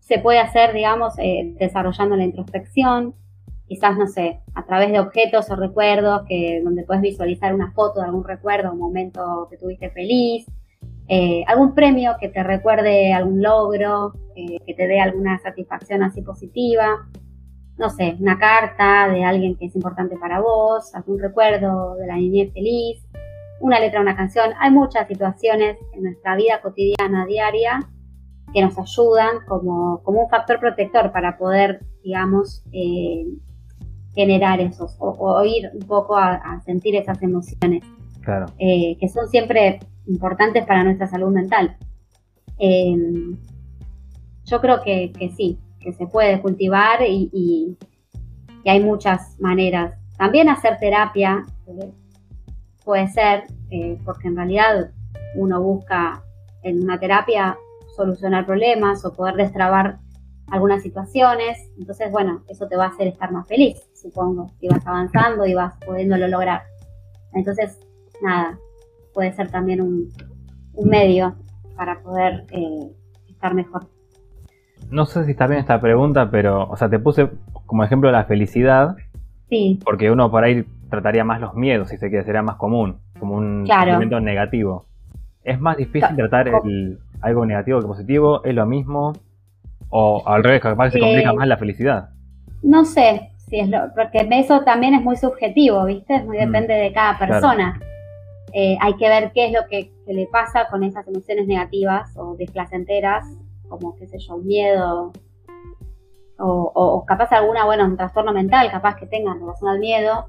se 0.00 0.18
puede 0.18 0.38
hacer, 0.38 0.72
digamos, 0.72 1.14
eh, 1.18 1.54
desarrollando 1.58 2.16
la 2.16 2.24
introspección, 2.24 3.14
quizás, 3.70 3.96
no 3.96 4.08
sé, 4.08 4.40
a 4.56 4.64
través 4.64 4.90
de 4.90 4.98
objetos 4.98 5.48
o 5.48 5.54
recuerdos, 5.54 6.22
que, 6.26 6.60
donde 6.64 6.82
puedes 6.82 7.02
visualizar 7.02 7.54
una 7.54 7.70
foto 7.70 8.00
de 8.00 8.06
algún 8.06 8.24
recuerdo, 8.24 8.72
un 8.72 8.80
momento 8.80 9.46
que 9.48 9.56
tuviste 9.58 9.90
feliz, 9.90 10.44
eh, 11.06 11.44
algún 11.46 11.72
premio 11.72 12.16
que 12.20 12.28
te 12.28 12.42
recuerde 12.42 13.12
algún 13.12 13.40
logro, 13.40 14.12
eh, 14.34 14.58
que 14.66 14.74
te 14.74 14.88
dé 14.88 14.98
alguna 14.98 15.38
satisfacción 15.38 16.02
así 16.02 16.20
positiva, 16.20 17.08
no 17.78 17.90
sé, 17.90 18.16
una 18.18 18.40
carta 18.40 19.08
de 19.08 19.22
alguien 19.22 19.54
que 19.56 19.66
es 19.66 19.76
importante 19.76 20.16
para 20.16 20.40
vos, 20.40 20.92
algún 20.92 21.20
recuerdo 21.20 21.94
de 21.94 22.08
la 22.08 22.16
niñez 22.16 22.52
feliz, 22.52 23.06
una 23.60 23.78
letra, 23.78 24.00
una 24.00 24.16
canción. 24.16 24.50
Hay 24.58 24.72
muchas 24.72 25.06
situaciones 25.06 25.76
en 25.92 26.02
nuestra 26.02 26.34
vida 26.34 26.60
cotidiana, 26.60 27.24
diaria, 27.24 27.88
que 28.52 28.62
nos 28.62 28.76
ayudan 28.76 29.46
como, 29.46 30.02
como 30.02 30.24
un 30.24 30.28
factor 30.28 30.58
protector 30.58 31.12
para 31.12 31.38
poder, 31.38 31.84
digamos, 32.02 32.64
eh, 32.72 33.26
generar 34.14 34.60
esos, 34.60 34.96
o, 34.98 35.44
ir 35.44 35.70
un 35.72 35.86
poco 35.86 36.16
a, 36.16 36.60
sentir 36.64 36.96
esas 36.96 37.22
emociones. 37.22 37.84
Claro. 38.22 38.46
Eh, 38.58 38.96
que 39.00 39.08
son 39.08 39.28
siempre 39.28 39.80
importantes 40.06 40.66
para 40.66 40.84
nuestra 40.84 41.06
salud 41.06 41.32
mental. 41.32 41.76
Em, 42.58 43.38
yo 44.44 44.60
creo 44.60 44.82
que, 44.82 45.12
sí, 45.36 45.58
que 45.80 45.92
se 45.92 46.06
puede 46.06 46.40
cultivar 46.40 47.02
y, 47.02 47.30
y, 47.32 47.78
hay 48.68 48.80
muchas 48.80 49.40
maneras. 49.40 49.94
También 50.18 50.50
hacer 50.50 50.78
terapia 50.78 51.46
eh, 51.66 51.90
puede 52.84 53.08
ser, 53.08 53.44
eh, 53.70 53.96
porque 54.04 54.28
en 54.28 54.36
realidad 54.36 54.90
uno 55.34 55.62
busca 55.62 56.22
en 56.62 56.82
una 56.82 57.00
terapia 57.00 57.56
solucionar 57.96 58.44
problemas 58.44 59.04
o 59.04 59.14
poder 59.14 59.36
destrabar 59.36 59.98
algunas 60.48 60.82
situaciones. 60.82 61.58
Entonces, 61.78 62.10
bueno, 62.10 62.42
eso 62.48 62.68
te 62.68 62.76
va 62.76 62.86
a 62.86 62.88
hacer 62.88 63.06
estar 63.08 63.32
más 63.32 63.46
feliz, 63.46 63.89
supongo, 64.00 64.50
si 64.58 64.68
vas 64.68 64.86
avanzando 64.86 65.46
y 65.46 65.54
vas 65.54 65.74
pudiéndolo 65.84 66.28
lograr. 66.28 66.62
Entonces, 67.34 67.78
nada, 68.22 68.58
puede 69.14 69.32
ser 69.32 69.50
también 69.50 69.80
un, 69.80 70.08
medio 70.84 71.34
para 71.76 72.00
poder 72.00 72.44
eh, 72.50 72.90
estar 73.28 73.54
mejor. 73.54 73.86
No 74.90 75.04
sé 75.04 75.24
si 75.24 75.32
está 75.32 75.46
bien 75.46 75.60
esta 75.60 75.80
pregunta, 75.80 76.30
pero, 76.30 76.68
o 76.68 76.76
sea, 76.76 76.88
te 76.88 76.98
puse 76.98 77.28
como 77.66 77.84
ejemplo 77.84 78.10
la 78.10 78.24
felicidad. 78.24 78.96
Sí. 79.48 79.78
Porque 79.84 80.10
uno 80.10 80.30
por 80.30 80.44
ahí 80.44 80.64
trataría 80.88 81.24
más 81.24 81.40
los 81.40 81.54
miedos, 81.54 81.88
si 81.88 81.98
se 81.98 82.08
quiere, 82.08 82.24
sería 82.24 82.42
más 82.42 82.56
común, 82.56 82.98
como 83.18 83.36
un 83.36 83.66
sentimiento 83.66 84.20
negativo. 84.20 84.86
¿Es 85.44 85.60
más 85.60 85.76
difícil 85.76 86.16
tratar 86.16 86.48
el, 86.48 86.98
algo 87.20 87.46
negativo 87.46 87.80
que 87.80 87.86
positivo? 87.86 88.44
¿Es 88.44 88.54
lo 88.54 88.66
mismo? 88.66 89.12
O 89.90 90.22
al 90.26 90.44
revés, 90.44 90.60
capaz 90.60 90.90
se 90.90 91.00
complica 91.00 91.32
más 91.32 91.46
la 91.46 91.56
felicidad. 91.56 92.10
No 92.62 92.84
sé 92.84 93.29
si 93.50 93.58
es 93.58 93.68
lo, 93.68 93.92
porque 93.94 94.26
eso 94.30 94.62
también 94.62 94.94
es 94.94 95.02
muy 95.02 95.16
subjetivo, 95.16 95.84
¿viste? 95.84 96.14
Es 96.14 96.24
muy 96.24 96.38
mm, 96.38 96.40
depende 96.40 96.74
de 96.74 96.92
cada 96.92 97.18
persona. 97.18 97.80
Eh, 98.52 98.76
hay 98.80 98.94
que 98.96 99.08
ver 99.08 99.32
qué 99.32 99.46
es 99.46 99.52
lo 99.52 99.66
que, 99.68 99.92
le 100.06 100.26
pasa 100.26 100.66
con 100.68 100.82
esas 100.82 101.06
emociones 101.06 101.46
negativas 101.46 102.16
o 102.16 102.34
desplacenteras, 102.36 103.24
como, 103.68 103.94
qué 103.94 104.08
sé 104.08 104.18
yo, 104.18 104.36
un 104.36 104.46
miedo, 104.46 105.12
o, 106.36 107.04
capaz 107.06 107.30
alguna, 107.32 107.64
bueno, 107.64 107.84
un 107.84 107.96
trastorno 107.96 108.32
mental, 108.32 108.70
capaz 108.70 108.96
que 108.96 109.06
tengan 109.06 109.36
en 109.36 109.40
relación 109.42 109.70
al 109.70 109.78
miedo, 109.78 110.26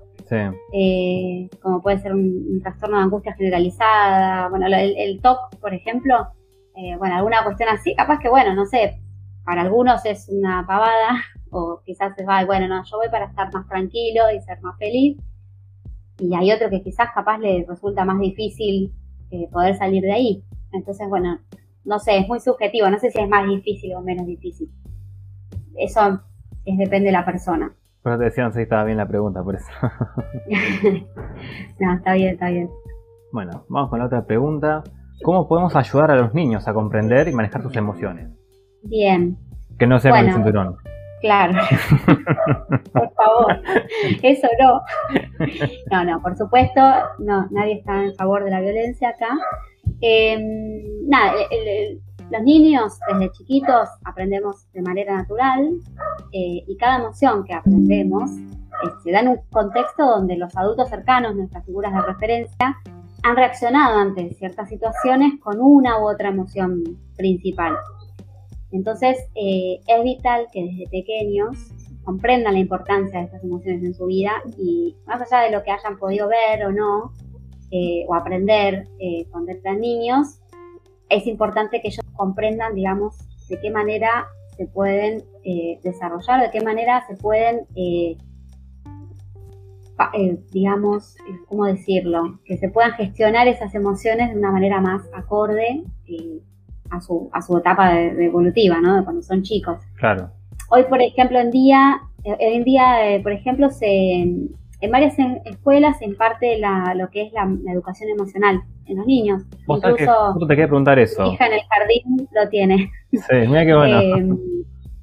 eh, 0.74 1.49
como 1.61 1.82
puede 1.82 1.97
ser 1.99 2.13
un, 2.13 2.59
trastorno 2.61 2.97
de 2.97 3.03
angustia 3.03 3.34
generalizada, 3.34 4.49
bueno, 4.49 4.67
el, 4.67 5.19
TOC, 5.22 5.57
por 5.59 5.74
ejemplo, 5.74 6.28
eh, 6.76 6.95
bueno, 6.97 7.15
alguna 7.15 7.43
cuestión 7.43 7.69
así, 7.69 7.95
capaz 7.95 8.19
que, 8.19 8.30
bueno, 8.30 8.53
no 8.53 8.65
sé, 8.65 9.01
para 9.43 9.61
algunos 9.61 10.05
es 10.05 10.29
una 10.29 10.65
pavada, 10.67 11.23
o 11.51 11.81
quizás 11.85 12.17
es, 12.17 12.27
va, 12.27 12.45
bueno, 12.45 12.67
no, 12.67 12.83
yo 12.83 12.97
voy 12.97 13.09
para 13.09 13.25
estar 13.25 13.53
más 13.53 13.67
tranquilo 13.67 14.23
y 14.35 14.41
ser 14.41 14.61
más 14.61 14.77
feliz, 14.77 15.17
y 16.19 16.35
hay 16.35 16.51
otro 16.51 16.69
que 16.69 16.83
quizás 16.83 17.09
capaz 17.13 17.39
le 17.39 17.65
resulta 17.67 18.05
más 18.05 18.19
difícil 18.19 18.93
eh, 19.31 19.49
poder 19.51 19.75
salir 19.75 20.03
de 20.03 20.11
ahí. 20.11 20.43
Entonces, 20.71 21.09
bueno, 21.09 21.39
no 21.83 21.99
sé, 21.99 22.17
es 22.19 22.27
muy 22.27 22.39
subjetivo, 22.39 22.89
no 22.89 22.99
sé 22.99 23.09
si 23.09 23.19
es 23.19 23.27
más 23.27 23.47
difícil 23.47 23.95
o 23.95 24.01
menos 24.01 24.27
difícil. 24.27 24.69
Eso 25.75 26.21
es, 26.65 26.77
depende 26.77 27.07
de 27.07 27.13
la 27.13 27.25
persona. 27.25 27.73
Pero 28.03 28.17
te 28.17 28.25
decía, 28.25 28.43
no 28.43 28.51
sé 28.51 28.59
si 28.59 28.63
estaba 28.63 28.83
bien 28.83 28.97
la 28.97 29.07
pregunta, 29.07 29.43
por 29.43 29.55
eso. 29.55 29.67
no, 31.79 31.93
está 31.93 32.13
bien, 32.13 32.33
está 32.33 32.49
bien. 32.49 32.69
Bueno, 33.31 33.65
vamos 33.69 33.89
con 33.89 33.99
la 33.99 34.05
otra 34.05 34.25
pregunta. 34.25 34.83
¿Cómo 35.23 35.47
podemos 35.47 35.75
ayudar 35.75 36.11
a 36.11 36.15
los 36.15 36.33
niños 36.33 36.67
a 36.67 36.73
comprender 36.73 37.27
y 37.27 37.33
manejar 37.33 37.61
sus 37.61 37.75
emociones? 37.75 38.29
Bien. 38.84 39.38
Que 39.77 39.88
no 39.88 39.99
sea 39.99 40.19
el 40.19 40.34
cinturón. 40.34 40.77
Claro. 41.21 41.53
por 42.93 43.13
favor. 43.13 43.61
Eso 44.23 44.47
no. 44.59 44.82
No, 45.91 46.03
no, 46.03 46.21
por 46.21 46.36
supuesto, 46.36 46.82
no, 47.19 47.47
nadie 47.51 47.75
está 47.75 48.03
en 48.03 48.15
favor 48.15 48.43
de 48.43 48.51
la 48.51 48.61
violencia 48.61 49.09
acá. 49.09 49.38
Em, 50.01 50.82
nada, 51.07 51.34
los 52.32 52.41
niños 52.43 52.97
desde 53.11 53.32
chiquitos 53.34 53.89
aprendemos 54.03 54.71
de 54.73 54.82
manera 54.82 55.17
natural 55.17 55.69
eh, 56.32 56.63
y 56.67 56.77
cada 56.77 56.97
emoción 56.97 57.43
que 57.43 57.53
aprendemos 57.53 58.32
se 59.03 59.11
da 59.11 59.19
en 59.19 59.27
un 59.27 59.38
contexto 59.51 60.05
donde 60.05 60.38
los 60.38 60.55
adultos 60.57 60.89
cercanos, 60.89 61.36
nuestras 61.36 61.65
figuras 61.65 61.93
de 61.93 62.01
referencia, 62.01 62.77
han 63.23 63.36
reaccionado 63.36 63.99
ante 63.99 64.34
ciertas 64.34 64.69
situaciones 64.69 65.39
con 65.39 65.59
una 65.59 65.99
u 65.99 66.09
otra 66.09 66.29
emoción 66.29 66.82
principal. 67.15 67.75
Entonces, 68.72 69.17
eh, 69.36 69.82
es 69.86 70.03
vital 70.03 70.47
que 70.51 70.63
desde 70.63 70.88
pequeños 70.89 71.57
comprendan 72.03 72.53
la 72.53 72.59
importancia 72.59 73.19
de 73.19 73.26
estas 73.26 73.43
emociones 73.43 73.84
en 73.84 73.93
su 73.93 74.05
vida 74.05 74.32
y 74.57 74.95
más 75.05 75.22
allá 75.22 75.43
de 75.43 75.51
lo 75.51 75.63
que 75.63 75.72
hayan 75.72 75.97
podido 75.97 76.28
ver 76.28 76.65
o 76.65 76.72
no, 76.72 77.13
eh, 77.69 78.05
o 78.07 78.15
aprender 78.15 78.88
eh, 78.99 79.26
cuando 79.32 79.51
eran 79.51 79.80
niños, 79.80 80.39
es 81.09 81.28
importante 81.28 81.82
que 81.82 81.89
ellos 81.89 82.05
comprendan, 82.15 82.74
digamos, 82.74 83.17
de 83.49 83.59
qué 83.59 83.69
manera 83.69 84.28
se 84.55 84.65
pueden 84.67 85.24
desarrollar, 85.84 86.41
de 86.41 86.51
qué 86.51 86.63
manera 86.63 87.05
se 87.07 87.15
pueden, 87.15 87.65
digamos, 90.51 91.17
¿cómo 91.47 91.65
decirlo? 91.65 92.39
Que 92.45 92.57
se 92.57 92.69
puedan 92.69 92.93
gestionar 92.93 93.47
esas 93.47 93.74
emociones 93.76 94.32
de 94.32 94.39
una 94.39 94.51
manera 94.51 94.80
más 94.80 95.01
acorde 95.13 95.84
a 96.91 97.01
su, 97.01 97.29
a 97.33 97.41
su 97.41 97.57
etapa 97.57 97.93
de, 97.93 98.25
evolutiva, 98.25 98.79
¿no? 98.81 98.97
De 98.97 99.03
cuando 99.03 99.21
son 99.21 99.41
chicos. 99.41 99.79
Claro. 99.95 100.29
Hoy, 100.69 100.83
por 100.83 101.01
ejemplo, 101.01 101.39
en 101.39 101.51
día, 101.51 102.01
hoy 102.23 102.35
en 102.39 102.63
día, 102.63 103.09
eh, 103.09 103.21
por 103.21 103.31
ejemplo, 103.31 103.69
se, 103.69 104.21
en 104.81 104.91
varias 104.91 105.15
escuelas 105.45 105.99
se 105.99 106.05
imparte 106.05 106.57
la, 106.57 106.93
lo 106.95 107.09
que 107.09 107.23
es 107.23 107.33
la, 107.33 107.49
educación 107.71 108.09
emocional 108.09 108.61
en 108.85 108.97
los 108.97 109.05
niños. 109.05 109.43
Incluso, 109.67 110.37
te 110.39 110.47
quería 110.47 110.67
preguntar 110.67 110.99
eso. 110.99 111.23
Mi 111.23 111.33
hija 111.33 111.47
en 111.47 111.53
el 111.53 111.61
jardín 111.69 112.27
lo 112.31 112.49
tiene. 112.49 112.91
Sí, 113.11 113.47
mira 113.47 113.65
qué 113.65 113.75
bueno. 113.75 114.01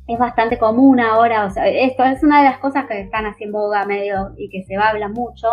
Eh, 0.09 0.15
es 0.15 0.19
bastante 0.19 0.59
común 0.59 1.01
ahora, 1.01 1.45
o 1.45 1.51
sea, 1.51 1.69
esto 1.69 2.03
es 2.03 2.23
una 2.23 2.39
de 2.39 2.49
las 2.49 2.59
cosas 2.61 2.87
que 2.87 2.99
están 2.99 3.27
así 3.27 3.45
en 3.45 3.53
boga 3.53 3.85
medio 3.85 4.33
y 4.39 4.49
que 4.49 4.63
se 4.65 4.79
va 4.79 4.85
a 4.85 4.91
hablar 4.91 5.11
mucho, 5.11 5.49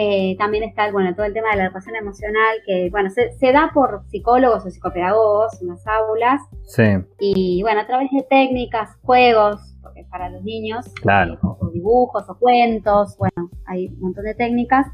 eh, 0.00 0.36
también 0.38 0.62
está 0.62 0.92
bueno, 0.92 1.12
todo 1.16 1.26
el 1.26 1.32
tema 1.32 1.50
de 1.50 1.56
la 1.56 1.64
educación 1.64 1.96
emocional, 1.96 2.58
que 2.64 2.88
bueno, 2.88 3.10
se, 3.10 3.52
da 3.52 3.72
por 3.74 4.04
psicólogos 4.06 4.64
o 4.64 4.70
psicopedagogos 4.70 5.60
en 5.60 5.66
las 5.66 5.84
aulas. 5.88 6.40
Sí. 6.66 6.84
Y 7.18 7.62
bueno, 7.62 7.80
a 7.80 7.86
través 7.88 8.08
de 8.12 8.22
técnicas, 8.22 8.96
juegos, 9.02 9.76
porque 9.82 10.04
para 10.08 10.28
los 10.30 10.44
niños, 10.44 10.86
claro. 11.02 11.34
Eh, 11.34 11.38
o, 11.42 11.70
dibujos 11.70 12.30
o 12.30 12.38
cuentos, 12.38 13.16
bueno, 13.18 13.50
hay 13.66 13.88
un 13.88 13.98
montón 13.98 14.24
de 14.24 14.36
técnicas. 14.36 14.86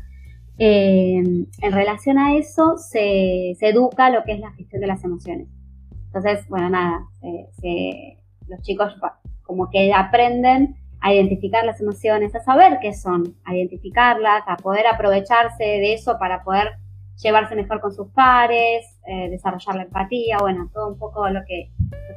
Eh, 0.57 1.19
en 1.19 1.73
relación 1.73 2.17
a 2.19 2.39
eso, 2.39 2.79
se, 2.79 3.53
se, 3.59 3.69
educa 3.69 4.09
lo 4.09 4.25
que 4.25 4.33
es 4.33 4.41
la 4.41 4.53
gestión 4.53 4.81
de 4.81 4.87
las 4.87 5.05
emociones. 5.05 5.49
Entonces, 6.07 6.49
bueno, 6.49 6.71
nada, 6.71 7.05
los 8.49 8.63
chicos 8.63 8.95
como 9.43 9.69
que 9.69 9.93
aprenden 9.93 10.77
a 11.05 11.13
identificar 11.13 11.67
las 11.67 11.79
emociones, 11.83 12.35
a 12.35 12.41
saber 12.41 12.79
qué 12.81 12.95
son, 12.95 13.37
a 13.45 13.55
identificarlas, 13.55 14.43
a 14.47 14.57
poder 14.57 14.87
aprovecharse 14.87 15.63
de 15.63 15.93
eso 15.93 16.17
para 16.19 16.43
poder 16.43 16.77
llevarse 17.23 17.55
mejor 17.55 17.83
con 17.83 17.93
sus 17.93 18.09
pares, 18.13 18.87
eh, 19.07 19.29
desarrollar 19.29 19.77
la 19.77 19.83
empatía, 19.83 20.39
bueno, 20.41 20.71
todo 20.73 20.89
un 20.89 20.99
poco 20.99 21.29
lo 21.29 21.43
que, 21.47 21.71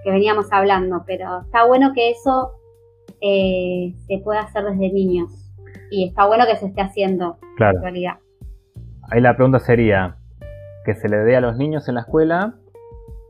que 0.05 0.09
veníamos 0.09 0.53
hablando, 0.53 1.03
pero 1.05 1.41
está 1.41 1.65
bueno 1.65 1.91
que 1.93 2.11
eso 2.11 2.53
eh, 3.19 3.93
se 4.07 4.19
pueda 4.19 4.43
hacer 4.43 4.63
desde 4.63 4.93
niños 4.93 5.33
y 5.91 6.07
está 6.07 6.25
bueno 6.25 6.45
que 6.49 6.55
se 6.55 6.67
esté 6.67 6.79
haciendo 6.79 7.39
claro. 7.57 7.79
en 7.79 7.83
realidad. 7.83 8.13
Ahí 9.11 9.19
la 9.19 9.35
pregunta 9.35 9.59
sería, 9.59 10.15
¿que 10.85 10.95
se 10.95 11.09
le 11.09 11.17
dé 11.17 11.35
a 11.35 11.41
los 11.41 11.57
niños 11.57 11.89
en 11.89 11.95
la 11.95 12.01
escuela 12.01 12.55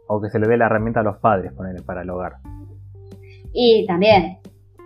o 0.05 0.21
que 0.21 0.29
se 0.29 0.37
le 0.37 0.47
dé 0.47 0.55
la 0.55 0.67
herramienta 0.67 0.99
a 0.99 1.03
los 1.03 1.17
padres 1.17 1.51
para 1.83 2.03
el 2.03 2.09
hogar? 2.11 2.33
Y 3.53 3.87
también, 3.87 4.37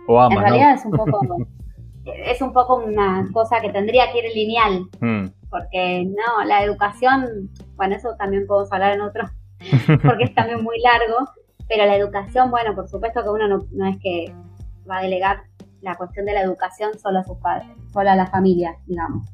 en 0.08 0.40
realidad 0.40 0.74
es 0.74 0.84
un 0.84 0.92
poco 0.92 1.20
es 2.04 2.40
un 2.42 2.52
poco 2.52 2.76
una 2.76 3.28
cosa 3.32 3.60
que 3.60 3.70
tendría 3.70 4.12
que 4.12 4.18
ir 4.18 4.34
lineal, 4.34 4.86
hmm. 5.00 5.26
porque 5.50 6.04
no, 6.04 6.44
la 6.44 6.62
educación, 6.64 7.50
bueno, 7.76 7.96
eso 7.96 8.14
también 8.18 8.46
podemos 8.46 8.72
hablar 8.72 8.94
en 8.94 9.02
otro, 9.02 9.24
porque 10.02 10.24
es 10.24 10.34
también 10.34 10.62
muy 10.62 10.78
largo, 10.80 11.28
pero 11.68 11.86
la 11.86 11.96
educación, 11.96 12.50
bueno, 12.50 12.74
por 12.74 12.88
supuesto 12.88 13.22
que 13.22 13.28
uno 13.28 13.66
no, 13.70 13.86
es 13.86 13.96
que 14.00 14.34
va 14.88 14.98
a 14.98 15.02
delegar 15.02 15.44
la 15.80 15.96
cuestión 15.96 16.26
de 16.26 16.32
la 16.32 16.42
educación 16.42 16.98
solo 16.98 17.20
a 17.20 17.24
sus 17.24 17.38
padres, 17.38 17.68
solo 17.92 18.10
a 18.10 18.16
la 18.16 18.26
familia, 18.26 18.76
digamos, 18.86 19.28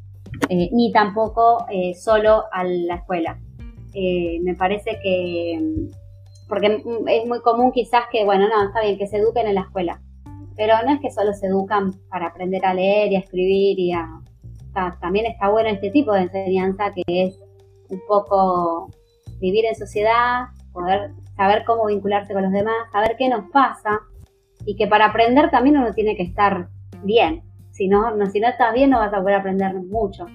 eh, 0.48 0.68
ni 0.72 0.92
tampoco 0.92 1.66
eh, 1.70 1.94
solo 1.94 2.44
a 2.52 2.64
la 2.64 2.96
escuela. 2.96 3.38
Eh, 3.94 4.38
me 4.42 4.54
parece 4.54 4.98
que, 5.02 5.88
porque 6.48 6.82
es 7.06 7.26
muy 7.26 7.40
común 7.40 7.72
quizás 7.72 8.04
que, 8.12 8.24
bueno, 8.24 8.46
no, 8.48 8.66
está 8.66 8.82
bien, 8.82 8.98
que 8.98 9.06
se 9.06 9.16
eduquen 9.16 9.46
en 9.46 9.54
la 9.54 9.62
escuela, 9.62 10.00
pero 10.58 10.74
no 10.84 10.92
es 10.92 11.00
que 11.00 11.10
solo 11.12 11.32
se 11.32 11.46
educan 11.46 11.92
para 12.10 12.26
aprender 12.26 12.66
a 12.66 12.74
leer 12.74 13.12
y 13.12 13.16
a 13.16 13.20
escribir 13.20 13.78
y 13.78 13.92
a... 13.92 14.06
también 15.00 15.26
está 15.26 15.48
bueno 15.48 15.70
este 15.70 15.90
tipo 15.90 16.12
de 16.12 16.22
enseñanza 16.22 16.92
que 16.92 17.02
es 17.06 17.40
un 17.88 18.00
poco 18.08 18.90
vivir 19.40 19.64
en 19.66 19.76
sociedad, 19.76 20.46
poder 20.72 21.12
saber 21.36 21.62
cómo 21.64 21.86
vincularse 21.86 22.32
con 22.32 22.42
los 22.42 22.50
demás, 22.50 22.74
saber 22.90 23.14
qué 23.16 23.28
nos 23.28 23.48
pasa 23.52 24.00
y 24.66 24.74
que 24.74 24.88
para 24.88 25.06
aprender 25.06 25.48
también 25.50 25.76
uno 25.78 25.94
tiene 25.94 26.16
que 26.16 26.24
estar 26.24 26.68
bien. 27.04 27.44
Si 27.70 27.86
no, 27.86 28.16
no 28.16 28.26
si 28.26 28.40
no 28.40 28.48
estás 28.48 28.74
bien 28.74 28.90
no 28.90 28.98
vas 28.98 29.14
a 29.14 29.20
poder 29.20 29.36
aprender 29.36 29.72
mucho. 29.74 30.26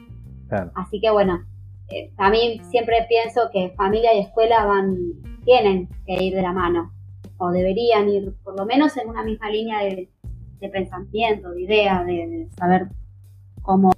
Así 0.76 1.02
que 1.02 1.12
bueno, 1.12 1.44
eh, 1.90 2.14
a 2.18 2.30
mí 2.30 2.62
siempre 2.70 3.06
pienso 3.10 3.50
que 3.52 3.74
familia 3.76 4.14
y 4.14 4.22
escuela 4.22 4.64
van, 4.66 4.96
tienen 5.44 5.90
que 6.06 6.24
ir 6.24 6.34
de 6.34 6.44
la 6.44 6.54
mano 6.54 6.94
o 7.38 7.50
deberían 7.50 8.08
ir 8.08 8.34
por 8.42 8.58
lo 8.58 8.66
menos 8.66 8.96
en 8.96 9.10
una 9.10 9.24
misma 9.24 9.50
línea 9.50 9.80
de, 9.84 10.13
pensamiento, 10.70 11.52
de 11.52 11.62
idea, 11.62 12.04
de, 12.04 12.48
saber 12.58 12.88
cómo, 13.62 13.92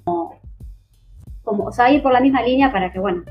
cómo, 1.42 1.64
o 1.64 1.72
sea, 1.72 1.90
ir 1.90 2.02
por 2.02 2.12
la 2.12 2.20
misma 2.20 2.42
línea 2.42 2.72
para 2.72 2.92
que, 2.92 2.98
bueno, 2.98 3.22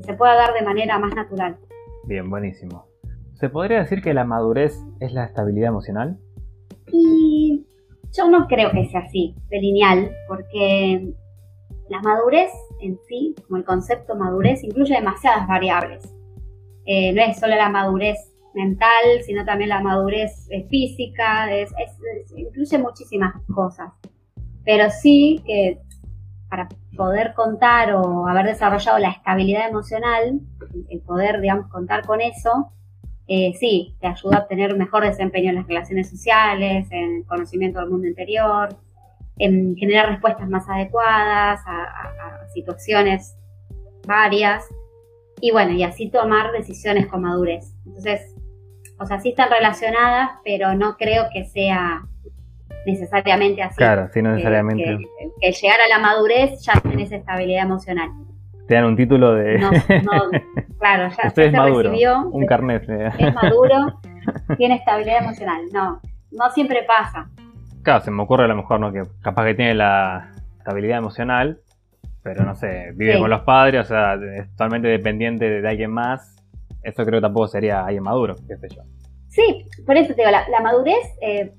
se 0.00 0.14
pueda 0.14 0.34
dar 0.34 0.54
de 0.54 0.62
manera 0.62 0.98
más 0.98 1.14
natural. 1.14 1.56
Bien, 2.04 2.28
buenísimo. 2.28 2.86
¿Se 3.34 3.50
podría 3.50 3.80
decir 3.80 4.02
que 4.02 4.14
la 4.14 4.24
madurez 4.24 4.80
es 5.00 5.12
la 5.12 5.24
estabilidad 5.24 5.68
emocional? 5.68 6.18
Y 6.90 7.66
yo 8.12 8.30
no 8.30 8.46
creo 8.46 8.70
que 8.70 8.86
sea 8.86 9.00
así, 9.00 9.34
de 9.48 9.60
lineal, 9.60 10.10
porque 10.28 11.12
la 11.88 12.00
madurez 12.00 12.50
en 12.80 12.98
sí, 13.08 13.34
como 13.46 13.58
el 13.58 13.64
concepto 13.64 14.16
madurez, 14.16 14.62
incluye 14.64 14.94
demasiadas 14.94 15.46
variables. 15.46 16.02
Eh, 16.86 17.12
no 17.12 17.22
es 17.22 17.38
solo 17.38 17.56
la 17.56 17.68
madurez 17.68 18.16
mental, 18.56 19.22
sino 19.24 19.44
también 19.44 19.68
la 19.68 19.80
madurez 19.80 20.48
eh, 20.50 20.66
física, 20.68 21.46
incluye 22.34 22.78
muchísimas 22.78 23.34
cosas. 23.54 23.92
Pero 24.64 24.90
sí 24.90 25.42
que 25.46 25.78
para 26.50 26.68
poder 26.96 27.34
contar 27.34 27.92
o 27.94 28.26
haber 28.26 28.46
desarrollado 28.46 28.98
la 28.98 29.10
estabilidad 29.10 29.68
emocional, 29.68 30.40
el 30.88 31.00
poder, 31.00 31.40
digamos, 31.40 31.68
contar 31.68 32.04
con 32.04 32.20
eso, 32.20 32.72
eh, 33.28 33.52
sí, 33.58 33.96
te 34.00 34.06
ayuda 34.06 34.38
a 34.38 34.46
tener 34.46 34.76
mejor 34.76 35.04
desempeño 35.04 35.50
en 35.50 35.56
las 35.56 35.66
relaciones 35.66 36.08
sociales, 36.08 36.86
en 36.90 37.16
el 37.16 37.26
conocimiento 37.26 37.80
del 37.80 37.90
mundo 37.90 38.06
interior, 38.06 38.76
en 39.38 39.76
generar 39.76 40.08
respuestas 40.08 40.48
más 40.48 40.68
adecuadas 40.68 41.60
a 41.66 42.48
situaciones 42.54 43.36
varias 44.06 44.64
y 45.40 45.50
bueno, 45.50 45.72
y 45.72 45.82
así 45.82 46.08
tomar 46.10 46.52
decisiones 46.52 47.06
con 47.06 47.22
madurez. 47.22 47.74
Entonces, 47.84 48.35
o 48.98 49.06
sea, 49.06 49.20
sí 49.20 49.30
están 49.30 49.50
relacionadas, 49.50 50.30
pero 50.44 50.74
no 50.74 50.96
creo 50.96 51.26
que 51.32 51.44
sea 51.44 52.02
necesariamente 52.86 53.62
así. 53.62 53.76
Claro, 53.76 54.08
sí, 54.12 54.22
no 54.22 54.30
necesariamente. 54.30 54.98
Que, 55.40 55.52
llegar 55.52 55.78
a 55.80 55.88
la 55.88 55.98
madurez 55.98 56.62
ya 56.62 56.80
tenés 56.80 57.12
estabilidad 57.12 57.64
emocional. 57.64 58.10
Te 58.66 58.74
dan 58.74 58.84
un 58.84 58.96
título 58.96 59.34
de... 59.34 59.58
No, 59.58 59.70
claro, 60.78 61.14
ya, 61.16 61.30
se 61.30 61.50
recibió. 61.50 62.22
Un 62.30 62.46
carnet. 62.46 62.88
Es 62.88 63.34
maduro, 63.34 64.00
tiene 64.56 64.76
estabilidad 64.76 65.24
emocional. 65.24 65.62
No, 65.72 66.00
no 66.32 66.50
siempre 66.50 66.84
pasa. 66.84 67.28
Claro, 67.82 68.00
se 68.00 68.10
me 68.10 68.22
ocurre 68.22 68.44
a 68.44 68.48
lo 68.48 68.56
mejor, 68.56 68.80
¿no? 68.80 68.92
Que 68.92 69.02
capaz 69.22 69.44
que 69.44 69.54
tiene 69.54 69.74
la 69.74 70.32
estabilidad 70.58 70.98
emocional, 70.98 71.60
pero 72.22 72.44
no 72.44 72.56
sé, 72.56 72.90
vive 72.94 73.20
con 73.20 73.30
los 73.30 73.42
padres, 73.42 73.82
o 73.82 73.84
sea, 73.84 74.14
es 74.14 74.50
totalmente 74.50 74.88
dependiente 74.88 75.60
de 75.60 75.68
alguien 75.68 75.92
más. 75.92 76.35
Eso 76.86 77.04
creo 77.04 77.18
que 77.18 77.22
tampoco 77.22 77.48
sería 77.48 77.84
alguien 77.84 78.02
maduro, 78.02 78.36
qué 78.46 78.56
sé 78.56 78.68
yo. 78.74 78.82
Sí, 79.28 79.66
por 79.84 79.96
eso 79.96 80.14
te 80.14 80.22
digo, 80.22 80.30
la, 80.30 80.60
madurez, 80.60 81.04
eh, 81.20 81.52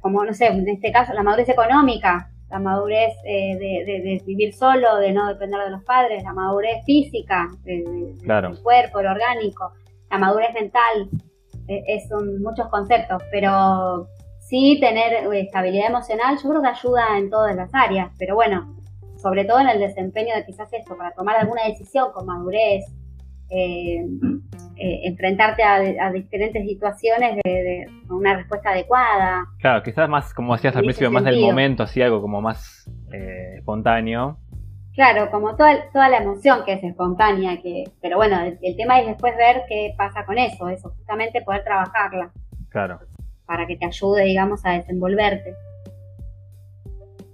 como 0.00 0.24
no 0.24 0.34
sé, 0.34 0.46
en 0.46 0.68
este 0.68 0.92
caso, 0.92 1.14
la 1.14 1.22
madurez 1.22 1.48
económica, 1.48 2.30
la 2.50 2.58
madurez 2.58 3.14
eh, 3.24 3.56
de, 3.56 4.22
vivir 4.26 4.52
solo, 4.52 4.96
de 4.96 5.12
no 5.12 5.26
depender 5.28 5.60
de 5.64 5.70
los 5.70 5.84
padres, 5.84 6.22
la 6.22 6.32
madurez 6.32 6.84
física, 6.84 7.48
del 7.64 8.16
cuerpo, 8.62 9.00
el 9.00 9.06
orgánico, 9.06 9.72
la 10.10 10.18
madurez 10.18 10.52
mental, 10.54 11.08
eh, 11.66 12.00
son 12.08 12.42
muchos 12.42 12.68
conceptos, 12.68 13.22
pero 13.30 14.08
sí 14.40 14.78
tener 14.80 15.12
eh, 15.12 15.40
estabilidad 15.40 15.88
emocional 15.88 16.38
yo 16.42 16.48
creo 16.48 16.62
que 16.62 16.68
ayuda 16.68 17.18
en 17.18 17.28
todas 17.28 17.54
las 17.54 17.70
áreas, 17.74 18.10
pero 18.18 18.34
bueno, 18.34 18.74
sobre 19.16 19.44
todo 19.44 19.60
en 19.60 19.68
el 19.68 19.78
desempeño 19.78 20.34
de 20.34 20.46
quizás 20.46 20.72
esto, 20.72 20.96
para 20.96 21.12
tomar 21.12 21.36
alguna 21.36 21.64
decisión 21.64 22.10
con 22.12 22.24
madurez, 22.26 22.84
eh, 23.50 24.04
eh, 24.76 25.00
enfrentarte 25.04 25.62
a, 25.62 26.12
diferentes 26.12 26.64
situaciones 26.66 27.36
de, 27.44 27.86
una 28.10 28.36
respuesta 28.36 28.70
adecuada. 28.70 29.46
Claro, 29.60 29.82
quizás 29.82 30.08
más, 30.08 30.32
como 30.34 30.54
decías 30.54 30.76
al 30.76 30.82
principio, 30.82 31.10
más 31.10 31.24
del 31.24 31.40
momento, 31.40 31.82
así 31.82 32.02
algo 32.02 32.20
como 32.20 32.40
más 32.40 32.90
espontáneo. 33.56 34.38
Claro, 34.94 35.30
como 35.30 35.54
toda, 35.54 35.90
toda 35.92 36.08
la 36.08 36.18
emoción 36.18 36.64
que 36.64 36.72
es 36.72 36.82
espontánea, 36.82 37.60
que, 37.62 37.84
pero 38.02 38.16
bueno, 38.16 38.40
el, 38.40 38.58
el 38.62 38.76
tema 38.76 38.98
es 39.00 39.06
después 39.06 39.36
ver 39.36 39.62
qué 39.68 39.94
pasa 39.96 40.24
con 40.24 40.38
eso, 40.38 40.68
eso, 40.68 40.90
justamente 40.90 41.40
poder 41.42 41.62
trabajarla. 41.62 42.32
Claro 42.68 42.98
para 43.48 43.66
que 43.66 43.76
te 43.76 43.86
ayude, 43.86 44.24
digamos, 44.24 44.64
a 44.66 44.72
desenvolverte. 44.72 45.54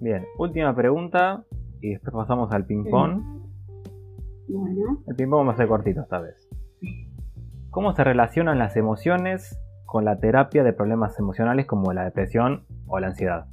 Bien, 0.00 0.24
última 0.38 0.74
pregunta 0.74 1.42
y 1.80 1.90
después 1.90 2.14
pasamos 2.14 2.52
al 2.52 2.64
ping-pong. 2.64 3.43
Bueno. 4.48 5.02
El 5.06 5.16
ping-pong 5.16 5.48
va 5.48 5.52
a 5.52 5.56
ser 5.56 5.68
cortito 5.68 6.02
esta 6.02 6.20
vez. 6.20 6.48
¿Cómo 7.70 7.94
se 7.94 8.04
relacionan 8.04 8.58
las 8.58 8.76
emociones 8.76 9.58
con 9.86 10.04
la 10.04 10.18
terapia 10.18 10.62
de 10.62 10.72
problemas 10.72 11.18
emocionales 11.18 11.66
como 11.66 11.92
la 11.92 12.04
depresión 12.04 12.66
o 12.86 12.98
la 13.00 13.08
ansiedad? 13.08 13.46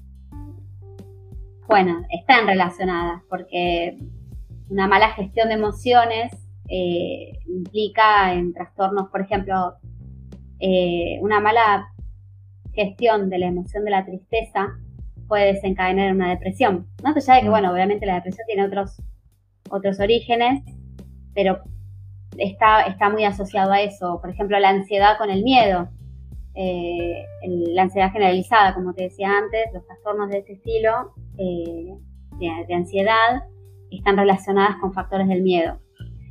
Bueno, 1.67 2.01
están 2.09 2.47
relacionadas 2.47 3.23
porque 3.29 3.97
una 4.69 4.87
mala 4.87 5.09
gestión 5.11 5.47
de 5.47 5.55
emociones 5.55 6.31
eh, 6.67 7.39
implica 7.47 8.33
en 8.33 8.53
trastornos, 8.53 9.09
por 9.09 9.21
ejemplo, 9.21 9.75
eh, 10.59 11.19
una 11.21 11.39
mala 11.39 11.87
gestión 12.73 13.29
de 13.29 13.39
la 13.39 13.47
emoción 13.47 13.83
de 13.83 13.91
la 13.91 14.05
tristeza 14.05 14.69
puede 15.27 15.53
desencadenar 15.53 16.13
una 16.13 16.29
depresión. 16.29 16.87
No 17.03 17.13
te 17.13 17.19
de 17.19 17.41
que, 17.41 17.47
mm. 17.47 17.51
bueno, 17.51 17.71
obviamente 17.71 18.05
la 18.05 18.15
depresión 18.15 18.45
tiene 18.47 18.65
otros, 18.65 19.01
otros 19.69 19.99
orígenes, 19.99 20.63
pero 21.33 21.59
está, 22.37 22.81
está 22.83 23.09
muy 23.09 23.25
asociado 23.25 23.71
a 23.71 23.81
eso. 23.81 24.19
Por 24.21 24.29
ejemplo, 24.29 24.59
la 24.59 24.69
ansiedad 24.69 25.17
con 25.17 25.29
el 25.29 25.43
miedo, 25.43 25.89
eh, 26.55 27.25
la 27.73 27.83
ansiedad 27.83 28.11
generalizada, 28.11 28.73
como 28.73 28.93
te 28.93 29.03
decía 29.03 29.29
antes, 29.37 29.67
los 29.73 29.85
trastornos 29.85 30.29
de 30.29 30.39
ese 30.39 30.53
estilo 30.53 31.13
eh, 31.37 31.93
de, 32.39 32.73
ansiedad 32.73 33.43
están 33.89 34.17
relacionadas 34.17 34.77
con 34.81 34.93
factores 34.93 35.27
del 35.27 35.41
miedo. 35.41 35.79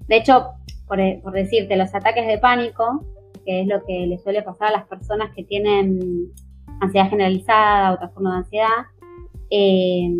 De 0.08 0.16
hecho, 0.16 0.50
por, 0.86 0.98
por 1.22 1.32
decirte, 1.32 1.76
los 1.76 1.94
ataques 1.94 2.26
de 2.26 2.38
pánico 2.38 3.04
que 3.44 3.62
es 3.62 3.66
lo 3.66 3.84
que 3.84 4.06
le 4.06 4.18
suele 4.18 4.42
pasar 4.42 4.68
a 4.68 4.78
las 4.78 4.86
personas 4.86 5.30
que 5.34 5.44
tienen 5.44 6.32
ansiedad 6.80 7.08
generalizada 7.08 7.92
o 7.92 7.98
trastorno 7.98 8.30
de 8.32 8.36
ansiedad, 8.38 8.86
eh, 9.50 10.10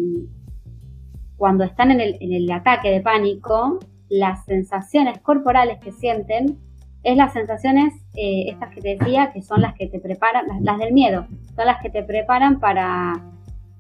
cuando 1.37 1.65
están 1.65 1.91
en 1.91 2.01
el, 2.01 2.51
ataque 2.51 2.91
de 2.91 3.01
pánico, 3.01 3.79
las 4.11 4.45
sensaciones 4.45 5.19
corporales 5.21 5.79
que 5.79 5.93
sienten 5.93 6.59
es 7.03 7.17
las 7.17 7.33
sensaciones, 7.33 7.95
eh, 8.15 8.45
estas 8.49 8.75
que 8.75 8.83
te 8.83 8.97
decía, 8.97 9.33
que 9.33 9.41
son 9.41 9.63
las 9.63 9.75
que 9.75 9.87
te 9.87 10.01
preparan, 10.01 10.45
las, 10.61 10.79
del 10.79 10.93
miedo, 10.93 11.27
son 11.57 11.65
las 11.65 11.81
que 11.81 11.89
te 11.89 12.03
preparan 12.03 12.61
para, 12.61 13.15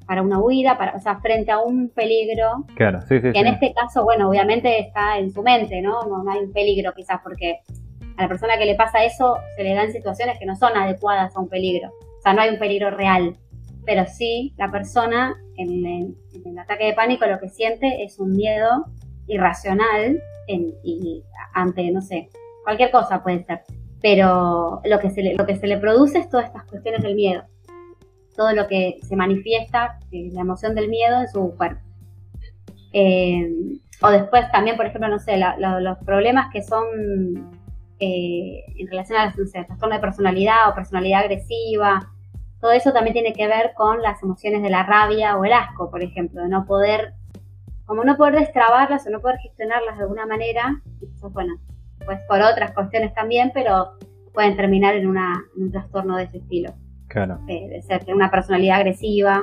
para 0.06 0.22
una 0.22 0.40
huida, 0.40 0.78
para, 0.78 0.96
o 0.96 1.00
sea, 1.00 1.20
frente 1.20 1.50
a 1.50 1.58
un 1.58 1.90
peligro. 1.90 2.64
Claro, 2.76 3.02
sí, 3.02 3.20
sí. 3.20 3.32
Que 3.32 3.40
en 3.40 3.48
este 3.48 3.74
caso, 3.74 4.04
bueno, 4.04 4.30
obviamente 4.30 4.78
está 4.78 5.18
en 5.18 5.30
su 5.30 5.42
mente, 5.42 5.82
¿no? 5.82 6.00
¿no? 6.04 6.22
No 6.22 6.32
hay 6.32 6.38
un 6.38 6.52
peligro 6.52 6.92
quizás 6.94 7.20
porque 7.22 7.60
a 8.16 8.22
la 8.22 8.28
persona 8.28 8.56
que 8.56 8.64
le 8.64 8.74
pasa 8.74 9.04
eso 9.04 9.36
se 9.56 9.64
le 9.64 9.74
dan 9.74 9.92
situaciones 9.92 10.38
que 10.38 10.46
no 10.46 10.56
son 10.56 10.76
adecuadas 10.76 11.36
a 11.36 11.40
un 11.40 11.48
peligro. 11.48 11.88
O 11.88 12.22
sea, 12.22 12.32
no 12.32 12.42
hay 12.42 12.50
un 12.50 12.58
peligro 12.58 12.90
real. 12.90 13.36
Pero 13.84 14.06
sí, 14.06 14.54
la 14.56 14.70
persona 14.70 15.36
en 15.56 15.86
el, 15.86 16.58
ataque 16.58 16.84
de 16.84 16.92
pánico 16.94 17.26
lo 17.26 17.38
que 17.38 17.48
siente 17.48 18.02
es 18.02 18.18
un 18.18 18.32
miedo 18.32 18.86
irracional 19.30 20.20
y 20.46 21.22
ante, 21.54 21.90
no 21.92 22.00
sé, 22.00 22.28
cualquier 22.64 22.90
cosa 22.90 23.22
puede 23.22 23.44
ser. 23.44 23.62
Pero 24.02 24.80
lo 24.84 24.98
que, 24.98 25.10
se 25.10 25.22
le, 25.22 25.34
lo 25.34 25.46
que 25.46 25.56
se 25.56 25.66
le 25.66 25.76
produce 25.78 26.18
es 26.18 26.28
todas 26.28 26.46
estas 26.46 26.64
cuestiones 26.64 27.02
del 27.02 27.14
miedo. 27.14 27.42
Todo 28.34 28.52
lo 28.52 28.66
que 28.66 28.98
se 29.02 29.16
manifiesta, 29.16 29.98
eh, 30.10 30.30
la 30.32 30.40
emoción 30.40 30.74
del 30.74 30.88
miedo 30.88 31.20
en 31.20 31.28
su 31.28 31.54
cuerpo. 31.56 31.82
Eh, 32.92 33.48
o 34.02 34.10
después 34.10 34.50
también, 34.50 34.76
por 34.76 34.86
ejemplo, 34.86 35.08
no 35.08 35.18
sé, 35.18 35.36
los 35.36 35.98
problemas 35.98 36.50
que 36.52 36.62
son 36.62 37.50
eh, 37.98 38.64
en 38.78 38.86
relación 38.88 39.18
a 39.20 39.32
trastorno 39.32 39.94
de 39.94 40.00
personalidad 40.00 40.70
o 40.70 40.74
personalidad 40.74 41.20
agresiva. 41.20 42.10
Todo 42.60 42.72
eso 42.72 42.92
también 42.92 43.12
tiene 43.12 43.34
que 43.34 43.46
ver 43.46 43.72
con 43.74 44.00
las 44.00 44.22
emociones 44.22 44.62
de 44.62 44.70
la 44.70 44.84
rabia 44.84 45.36
o 45.36 45.44
el 45.44 45.52
asco, 45.52 45.90
por 45.90 46.02
ejemplo, 46.02 46.42
de 46.42 46.48
no 46.48 46.64
poder, 46.64 47.12
como 47.90 48.04
no 48.04 48.16
poder 48.16 48.36
destrabarlas 48.36 49.04
o 49.04 49.10
no 49.10 49.20
poder 49.20 49.38
gestionarlas 49.38 49.96
de 49.96 50.04
alguna 50.04 50.24
manera. 50.24 50.80
bueno, 51.32 51.54
pues 52.06 52.20
por 52.28 52.40
otras 52.40 52.70
cuestiones 52.70 53.12
también, 53.14 53.50
pero 53.52 53.94
pueden 54.32 54.56
terminar 54.56 54.94
en, 54.94 55.08
un 55.08 55.72
trastorno 55.72 56.16
de 56.16 56.22
ese 56.22 56.38
estilo. 56.38 56.72
Claro. 57.08 57.40
Eh, 57.48 57.68
de 57.68 57.82
ser 57.82 58.04
una 58.14 58.30
personalidad 58.30 58.76
agresiva, 58.76 59.42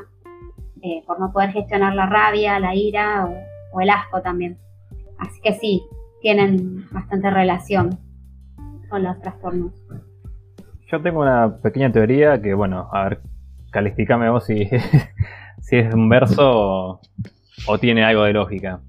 eh, 0.82 1.04
por 1.06 1.20
no 1.20 1.34
poder 1.34 1.52
gestionar 1.52 1.94
la 1.94 2.06
rabia, 2.06 2.58
la 2.58 2.74
ira 2.74 3.28
o 3.74 3.82
el 3.82 3.90
asco 3.90 4.22
también. 4.22 4.58
Así 5.18 5.42
que 5.42 5.52
sí, 5.52 5.84
tienen 6.22 6.88
bastante 6.90 7.30
relación 7.30 8.00
con 8.88 9.04
los 9.04 9.20
trastornos. 9.20 9.74
Yo 10.90 11.02
tengo 11.02 11.20
una 11.20 11.58
pequeña 11.58 11.92
teoría 11.92 12.42
que, 12.42 12.54
bueno, 12.54 12.88
a 12.94 13.10
ver, 13.10 13.20
calificame 13.72 14.30
vos 14.30 14.46
si, 14.46 14.70
si 15.60 15.76
es 15.76 15.94
un 15.94 16.08
verso 16.08 16.44
o, 16.50 17.02
tiene 17.80 18.04
algo 18.04 18.24
de 18.24 18.34
lógica. 18.34 18.82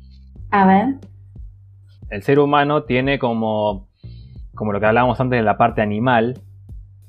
A 0.50 0.66
ver. 0.66 0.94
El 2.10 2.22
ser 2.22 2.38
humano 2.38 2.84
tiene 2.84 3.18
como, 3.18 3.88
como 4.54 4.72
lo 4.72 4.80
que 4.80 4.86
hablábamos 4.86 5.20
antes 5.20 5.38
de 5.38 5.42
la 5.42 5.58
parte 5.58 5.82
animal, 5.82 6.40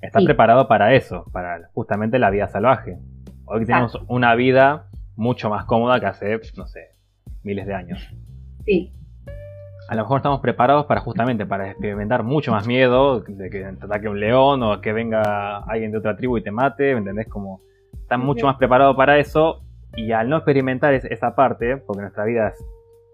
está 0.01 0.19
preparado 0.19 0.67
para 0.67 0.93
eso, 0.93 1.25
para 1.31 1.69
justamente 1.73 2.19
la 2.19 2.29
vida 2.29 2.47
salvaje. 2.47 2.97
Hoy 3.45 3.65
tenemos 3.65 3.97
una 4.07 4.35
vida 4.35 4.87
mucho 5.15 5.49
más 5.49 5.65
cómoda 5.65 5.99
que 5.99 6.05
hace, 6.05 6.39
no 6.57 6.67
sé, 6.67 6.95
miles 7.43 7.65
de 7.65 7.73
años. 7.73 7.99
Sí 8.65 8.93
a 9.89 9.95
lo 9.95 10.03
mejor 10.03 10.17
estamos 10.17 10.39
preparados 10.39 10.85
para 10.85 11.01
justamente 11.01 11.47
para 11.47 11.71
experimentar 11.71 12.21
mucho 12.21 12.51
más 12.51 12.67
miedo 12.67 13.21
de 13.21 13.49
que 13.49 13.63
te 13.63 13.85
ataque 13.85 14.07
un 14.07 14.19
león 14.19 14.61
o 14.61 14.81
que 14.81 14.93
venga 14.93 15.57
alguien 15.63 15.91
de 15.91 15.97
otra 15.97 16.15
tribu 16.15 16.37
y 16.37 16.43
te 16.43 16.51
mate, 16.51 16.93
¿me 16.93 16.99
entendés? 16.99 17.27
Como 17.27 17.61
están 17.99 18.19
mucho 18.19 18.45
más 18.45 18.55
preparados 18.57 18.95
para 18.95 19.17
eso 19.17 19.63
y 19.95 20.11
al 20.11 20.29
no 20.29 20.37
experimentar 20.37 20.93
esa 20.93 21.35
parte, 21.35 21.77
porque 21.77 22.01
nuestra 22.01 22.25
vida 22.25 22.49
es, 22.49 22.65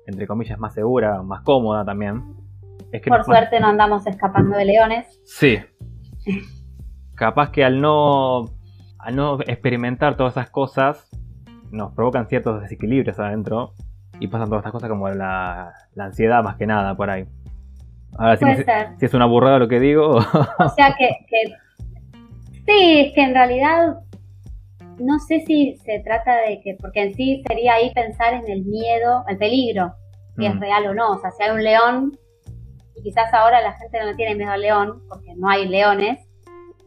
entre 0.07 0.27
comillas, 0.27 0.59
más 0.59 0.73
segura, 0.73 1.21
más 1.21 1.41
cómoda 1.41 1.85
también. 1.85 2.23
Es 2.91 3.01
que 3.01 3.09
Por 3.09 3.23
suerte 3.23 3.59
no 3.59 3.67
andamos 3.67 4.05
escapando 4.07 4.57
de 4.57 4.65
leones. 4.65 5.19
Sí. 5.25 5.59
Capaz 7.15 7.51
que 7.51 7.63
al 7.63 7.81
no, 7.81 8.45
al 8.99 9.15
no 9.15 9.39
experimentar 9.41 10.17
todas 10.17 10.33
esas 10.33 10.49
cosas, 10.49 11.09
nos 11.71 11.93
provocan 11.93 12.27
ciertos 12.27 12.61
desequilibrios 12.61 13.19
adentro 13.19 13.73
y 14.19 14.27
pasan 14.27 14.47
todas 14.47 14.61
estas 14.61 14.71
cosas 14.71 14.89
como 14.89 15.09
la, 15.09 15.73
ansiedad 15.97 16.43
más 16.43 16.57
que 16.57 16.67
nada 16.67 16.95
por 16.95 17.09
ahí. 17.09 17.25
Ahora, 18.17 18.37
si, 18.37 18.45
si, 18.99 19.05
es 19.05 19.13
una 19.13 19.25
burrada 19.25 19.59
lo 19.59 19.67
que 19.67 19.79
digo. 19.79 20.17
O 20.17 20.69
sea 20.69 20.95
que, 20.97 21.17
Sí, 22.65 22.99
es 22.99 23.13
que 23.13 23.21
en 23.21 23.33
realidad 23.33 23.99
no 24.99 25.19
sé 25.19 25.41
si 25.41 25.77
se 25.77 25.99
trata 25.99 26.37
de 26.41 26.61
que, 26.61 26.75
porque 26.79 27.03
en 27.03 27.13
sí 27.13 27.43
sería 27.47 27.75
ahí 27.75 27.93
pensar 27.93 28.33
en 28.33 28.49
el 28.49 28.65
miedo, 28.65 29.23
el 29.27 29.37
peligro, 29.37 29.93
si 30.37 30.45
es 30.45 30.55
mm. 30.55 30.59
real 30.59 30.87
o 30.87 30.93
no. 30.93 31.11
O 31.11 31.19
sea, 31.19 31.31
si 31.31 31.43
hay 31.43 31.51
un 31.51 31.63
león, 31.63 32.17
y 32.95 33.01
quizás 33.03 33.33
ahora 33.33 33.61
la 33.61 33.73
gente 33.73 33.99
no 34.03 34.15
tiene 34.15 34.35
miedo 34.35 34.51
al 34.51 34.61
león, 34.61 35.03
porque 35.09 35.33
no 35.35 35.49
hay 35.49 35.67
leones, 35.67 36.19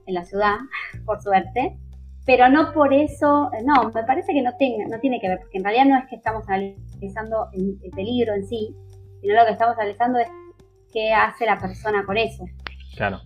en 0.08 0.14
la 0.14 0.24
ciudad, 0.24 0.56
por 1.04 1.20
suerte, 1.22 1.78
pero 2.26 2.48
no 2.48 2.72
por 2.72 2.92
eso, 2.92 3.50
no, 3.64 3.90
me 3.90 4.04
parece 4.04 4.32
que 4.32 4.42
no, 4.42 4.50
tenga, 4.58 4.86
no 4.88 4.98
tiene 5.00 5.20
que 5.20 5.28
ver, 5.28 5.38
porque 5.38 5.58
en 5.58 5.64
realidad 5.64 5.84
no 5.86 5.98
es 5.98 6.06
que 6.08 6.16
estamos 6.16 6.46
analizando 6.48 7.48
el, 7.52 7.78
peligro 7.94 8.34
en 8.34 8.46
sí, 8.46 8.74
sino 9.20 9.34
lo 9.34 9.46
que 9.46 9.52
estamos 9.52 9.78
analizando 9.78 10.18
es 10.18 10.28
qué 10.92 11.12
hace 11.12 11.46
la 11.46 11.58
persona 11.58 12.04
con 12.04 12.16
eso. 12.16 12.44
Claro. 12.96 13.20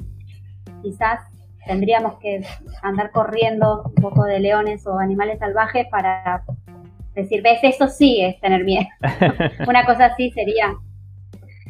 Quizás 0.82 1.20
tendríamos 1.66 2.18
que 2.18 2.42
andar 2.82 3.10
corriendo 3.10 3.82
un 3.84 3.94
poco 3.94 4.24
de 4.24 4.40
leones 4.40 4.86
o 4.86 4.98
animales 4.98 5.38
salvajes 5.38 5.86
para 5.90 6.44
decir, 7.14 7.42
ves, 7.42 7.60
eso 7.62 7.88
sí 7.88 8.20
es 8.22 8.40
tener 8.40 8.64
miedo. 8.64 8.86
Una 9.68 9.84
cosa 9.84 10.06
así 10.06 10.30
sería, 10.30 10.74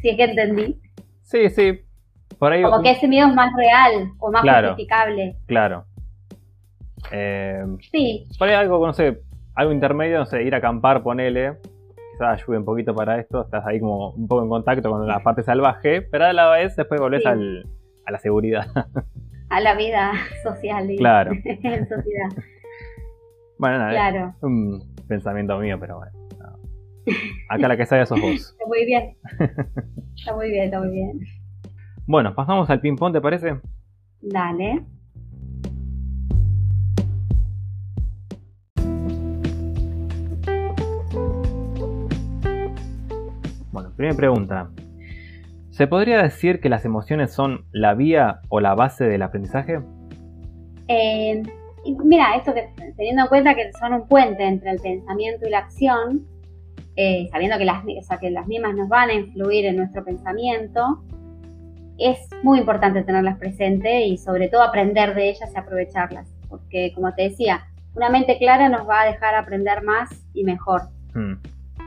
si 0.01 0.09
es 0.09 0.17
que 0.17 0.23
entendí. 0.23 0.79
Sí, 1.21 1.49
sí. 1.49 1.81
Por 2.39 2.51
ahí, 2.51 2.63
Como 2.63 2.81
que 2.81 2.91
ese 2.91 3.07
miedo 3.07 3.27
es 3.27 3.35
más 3.35 3.53
real 3.55 4.11
o 4.19 4.31
más 4.31 4.41
justificable. 4.41 5.35
Claro. 5.45 5.85
Eh, 7.11 7.63
sí. 7.91 8.27
Por 8.37 8.49
ahí 8.49 8.55
algo, 8.55 8.85
no 8.85 8.93
sé, 8.93 9.21
algo 9.55 9.71
intermedio, 9.71 10.19
no 10.19 10.25
sé, 10.25 10.43
ir 10.43 10.55
a 10.55 10.57
acampar, 10.57 11.03
ponele. 11.03 11.57
Quizás 12.13 12.41
ayude 12.41 12.57
un 12.57 12.65
poquito 12.65 12.93
para 12.93 13.19
esto. 13.19 13.41
Estás 13.41 13.65
ahí 13.65 13.79
como 13.79 14.11
un 14.11 14.27
poco 14.27 14.43
en 14.43 14.49
contacto 14.49 14.89
con 14.89 15.07
la 15.07 15.19
parte 15.19 15.43
salvaje, 15.43 16.01
pero 16.01 16.25
a 16.25 16.33
la 16.33 16.49
vez 16.49 16.75
después 16.75 16.99
volvés 16.99 17.25
al, 17.25 17.65
a 18.05 18.11
la 18.11 18.19
seguridad. 18.19 18.67
a 19.53 19.59
la 19.59 19.75
vida 19.75 20.13
social. 20.41 20.89
claro. 20.97 21.31
en 21.45 21.87
sociedad. 21.87 22.43
Bueno, 23.59 23.77
nada, 23.77 23.91
claro. 23.91 24.35
un 24.41 24.81
pensamiento 25.07 25.57
mío, 25.59 25.77
pero 25.79 25.97
bueno. 25.97 26.11
Acá 27.49 27.67
la 27.67 27.77
que 27.77 27.85
sabe 27.85 28.05
sos 28.07 28.19
vos. 28.19 28.31
Está 28.51 28.65
muy 28.65 28.85
bien. 28.85 29.15
Está 30.15 30.35
muy 30.35 30.49
bien, 30.49 30.65
está 30.65 30.79
muy 30.79 30.89
bien. 30.89 31.19
Bueno, 32.07 32.33
pasamos 32.33 32.69
al 32.69 32.79
ping-pong, 32.79 33.13
¿te 33.13 33.21
parece? 33.21 33.59
Dale. 34.21 34.83
Bueno, 43.71 43.91
primera 43.95 44.15
pregunta. 44.15 44.69
¿Se 45.73 45.87
podría 45.87 46.21
decir 46.21 46.59
que 46.61 46.69
las 46.69 46.85
emociones 46.85 47.33
son 47.33 47.65
la 47.71 47.95
vía 47.95 48.41
o 48.49 48.59
la 48.59 48.75
base 48.75 49.05
del 49.05 49.23
aprendizaje? 49.23 49.81
Eh, 50.87 51.41
mira, 52.03 52.35
esto 52.35 52.53
que 52.53 52.69
teniendo 52.95 53.23
en 53.23 53.27
cuenta 53.27 53.55
que 53.55 53.73
son 53.73 53.93
un 53.93 54.07
puente 54.07 54.43
entre 54.43 54.69
el 54.69 54.79
pensamiento 54.79 55.47
y 55.47 55.49
la 55.49 55.57
acción, 55.57 56.27
eh, 56.95 57.27
sabiendo 57.31 57.57
que 57.57 57.65
las, 57.65 57.83
que 58.21 58.29
las 58.29 58.45
mismas 58.45 58.75
nos 58.75 58.87
van 58.87 59.09
a 59.09 59.13
influir 59.13 59.65
en 59.65 59.77
nuestro 59.77 60.05
pensamiento, 60.05 61.03
es 61.97 62.19
muy 62.43 62.59
importante 62.59 63.01
tenerlas 63.01 63.39
presentes 63.39 64.05
y 64.05 64.17
sobre 64.19 64.49
todo 64.49 64.61
aprender 64.61 65.15
de 65.15 65.29
ellas 65.29 65.51
y 65.55 65.57
aprovecharlas, 65.57 66.29
porque 66.49 66.91
como 66.93 67.15
te 67.15 67.23
decía, 67.23 67.65
una 67.95 68.11
mente 68.11 68.37
clara 68.37 68.69
nos 68.69 68.87
va 68.87 69.01
a 69.01 69.05
dejar 69.05 69.33
aprender 69.33 69.81
más 69.81 70.11
y 70.35 70.43
mejor. 70.43 70.83
Hmm. 71.15 71.33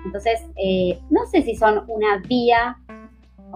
Entonces, 0.05 0.45
eh, 0.57 0.99
no 1.09 1.25
sé 1.27 1.43
si 1.43 1.55
son 1.55 1.85
una 1.87 2.19
vía 2.29 2.79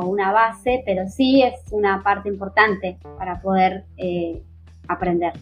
o 0.01 0.09
una 0.09 0.32
base, 0.32 0.82
pero 0.86 1.07
sí 1.09 1.42
es 1.42 1.55
una 1.72 2.03
parte 2.03 2.28
importante 2.28 2.98
para 3.18 3.40
poder 3.40 3.84
eh, 3.96 4.42
aprender. 4.88 5.32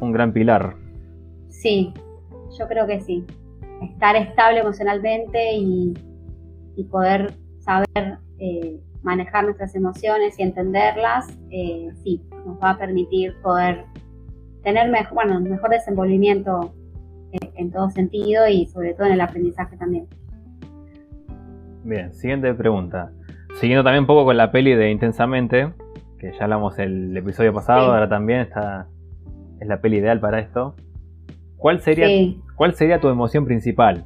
Un 0.00 0.12
gran 0.12 0.32
pilar. 0.32 0.74
Sí, 1.48 1.92
yo 2.58 2.66
creo 2.68 2.86
que 2.86 3.00
sí. 3.00 3.24
Estar 3.82 4.16
estable 4.16 4.60
emocionalmente 4.60 5.54
y, 5.54 5.94
poder 6.90 7.32
saber 7.60 8.18
eh, 8.38 8.80
manejar 9.02 9.44
nuestras 9.44 9.74
emociones 9.74 10.38
y 10.38 10.42
entenderlas, 10.42 11.26
eh, 11.50 11.88
sí, 12.02 12.20
nos 12.44 12.60
va 12.60 12.70
a 12.70 12.78
permitir 12.78 13.34
poder 13.42 13.84
tener 14.62 14.90
mejor, 14.90 15.14
bueno, 15.14 15.40
mejor 15.40 15.70
desenvolvimiento 15.70 16.74
en 17.56 17.70
todo 17.70 17.90
sentido 17.90 18.46
y 18.48 18.66
sobre 18.66 18.94
todo 18.94 19.06
en 19.06 19.14
el 19.14 19.20
aprendizaje 19.20 19.76
también. 19.76 20.06
Bien, 21.84 22.12
siguiente 22.14 22.52
pregunta. 22.54 23.12
Siguiendo 23.54 23.84
también 23.84 24.02
un 24.02 24.06
poco 24.06 24.24
con 24.24 24.36
la 24.36 24.50
peli 24.50 24.74
de 24.74 24.90
Intensamente, 24.90 25.72
que 26.18 26.32
ya 26.32 26.44
hablamos 26.44 26.78
el 26.78 27.16
episodio 27.16 27.52
pasado, 27.52 27.92
ahora 27.92 28.08
también 28.08 28.40
está 28.40 28.88
es 29.60 29.68
la 29.68 29.80
peli 29.80 29.98
ideal 29.98 30.20
para 30.20 30.40
esto. 30.40 30.74
¿Cuál 31.56 31.80
sería, 31.80 32.08
¿cuál 32.56 32.74
sería 32.74 33.00
tu 33.00 33.08
emoción 33.08 33.44
principal? 33.44 34.04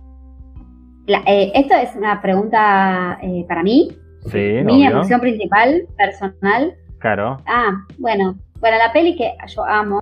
Eh, 1.27 1.53
esto 1.55 1.75
es 1.75 1.97
una 1.97 2.21
pregunta 2.21 3.19
eh, 3.23 3.45
para 3.49 3.63
mí. 3.63 3.91
Sí, 4.27 4.61
Mi 4.65 4.85
emoción 4.87 5.21
principal, 5.21 5.87
personal. 5.97 6.75
Claro. 6.99 7.39
Ah, 7.47 7.85
bueno. 7.99 8.39
Bueno, 8.61 8.77
la 8.77 8.93
peli 8.93 9.17
que 9.17 9.33
yo 9.55 9.65
amo, 9.65 10.01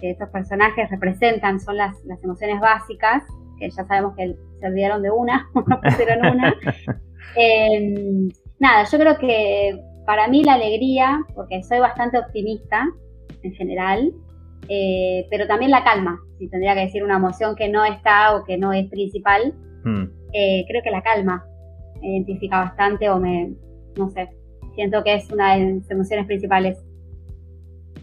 que 0.00 0.10
estos 0.10 0.28
personajes 0.30 0.88
representan, 0.90 1.60
son 1.60 1.76
las, 1.76 1.96
las 2.04 2.22
emociones 2.22 2.60
básicas, 2.60 3.24
que 3.58 3.68
ya 3.68 3.84
sabemos 3.84 4.14
que 4.16 4.36
se 4.60 4.66
olvidaron 4.66 5.02
de 5.02 5.10
una, 5.10 5.46
no 5.54 5.80
pusieron 5.80 6.26
una. 6.26 6.54
eh, 7.36 8.28
nada, 8.58 8.84
yo 8.90 8.98
creo 8.98 9.18
que 9.18 9.80
para 10.06 10.28
mí 10.28 10.42
la 10.42 10.54
alegría, 10.54 11.20
porque 11.34 11.62
soy 11.62 11.80
bastante 11.80 12.18
optimista 12.18 12.86
en 13.42 13.52
general, 13.54 14.12
eh, 14.68 15.26
pero 15.30 15.46
también 15.46 15.70
la 15.70 15.84
calma, 15.84 16.20
si 16.38 16.48
tendría 16.48 16.74
que 16.74 16.80
decir 16.80 17.02
una 17.02 17.16
emoción 17.16 17.54
que 17.56 17.68
no 17.68 17.84
está 17.84 18.34
o 18.36 18.44
que 18.44 18.56
no 18.56 18.72
es 18.72 18.88
principal, 18.88 19.54
hmm. 19.84 20.04
eh, 20.32 20.64
creo 20.66 20.82
que 20.82 20.90
la 20.90 21.02
calma 21.02 21.44
me 22.00 22.08
identifica 22.08 22.60
bastante 22.60 23.08
o 23.10 23.18
me, 23.18 23.52
no 23.96 24.08
sé, 24.10 24.28
siento 24.74 25.02
que 25.02 25.14
es 25.14 25.30
una 25.30 25.56
de 25.56 25.64
mis 25.64 25.90
emociones 25.90 26.26
principales. 26.26 26.78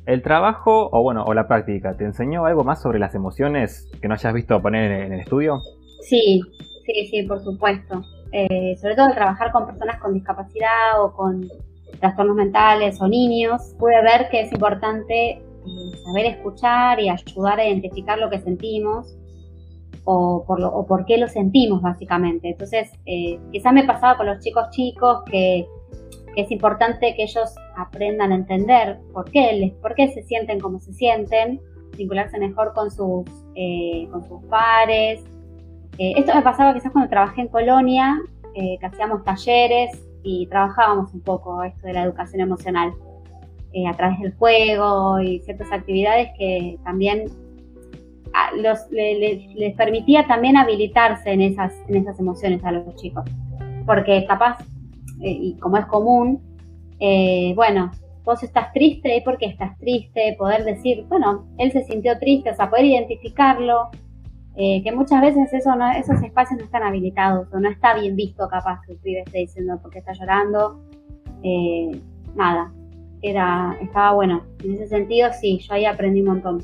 ¿El 0.06 0.22
trabajo 0.22 0.90
o 0.92 1.02
bueno, 1.02 1.24
o 1.26 1.34
la 1.34 1.48
práctica, 1.48 1.98
te 1.98 2.04
enseñó 2.04 2.46
algo 2.46 2.64
más 2.64 2.82
sobre 2.82 3.00
las 3.00 3.16
emociones 3.16 3.90
que 4.02 4.08
no 4.08 4.14
hayas 4.14 4.34
visto 4.34 4.62
poner 4.62 4.92
en 4.92 5.14
el 5.14 5.20
estudio? 5.22 5.60
Sí, 6.02 6.42
sí, 6.86 7.08
sí, 7.10 7.24
por 7.24 7.40
supuesto. 7.40 8.04
Eh, 8.38 8.76
sobre 8.82 8.96
todo 8.96 9.06
al 9.06 9.16
trabajar 9.16 9.50
con 9.54 9.66
personas 9.66 9.98
con 10.02 10.14
discapacidad 10.14 11.02
o 11.02 11.14
con 11.14 11.48
trastornos 12.02 12.36
mentales 12.36 13.00
o 13.00 13.08
niños, 13.08 13.74
pude 13.80 14.02
ver 14.02 14.28
que 14.30 14.42
es 14.42 14.52
importante 14.52 15.30
eh, 15.30 15.98
saber 16.04 16.26
escuchar 16.26 17.00
y 17.00 17.08
ayudar 17.08 17.62
a 17.62 17.66
identificar 17.66 18.20
lo 18.20 18.30
que 18.30 18.42
sentimos 18.42 19.16
o 20.04 20.44
por, 20.46 20.60
lo, 20.60 20.68
o 20.68 20.86
por 20.86 21.06
qué 21.06 21.18
lo 21.18 21.30
sentimos 21.30 21.82
básicamente. 21.82 22.50
Entonces, 22.50 22.92
eh, 23.06 23.40
quizás 23.54 23.72
me 23.72 23.86
pasaba 23.86 24.18
con 24.18 24.26
los 24.26 24.44
chicos 24.44 24.70
chicos 24.72 25.24
que, 25.32 25.66
es 26.36 26.52
importante 26.52 27.16
que 27.16 27.24
ellos 27.24 27.56
aprendan 27.78 28.34
a 28.34 28.36
entender 28.36 29.00
por 29.14 29.32
qué, 29.32 29.74
por 29.82 29.96
qué 29.96 30.10
se 30.10 30.24
sienten 30.24 30.60
como 30.60 30.82
se 30.82 30.92
sienten, 30.92 31.62
vincularse 31.96 32.38
mejor 32.38 32.74
con 32.74 32.92
sus, 32.92 33.24
con 34.12 34.28
sus 34.28 34.44
pares, 34.50 35.24
eh, 35.98 36.14
esto 36.18 36.36
me 36.36 36.42
pasaba 36.42 36.74
quizás 36.74 36.92
cuando 36.92 37.10
trabajé 37.10 37.42
en 37.42 37.48
Colonia, 37.48 38.20
eh, 38.54 38.78
que 38.80 38.86
hacíamos 38.86 39.24
talleres 39.24 39.92
y 40.24 40.48
trabajábamos 40.48 41.14
un 41.14 41.22
poco 41.22 41.64
esto 41.64 41.88
de 41.88 41.94
la 41.94 42.04
educación 42.04 42.42
emocional 42.42 42.94
eh, 43.74 43.88
a 43.88 43.94
través 43.94 44.20
del 44.20 44.34
juego 44.36 45.20
y 45.22 45.40
ciertas 45.40 45.72
actividades 45.72 46.30
que 46.38 46.78
también 46.84 47.26
ah, 48.34 48.50
les 48.56 49.76
permitía 49.76 50.28
también 50.28 50.58
habilitarse 50.58 51.32
en 51.32 51.42
esas, 51.42 51.74
en 51.88 51.98
esas 51.98 52.20
emociones 52.20 52.64
a 52.64 52.72
los 52.72 52.96
chicos. 52.96 53.24
Porque 53.86 54.26
capaz, 54.26 54.58
y 55.20 55.56
como 55.60 55.78
es 55.78 55.86
común, 55.86 56.42
bueno, 57.56 57.92
vos 58.24 58.42
estás 58.42 58.74
triste, 58.74 59.16
¿y 59.16 59.22
por 59.22 59.38
qué 59.38 59.46
estás 59.46 59.78
triste? 59.78 60.36
Poder 60.38 60.66
decir, 60.66 61.06
bueno, 61.08 61.46
él 61.60 61.72
se 61.72 61.84
sintió 61.84 62.18
triste, 62.18 62.50
o 62.50 62.56
sea, 62.56 62.70
poder 62.70 62.86
identificarlo, 62.86 63.92
eh, 64.58 64.82
que 64.84 64.92
muchas 64.94 65.22
veces 65.22 65.54
eso 65.54 65.76
no, 65.76 65.92
esos 65.92 66.22
espacios 66.22 66.60
no 66.60 66.66
están 66.66 66.84
habilitados 66.84 67.52
o 67.54 67.60
no 67.60 67.70
está 67.70 67.94
bien 67.94 68.16
visto 68.16 68.48
capaz 68.48 68.80
que 68.86 68.94
el 68.94 68.98
pibe 69.00 69.22
esté 69.26 69.40
diciendo 69.40 69.78
porque 69.82 70.00
está 70.00 70.14
llorando. 70.14 70.80
Eh, 71.44 72.00
nada, 72.36 72.72
era, 73.22 73.76
estaba 73.82 74.14
bueno. 74.14 74.44
En 74.64 74.74
ese 74.74 74.88
sentido, 74.88 75.30
sí, 75.34 75.60
yo 75.60 75.74
ahí 75.74 75.86
aprendí 75.86 76.22
un 76.22 76.28
montón. 76.28 76.62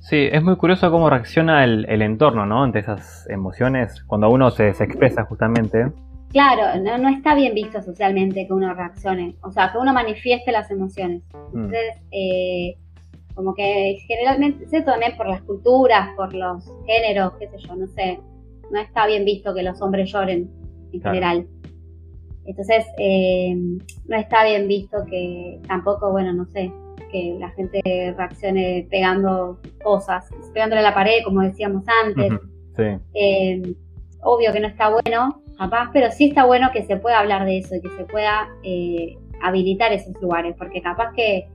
Sí, 0.00 0.28
es 0.30 0.42
muy 0.42 0.56
curioso 0.56 0.90
cómo 0.90 1.10
reacciona 1.10 1.64
el, 1.64 2.02
entorno, 2.02 2.46
¿no? 2.46 2.62
Ante 2.62 2.78
esas 2.80 3.28
emociones, 3.28 4.02
cuando 4.04 4.30
uno 4.30 4.50
se, 4.50 4.68
expresa 4.68 5.24
justamente. 5.24 5.90
Claro, 6.30 6.80
no, 6.80 7.08
está 7.08 7.34
bien 7.34 7.54
visto 7.54 7.82
socialmente 7.82 8.46
que 8.46 8.52
uno 8.52 8.72
reaccione, 8.74 9.36
o 9.42 9.50
sea, 9.50 9.72
que 9.72 9.78
uno 9.78 9.92
manifieste 9.92 10.52
las 10.52 10.70
emociones. 10.70 11.22
Mm. 11.52 11.56
Entonces, 11.56 12.02
eh, 12.12 12.76
como 13.36 13.54
que 13.54 13.98
generalmente, 14.08 14.66
se 14.66 14.80
también 14.80 15.14
por 15.16 15.28
las 15.28 15.42
culturas, 15.42 16.08
por 16.16 16.34
los 16.34 16.64
géneros, 16.86 17.34
qué 17.38 17.48
sé 17.48 17.58
yo, 17.58 17.76
no 17.76 17.86
sé, 17.86 18.18
no 18.70 18.80
está 18.80 19.06
bien 19.06 19.26
visto 19.26 19.54
que 19.54 19.62
los 19.62 19.80
hombres 19.82 20.10
lloren 20.10 20.50
en 20.92 21.00
general. 21.02 21.46
Entonces, 22.46 22.86
eh, 22.98 23.54
no 23.54 24.16
está 24.16 24.44
bien 24.44 24.66
visto 24.66 25.04
que 25.10 25.60
tampoco, 25.68 26.10
bueno, 26.12 26.32
no 26.32 26.46
sé, 26.46 26.72
que 27.12 27.36
la 27.38 27.50
gente 27.50 27.80
reaccione 28.16 28.86
pegando 28.90 29.60
cosas, 29.84 30.30
pegándole 30.54 30.80
a 30.80 30.84
la 30.84 30.94
pared, 30.94 31.22
como 31.22 31.42
decíamos 31.42 31.84
antes. 32.04 32.32
Eh, 33.14 33.74
obvio 34.22 34.52
que 34.52 34.60
no 34.60 34.68
está 34.68 34.88
bueno, 34.88 35.42
capaz, 35.58 35.90
pero 35.92 36.10
sí 36.10 36.28
está 36.28 36.46
bueno 36.46 36.70
que 36.72 36.84
se 36.84 36.96
pueda 36.96 37.18
hablar 37.18 37.44
de 37.44 37.58
eso 37.58 37.74
y 37.74 37.82
que 37.82 37.90
se 37.90 38.04
pueda 38.04 38.48
eh, 38.62 39.18
habilitar 39.42 39.92
esos 39.92 40.14
lugares, 40.22 40.54
porque 40.58 40.80
capaz 40.80 41.12
que 41.14 41.48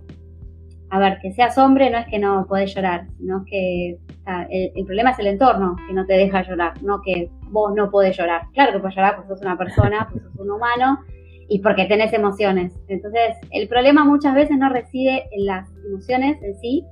a 0.91 0.99
ver, 0.99 1.19
que 1.21 1.31
seas 1.31 1.57
hombre 1.57 1.89
no 1.89 1.99
es 1.99 2.07
que 2.07 2.19
no 2.19 2.45
podés 2.47 2.75
llorar, 2.75 3.07
sino 3.17 3.45
que 3.45 3.97
el, 4.49 4.85
problema 4.85 5.11
es 5.11 5.19
el 5.19 5.27
entorno 5.27 5.77
que 5.87 5.93
no 5.93 6.05
te 6.05 6.13
deja 6.13 6.43
llorar, 6.43 6.73
no 6.83 7.01
que 7.01 7.31
vos 7.43 7.73
no 7.73 7.89
podés 7.89 8.17
llorar. 8.17 8.41
Claro 8.53 8.73
que 8.73 8.79
puedes 8.79 8.97
llorar 8.97 9.15
porque 9.15 9.29
sos 9.29 9.41
una 9.41 9.57
persona, 9.57 10.09
porque 10.11 10.27
sos 10.27 10.35
un 10.35 10.51
humano 10.51 10.99
y 11.47 11.59
porque 11.59 11.85
tenés 11.85 12.11
emociones. 12.11 12.77
Entonces, 12.89 13.37
el 13.51 13.69
problema 13.69 14.03
muchas 14.03 14.35
veces 14.35 14.57
no 14.57 14.67
reside 14.67 15.23
en 15.31 15.45
las 15.45 15.69
emociones 15.85 16.43
en 16.43 16.59
sí, 16.59 16.85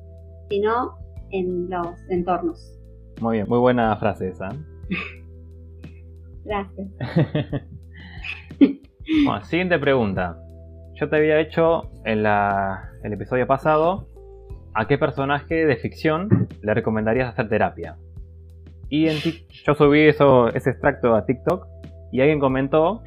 sino 0.49 0.97
en 1.31 1.69
los 1.69 1.99
entornos. 2.09 2.79
Muy 3.19 3.37
bien, 3.37 3.49
muy 3.49 3.59
buena 3.59 3.97
frase 3.97 4.29
esa. 4.29 4.47
Gracias. 6.45 6.87
bueno, 9.25 9.43
siguiente 9.43 9.77
pregunta. 9.77 10.39
Yo 10.99 11.07
te 11.07 11.15
había 11.15 11.39
hecho 11.39 11.89
en 12.03 12.25
el 12.25 13.13
episodio 13.13 13.47
pasado 13.47 14.09
a 14.73 14.85
qué 14.85 14.97
personaje 14.97 15.65
de 15.65 15.77
ficción 15.77 16.49
le 16.61 16.73
recomendarías 16.73 17.29
hacer 17.29 17.47
terapia. 17.47 17.95
Y 18.89 19.07
en 19.07 19.15
yo 19.65 19.75
subí 19.75 20.01
eso, 20.01 20.49
ese 20.49 20.71
extracto 20.71 21.15
a 21.15 21.25
TikTok 21.25 21.65
y 22.11 22.19
alguien 22.19 22.41
comentó 22.41 23.01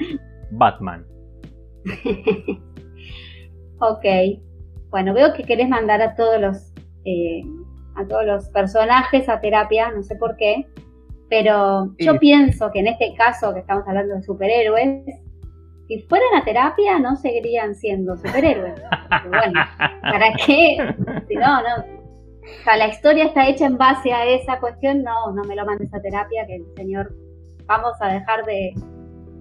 Batman. 0.53 1.05
ok. 3.81 4.05
Bueno, 4.89 5.13
veo 5.13 5.35
que 5.35 5.43
querés 5.45 5.69
mandar 5.69 6.01
a 6.01 6.15
todos 6.15 6.41
los 6.41 6.73
eh, 7.05 7.43
a 7.97 8.07
todos 8.07 8.25
los 8.25 8.49
personajes 8.51 9.29
a 9.29 9.41
terapia, 9.43 9.91
no 9.91 10.03
sé 10.03 10.17
por 10.17 10.37
qué, 10.37 10.67
pero 11.29 11.95
yo 11.99 12.19
pienso 12.19 12.71
que 12.73 12.81
en 12.81 12.87
este 12.87 13.13
caso 13.19 13.53
que 13.53 13.61
estamos 13.61 13.87
hablando 13.87 14.15
de 14.15 14.23
superhéroes, 14.23 15.05
si 15.89 16.01
fueran 16.03 16.35
a 16.37 16.45
terapia 16.45 16.99
no 16.99 17.17
seguirían 17.17 17.75
siendo 17.75 18.17
superhéroes. 18.17 18.81
bueno, 19.29 19.61
¿para 20.03 20.33
qué? 20.35 20.95
Si 21.29 21.35
no, 21.35 21.63
no. 21.63 22.03
O 22.43 22.65
sea, 22.65 22.77
la 22.77 22.89
historia 22.89 23.25
está 23.27 23.49
hecha 23.49 23.67
en 23.67 23.79
base 23.79 24.13
a 24.13 24.25
esa 24.25 24.59
cuestión, 24.59 25.03
no, 25.03 25.33
no 25.33 25.45
me 25.45 25.55
lo 25.55 25.65
mandes 25.65 25.93
a 25.95 26.01
terapia, 26.01 26.47
que 26.47 26.57
el 26.57 26.65
señor 26.77 27.15
vamos 27.67 27.93
a 28.01 28.09
dejar 28.09 28.45
de, 28.45 28.75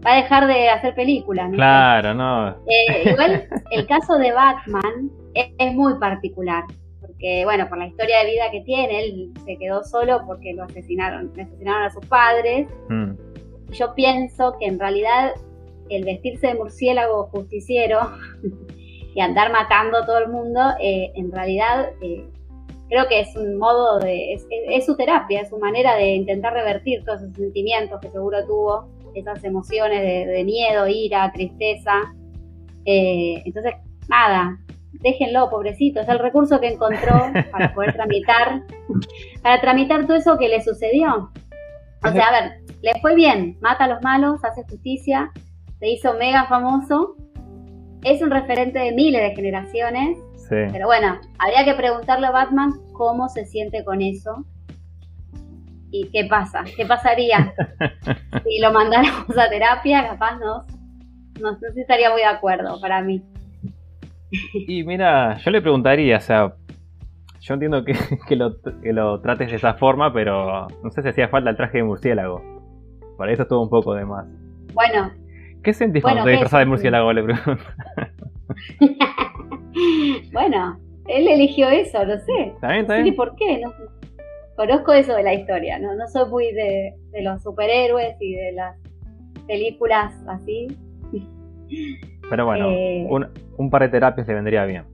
va 0.06 0.14
a 0.14 0.16
dejar 0.18 0.48
de 0.48 0.70
hacer 0.70 0.96
películas. 0.96 1.52
Claro, 1.54 2.14
no. 2.14 2.50
Eh, 2.68 3.12
igual 3.12 3.48
el 3.72 3.88
caso 3.88 4.18
de 4.18 4.32
Batman 4.32 5.12
es, 5.34 5.74
muy 5.74 5.98
particular, 6.00 6.64
porque 7.00 7.44
bueno, 7.46 7.68
por 7.70 7.78
la 7.78 7.88
historia 7.88 8.20
de 8.20 8.32
vida 8.32 8.52
que 8.52 8.62
tiene, 8.62 9.04
él 9.04 9.32
se 9.46 9.58
quedó 9.58 9.84
solo 9.84 10.24
porque 10.26 10.54
lo 10.54 10.64
asesinaron, 10.64 11.32
asesinaron 11.40 11.84
a 11.84 11.90
sus 11.90 12.06
padres. 12.06 12.68
Mm. 12.90 13.14
Yo 13.72 13.96
pienso 13.96 14.56
que 14.60 14.68
en 14.68 14.80
realidad 14.80 15.32
el 15.92 16.06
vestirse 16.06 16.48
de 16.48 16.56
murciélago 16.56 17.28
justiciero 17.28 18.00
y 19.16 19.20
andar 19.22 19.52
matando 19.52 19.98
a 19.98 20.06
todo 20.06 20.20
el 20.20 20.30
mundo, 20.30 20.60
eh, 20.82 21.12
en 21.16 21.32
realidad 21.32 21.90
eh, 22.02 22.26
creo 22.92 23.08
que 23.08 23.22
es 23.22 23.36
un 23.36 23.58
modo 23.58 24.00
de, 24.00 24.34
es, 24.34 24.86
su 24.86 24.96
terapia, 24.98 25.42
es 25.42 25.50
su 25.50 25.58
manera 25.58 25.96
de 25.96 26.14
intentar 26.14 26.54
revertir 26.54 27.04
todos 27.06 27.22
esos 27.22 27.36
sentimientos 27.36 28.00
que 28.02 28.10
seguro 28.10 28.46
tuvo, 28.46 28.90
esas 29.16 29.44
emociones 29.44 30.02
de, 30.02 30.44
miedo, 30.44 30.88
ira, 30.88 31.32
tristeza. 31.34 31.94
Eh, 32.86 33.42
entonces, 33.46 33.76
nada, 34.10 34.58
déjenlo, 34.92 35.50
pobrecito, 35.50 36.02
es 36.02 36.10
el 36.10 36.20
recurso 36.20 36.60
que 36.60 36.68
encontró 36.68 37.32
para 37.52 37.74
poder 37.74 37.94
tramitar, 37.94 38.64
para 39.42 39.62
tramitar 39.62 40.06
todo 40.06 40.18
eso 40.18 40.38
que 40.38 40.50
le 40.50 40.62
sucedió. 40.62 41.32
O 42.04 42.12
sea, 42.12 42.28
a 42.28 42.42
ver, 42.42 42.52
le 42.82 43.00
fue 43.00 43.16
bien, 43.16 43.58
mata 43.62 43.86
a 43.86 43.88
los 43.88 44.02
malos, 44.02 44.44
hace 44.44 44.64
justicia, 44.64 45.32
se 45.82 45.90
hizo 45.90 46.14
mega 46.14 46.46
famoso, 46.46 47.16
es 48.04 48.22
un 48.22 48.30
referente 48.30 48.78
de 48.78 48.92
miles 48.92 49.20
de 49.20 49.36
generaciones, 49.36 50.16
pero 50.48 50.86
bueno, 50.86 51.20
habría 51.40 51.66
que 51.66 51.74
preguntarle 51.74 52.28
a 52.28 52.32
Batman 52.32 52.74
cómo 52.94 53.30
se 53.30 53.46
siente 53.46 53.84
con 53.84 54.02
eso 54.02 54.46
y 55.90 56.08
qué 56.10 56.26
pasa, 56.26 56.64
qué 56.76 56.86
pasaría 56.86 57.54
si 58.44 58.60
lo 58.60 58.72
mandáramos 58.72 59.36
a 59.36 59.50
terapia, 59.50 60.08
capaz 60.08 60.38
no, 60.38 60.66
no, 61.42 61.58
sé 61.58 61.74
si 61.74 61.82
estaría 61.82 62.12
muy 62.12 62.22
de 62.22 62.28
acuerdo 62.28 62.80
para 62.80 63.02
mí. 63.02 63.24
Y 64.54 64.84
mira, 64.84 65.38
yo 65.38 65.50
le 65.50 65.62
preguntaría, 65.62 66.18
o 66.18 66.22
sea, 66.22 66.54
yo 67.40 67.54
entiendo 67.56 67.84
que, 67.84 67.94
que, 68.28 68.36
lo, 68.36 68.62
que 68.62 68.94
lo 68.94 69.20
trates 69.22 69.50
de 69.50 69.56
esa 69.56 69.74
forma, 69.74 70.14
pero 70.14 70.68
no 70.84 70.92
sé 70.92 71.02
si 71.02 71.08
hacía 71.08 71.28
falta 71.30 71.50
el 71.50 71.58
traje 71.58 71.80
de 71.80 71.86
murciélago. 71.86 72.40
Para 73.18 73.32
eso 73.32 73.44
estuvo 73.44 73.64
un 73.64 73.70
poco 73.70 73.96
de 73.96 74.06
más. 74.06 74.28
Bueno, 74.74 75.12
¿Qué 75.64 75.74
sentís 75.74 76.02
cuando 76.02 76.24
te 76.24 76.32
disfrazás 76.32 76.62
de 76.62 76.66
murciélago? 76.66 77.14
Le 77.14 77.22
bueno, 80.34 80.80
él 81.08 81.28
eligió 81.28 81.70
eso, 81.70 82.04
lo 82.04 82.18
sé. 82.20 82.54
¿Está 82.56 82.70
bien, 82.70 82.82
está 82.82 82.98
bien? 82.98 83.16
por 83.16 83.36
qué? 83.36 83.60
No, 83.60 83.72
conozco 84.56 84.94
eso 84.94 85.16
de 85.16 85.24
la 85.24 85.34
historia, 85.34 85.80
¿no? 85.80 85.96
No 85.96 86.08
soy 86.08 86.30
muy 86.30 86.52
de, 86.52 86.94
los 87.22 87.42
superhéroes 87.44 88.16
y 88.20 88.36
de 88.36 88.52
las 88.54 88.78
películas 89.48 90.14
así. 90.28 90.68
Pero 92.30 92.46
bueno, 92.46 92.72
eh, 92.72 93.08
un, 93.58 93.70
par 93.70 93.84
de 93.84 93.90
terapias 93.90 94.28
le 94.28 94.36
vendría 94.36 94.66
bien. 94.66 94.86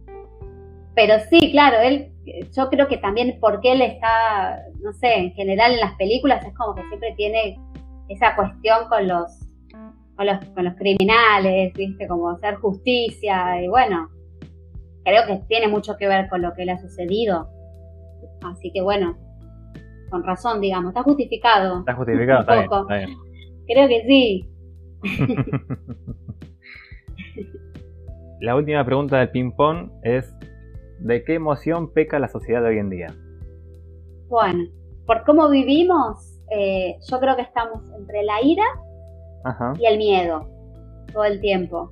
Pero 0.95 1.13
sí, 1.29 1.51
claro, 1.51 1.77
él, 1.79 2.11
yo 2.55 2.69
creo 2.69 2.87
que 2.87 2.97
también 2.97 3.37
porque 3.39 3.73
él 3.73 3.81
está, 3.81 4.63
no 4.81 4.91
sé, 4.93 5.13
en 5.13 5.31
general 5.33 5.73
en 5.73 5.79
las 5.79 5.93
películas 5.93 6.43
es 6.43 6.53
como 6.55 6.73
que 6.73 6.81
siempre 6.87 7.13
tiene 7.15 7.59
esa 8.09 8.35
cuestión 8.35 8.87
con 8.89 9.07
los 9.07 9.46
con 10.17 10.25
los, 10.25 10.43
con 10.53 10.65
los 10.65 10.73
criminales, 10.75 11.71
¿viste? 11.73 12.05
Como 12.07 12.31
hacer 12.31 12.55
justicia 12.55 13.61
y 13.61 13.67
bueno, 13.67 14.09
creo 15.03 15.27
que 15.27 15.43
tiene 15.47 15.67
mucho 15.67 15.95
que 15.97 16.07
ver 16.07 16.27
con 16.27 16.41
lo 16.41 16.53
que 16.53 16.65
le 16.65 16.71
ha 16.73 16.79
sucedido. 16.79 17.47
Así 18.43 18.71
que 18.73 18.81
bueno, 18.81 19.15
con 20.09 20.23
razón, 20.23 20.59
digamos, 20.59 20.89
está 20.89 21.03
justificado. 21.03 21.79
Está 21.79 21.93
justificado, 21.93 22.41
está 22.41 22.55
bien, 22.95 23.15
Creo 23.67 23.87
que 23.87 24.03
sí. 24.07 24.49
la 28.41 28.55
última 28.55 28.83
pregunta 28.83 29.19
del 29.19 29.29
ping-pong 29.29 29.91
es: 30.03 30.35
¿de 30.99 31.23
qué 31.23 31.35
emoción 31.35 31.93
peca 31.93 32.17
la 32.17 32.27
sociedad 32.27 32.63
de 32.63 32.69
hoy 32.69 32.79
en 32.79 32.89
día? 32.89 33.13
Bueno, 34.29 34.63
por 35.05 35.23
cómo 35.25 35.47
vivimos, 35.49 36.41
eh, 36.51 36.97
yo 37.09 37.19
creo 37.19 37.35
que 37.35 37.43
estamos 37.43 37.83
entre 37.97 38.23
la 38.23 38.41
ira 38.41 38.65
y 39.79 39.85
el 39.85 39.97
miedo 39.97 40.47
todo 41.13 41.23
el 41.23 41.39
tiempo, 41.39 41.91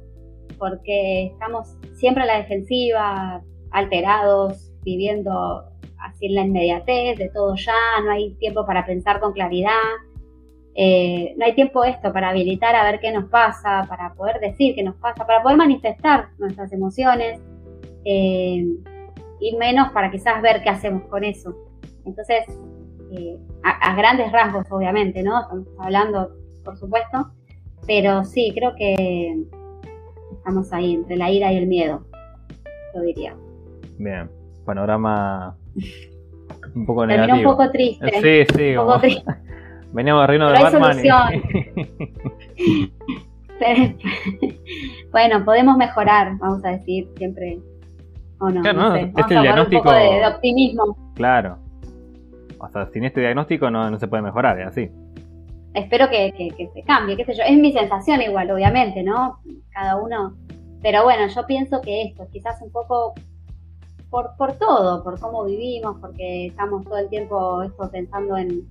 porque 0.57 1.27
estamos 1.27 1.77
siempre 1.93 2.23
a 2.23 2.25
la 2.25 2.37
defensiva, 2.37 3.41
alterados, 3.71 4.73
viviendo 4.83 5.63
así 5.99 6.27
en 6.27 6.35
la 6.35 6.41
inmediatez 6.41 7.17
de 7.17 7.29
todo 7.29 7.55
ya, 7.55 7.73
no 8.03 8.11
hay 8.11 8.33
tiempo 8.35 8.65
para 8.65 8.85
pensar 8.85 9.19
con 9.19 9.33
claridad, 9.33 9.71
eh, 10.77 11.33
no 11.37 11.45
hay 11.45 11.55
tiempo 11.55 11.85
esto 11.85 12.11
para 12.11 12.29
habilitar 12.29 12.75
a 12.75 12.83
ver 12.83 12.99
qué 12.99 13.11
nos 13.11 13.29
pasa, 13.29 13.85
para 13.87 14.13
poder 14.13 14.39
decir 14.41 14.75
qué 14.75 14.83
nos 14.83 14.95
pasa, 14.95 15.25
para 15.25 15.41
poder 15.41 15.57
manifestar 15.57 16.29
nuestras 16.37 16.73
emociones 16.73 17.39
eh, 18.03 18.65
y 19.39 19.55
menos 19.57 19.91
para 19.91 20.11
quizás 20.11 20.41
ver 20.41 20.61
qué 20.63 20.69
hacemos 20.69 21.03
con 21.03 21.23
eso. 21.23 21.55
Entonces, 22.05 22.45
eh, 23.11 23.37
a, 23.63 23.95
grandes 23.95 24.31
rasgos, 24.31 24.65
obviamente, 24.69 25.23
¿no? 25.23 25.41
Estamos 25.41 25.67
hablando, 25.79 26.31
por 26.65 26.77
supuesto, 26.77 27.31
pero 27.87 28.25
sí, 28.25 28.51
creo 28.53 28.75
que 28.75 29.45
estamos 30.33 30.73
ahí 30.73 30.95
entre 30.95 31.15
la 31.15 31.29
ira 31.29 31.53
y 31.53 31.57
el 31.57 31.67
miedo, 31.67 32.03
yo 32.93 33.01
diría. 33.01 33.35
Bien, 33.97 34.29
panorama 34.65 35.55
un 36.75 36.85
poco 36.85 37.05
negativo. 37.05 37.37
un 37.37 37.43
poco 37.43 37.71
triste. 37.71 38.11
Sí, 38.21 38.45
sí, 38.57 38.75
un 38.75 38.85
poco 38.87 38.99
triste. 38.99 39.33
Veníamos 39.93 40.27
reino 40.27 40.51
de 40.51 40.61
Batman. 40.61 40.97
bueno, 45.11 45.45
podemos 45.45 45.77
mejorar, 45.77 46.37
vamos 46.37 46.65
a 46.65 46.71
decir, 46.71 47.07
siempre. 47.15 47.59
O 48.39 48.49
no, 48.49 48.61
claro, 48.61 48.79
no, 48.79 48.91
sé. 48.93 49.13
Este 49.15 49.39
diagnóstico. 49.39 49.77
Un 49.77 49.85
poco 49.85 49.95
de, 49.95 50.27
optimismo. 50.27 51.13
Claro. 51.15 51.59
O 52.57 52.67
sea, 52.67 52.87
sin 52.87 53.05
este 53.05 53.21
diagnóstico 53.21 53.71
no, 53.71 53.89
no 53.89 53.97
se 53.97 54.09
puede 54.09 54.23
mejorar, 54.23 54.59
es 54.59 54.67
así 54.67 54.91
espero 55.75 56.09
que, 56.09 56.53
se 56.73 56.83
cambie, 56.83 57.17
qué 57.17 57.25
sé 57.25 57.35
yo. 57.35 57.43
Es 57.43 57.57
mi 57.57 57.71
sensación 57.71 58.21
igual, 58.21 58.49
obviamente, 58.49 59.03
¿no? 59.03 59.39
Cada 59.71 59.97
uno. 59.97 60.35
Pero 60.81 61.03
bueno, 61.03 61.27
yo 61.27 61.45
pienso 61.45 61.81
que 61.81 62.03
esto, 62.03 62.27
quizás 62.31 62.61
un 62.61 62.71
poco 62.71 63.13
por, 64.09 64.35
por 64.37 64.53
todo, 64.53 65.03
por 65.03 65.19
cómo 65.19 65.43
vivimos, 65.43 65.97
porque 65.99 66.47
estamos 66.47 66.85
todo 66.85 66.97
el 66.97 67.09
tiempo 67.09 67.63
esto 67.63 67.89
pensando 67.91 68.37
en, 68.37 68.61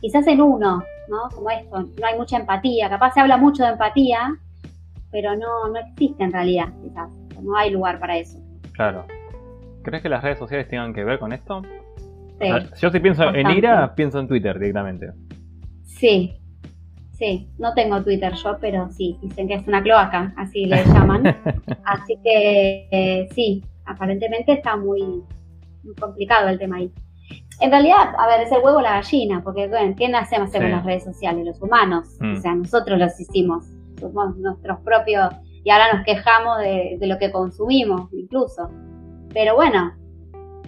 quizás 0.00 0.26
en 0.26 0.40
uno, 0.40 0.82
¿no? 1.08 1.28
Como 1.34 1.50
esto, 1.50 1.80
no 1.80 2.06
hay 2.06 2.16
mucha 2.16 2.38
empatía, 2.38 2.88
capaz 2.88 3.12
se 3.12 3.20
habla 3.20 3.36
mucho 3.36 3.64
de 3.64 3.70
empatía, 3.70 4.36
pero 5.10 5.36
no, 5.36 5.68
no 5.68 5.78
existe 5.78 6.24
en 6.24 6.32
realidad, 6.32 6.68
quizás, 6.82 7.10
no 7.42 7.56
hay 7.56 7.70
lugar 7.70 7.98
para 7.98 8.16
eso. 8.16 8.38
Claro. 8.72 9.04
¿Crees 9.82 10.02
que 10.02 10.08
las 10.08 10.22
redes 10.22 10.38
sociales 10.38 10.68
tengan 10.68 10.94
que 10.94 11.04
ver 11.04 11.18
con 11.18 11.32
esto? 11.32 11.62
Sí, 12.40 12.48
yo 12.80 12.90
si 12.90 13.00
pienso 13.00 13.34
en 13.34 13.50
ira, 13.50 13.94
pienso 13.94 14.20
en 14.20 14.28
Twitter 14.28 14.58
directamente. 14.58 15.10
Sí, 15.84 16.38
Sí, 17.18 17.48
no 17.58 17.72
tengo 17.74 18.02
Twitter 18.02 18.34
yo, 18.34 18.58
pero 18.60 18.90
sí, 18.90 19.16
dicen 19.22 19.48
que 19.48 19.54
es 19.54 19.66
una 19.66 19.82
cloaca, 19.82 20.34
así 20.36 20.66
le 20.66 20.84
llaman. 20.84 21.22
así 21.84 22.16
que 22.22 22.88
eh, 22.90 23.28
sí, 23.34 23.64
aparentemente 23.86 24.52
está 24.52 24.76
muy, 24.76 25.00
muy 25.82 25.94
complicado 25.98 26.48
el 26.48 26.58
tema 26.58 26.76
ahí. 26.76 26.90
En 27.60 27.70
realidad, 27.70 28.12
a 28.18 28.26
ver, 28.26 28.42
es 28.42 28.52
el 28.52 28.58
huevo 28.62 28.78
o 28.78 28.82
la 28.82 28.92
gallina, 28.96 29.40
porque 29.42 29.66
bueno, 29.66 29.94
¿quién 29.96 30.14
hacemos 30.14 30.50
Sí. 30.50 30.58
con 30.58 30.70
las 30.70 30.84
redes 30.84 31.04
sociales? 31.04 31.46
Los 31.46 31.62
humanos. 31.62 32.06
Mm. 32.20 32.36
O 32.36 32.40
sea, 32.40 32.54
nosotros 32.54 32.98
los 32.98 33.18
hicimos. 33.18 33.64
Somos 33.98 34.36
nuestros 34.36 34.78
propios. 34.80 35.34
Y 35.64 35.70
ahora 35.70 35.94
nos 35.94 36.04
quejamos 36.04 36.58
de, 36.58 36.96
de 37.00 37.06
lo 37.06 37.16
que 37.18 37.32
consumimos, 37.32 38.12
incluso. 38.12 38.68
Pero 39.32 39.54
bueno, 39.56 39.92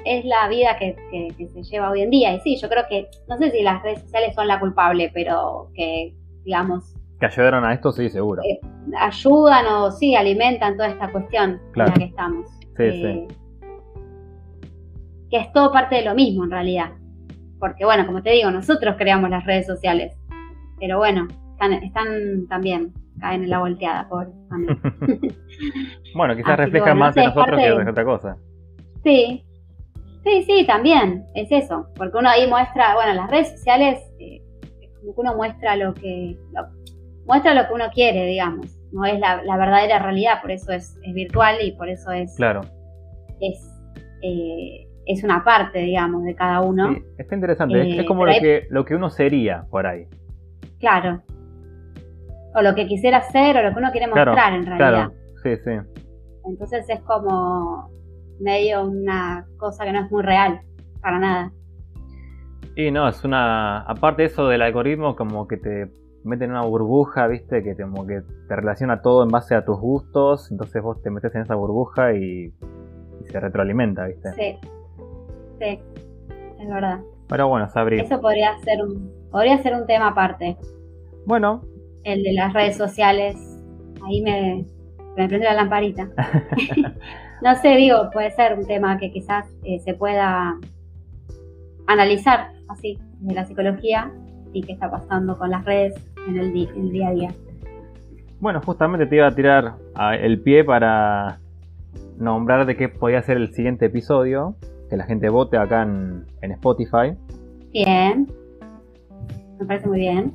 es 0.06 0.24
la 0.24 0.48
vida 0.48 0.78
que, 0.78 0.96
que- 1.10 1.28
que 1.36 1.46
se 1.48 1.62
lleva 1.62 1.90
hoy 1.90 2.00
en 2.00 2.10
día. 2.10 2.32
Y 2.34 2.40
sí, 2.40 2.56
yo 2.56 2.68
creo 2.70 2.84
que, 2.88 3.06
no 3.28 3.36
sé 3.36 3.50
si 3.50 3.62
las 3.62 3.82
redes 3.82 4.00
sociales 4.00 4.34
son 4.34 4.48
la 4.48 4.58
culpable, 4.58 5.10
pero 5.12 5.68
que, 5.74 6.14
digamos, 6.48 6.94
Que 7.20 7.26
ayudaron 7.26 7.62
a 7.64 7.74
esto, 7.74 7.92
sí, 7.92 8.08
seguro. 8.08 8.40
Eh, 8.42 8.58
ayudan 8.98 9.66
o 9.66 9.90
sí, 9.90 10.14
alimentan 10.14 10.76
toda 10.76 10.88
esta 10.88 11.10
cuestión 11.12 11.60
Claro. 11.72 11.92
en 11.92 11.94
la 11.94 11.98
que 11.98 12.10
estamos. 12.10 12.48
Sí, 12.76 12.84
Eh, 12.84 13.28
Que 15.30 15.36
es 15.40 15.52
todo 15.52 15.70
parte 15.72 15.96
de 15.96 16.04
lo 16.04 16.14
mismo 16.14 16.44
en 16.44 16.50
realidad. 16.50 16.92
Porque 17.58 17.84
bueno, 17.84 18.06
como 18.06 18.22
te 18.22 18.30
digo, 18.30 18.50
nosotros 18.50 18.94
creamos 18.96 19.28
las 19.28 19.44
redes 19.44 19.66
sociales. 19.66 20.16
Pero 20.80 20.96
bueno, 20.98 21.26
están, 21.52 21.72
están 21.74 22.46
también, 22.48 22.92
caen 23.20 23.42
en 23.42 23.50
la 23.50 23.58
volteada, 23.58 24.08
por 24.08 24.30
también. 24.48 24.80
Bueno, 26.14 26.34
quizás 26.36 26.52
Así 26.52 26.62
refleja 26.62 26.84
bueno, 26.86 27.00
más 27.00 27.16
no 27.16 27.20
de 27.22 27.26
sé, 27.26 27.30
es 27.30 27.34
nosotros 27.36 27.60
que 27.60 27.84
de 27.84 27.90
otra 27.90 28.04
cosa. 28.04 28.36
Sí, 29.04 29.44
sí, 30.24 30.42
sí, 30.46 30.64
también, 30.66 31.24
es 31.34 31.50
eso, 31.52 31.88
porque 31.96 32.16
uno 32.18 32.28
ahí 32.30 32.48
muestra, 32.48 32.94
bueno, 32.94 33.12
las 33.14 33.28
redes 33.30 33.50
sociales, 33.50 33.98
es 34.00 34.07
como 35.00 35.14
que 35.14 35.20
uno 35.20 35.36
muestra 35.36 35.76
lo 35.76 35.94
que, 35.94 36.38
lo- 36.52 36.68
muestra 37.26 37.54
lo 37.54 37.66
que 37.68 37.74
uno 37.74 37.84
quiere, 37.92 38.26
digamos, 38.26 38.76
no 38.92 39.04
es 39.04 39.18
la, 39.20 39.42
la 39.42 39.56
verdadera 39.56 39.98
realidad, 39.98 40.40
por 40.40 40.50
eso 40.50 40.72
es, 40.72 40.96
es 41.02 41.14
virtual 41.14 41.56
y 41.62 41.72
por 41.72 41.88
eso 41.88 42.10
es, 42.10 42.34
Claro. 42.36 42.62
es, 43.40 43.68
eh, 44.22 44.86
es 45.06 45.24
una 45.24 45.44
parte, 45.44 45.78
digamos, 45.80 46.24
de 46.24 46.34
cada 46.34 46.60
uno, 46.62 46.92
Sí, 46.94 47.02
está 47.18 47.34
interesante. 47.34 47.80
es- 47.80 47.86
Eh, 47.86 48.00
es 48.00 48.06
como 48.06 48.24
lo 48.26 48.32
que, 48.32 48.66
lo 48.70 48.84
que 48.84 48.94
uno 48.94 49.10
sería 49.10 49.64
por 49.70 49.86
ahí. 49.86 50.06
claro, 50.80 51.22
o 52.54 52.62
lo 52.62 52.74
que 52.74 52.86
quisiera 52.86 53.18
hacer 53.18 53.56
o 53.56 53.62
lo 53.62 53.72
que 53.72 53.78
uno 53.78 53.90
quiere 53.92 54.10
Claro, 54.10 54.32
mostrar 54.32 54.54
en 54.54 54.66
realidad, 54.66 55.10
Claro, 55.10 55.12
sí, 55.42 55.56
sí. 55.64 56.02
entonces 56.46 56.86
es 56.88 57.00
como 57.00 57.90
medio 58.40 58.84
una 58.84 59.46
cosa 59.58 59.84
que 59.84 59.92
no 59.92 60.00
es 60.04 60.10
muy 60.10 60.22
real, 60.22 60.60
para 61.02 61.18
nada. 61.18 61.52
Y 62.78 62.92
no, 62.92 63.08
es 63.08 63.24
una. 63.24 63.80
Aparte 63.80 64.22
eso 64.22 64.46
del 64.46 64.62
algoritmo, 64.62 65.16
como 65.16 65.48
que 65.48 65.56
te 65.56 65.88
mete 66.22 66.44
en 66.44 66.52
una 66.52 66.62
burbuja, 66.62 67.26
¿viste? 67.26 67.64
Que 67.64 67.74
te, 67.74 67.82
como 67.82 68.06
que 68.06 68.22
te 68.46 68.54
relaciona 68.54 69.02
todo 69.02 69.24
en 69.24 69.30
base 69.30 69.56
a 69.56 69.64
tus 69.64 69.80
gustos. 69.80 70.48
Entonces 70.52 70.80
vos 70.80 71.02
te 71.02 71.10
metes 71.10 71.34
en 71.34 71.42
esa 71.42 71.56
burbuja 71.56 72.14
y, 72.14 72.52
y 73.20 73.28
se 73.32 73.40
retroalimenta, 73.40 74.06
¿viste? 74.06 74.32
Sí, 74.34 74.68
sí, 75.58 75.80
es 76.60 76.68
verdad. 76.68 77.00
Pero 77.28 77.48
bueno, 77.48 77.68
Sabri. 77.68 77.98
Eso 77.98 78.20
podría 78.20 78.56
ser 78.58 78.84
un, 78.84 79.12
podría 79.32 79.58
ser 79.60 79.74
un 79.74 79.84
tema 79.84 80.10
aparte, 80.10 80.56
Bueno, 81.26 81.62
el 82.04 82.22
de 82.22 82.32
las 82.32 82.52
redes 82.52 82.76
sociales. 82.76 83.34
Ahí 84.06 84.22
me, 84.22 84.64
me 85.16 85.26
prende 85.26 85.46
la 85.46 85.54
lamparita. 85.54 86.10
no 87.42 87.56
sé, 87.56 87.70
digo, 87.70 88.08
puede 88.12 88.30
ser 88.30 88.56
un 88.56 88.68
tema 88.68 88.98
que 88.98 89.10
quizás 89.10 89.46
eh, 89.64 89.80
se 89.80 89.94
pueda 89.94 90.56
analizar 91.88 92.56
así, 92.68 92.98
de 93.20 93.34
la 93.34 93.44
psicología 93.46 94.12
y 94.52 94.62
qué 94.62 94.72
está 94.72 94.90
pasando 94.90 95.36
con 95.38 95.50
las 95.50 95.64
redes 95.64 95.94
en 96.26 96.38
el, 96.38 96.52
di- 96.52 96.68
en 96.74 96.80
el 96.82 96.90
día 96.92 97.08
a 97.08 97.12
día. 97.12 97.30
bueno, 98.40 98.60
justamente 98.64 99.06
te 99.06 99.16
iba 99.16 99.26
a 99.26 99.34
tirar 99.34 99.74
el 100.20 100.40
pie 100.42 100.64
para 100.64 101.38
nombrar 102.18 102.66
de 102.66 102.76
qué 102.76 102.88
podía 102.88 103.22
ser 103.22 103.36
el 103.36 103.52
siguiente 103.54 103.86
episodio. 103.86 104.56
Que 104.90 104.96
la 104.96 105.04
gente 105.04 105.28
vote 105.28 105.58
acá 105.58 105.82
en, 105.82 106.24
en 106.40 106.52
Spotify. 106.52 107.12
Bien, 107.72 108.26
me 109.60 109.66
parece 109.66 109.86
muy 109.86 109.98
bien. 109.98 110.32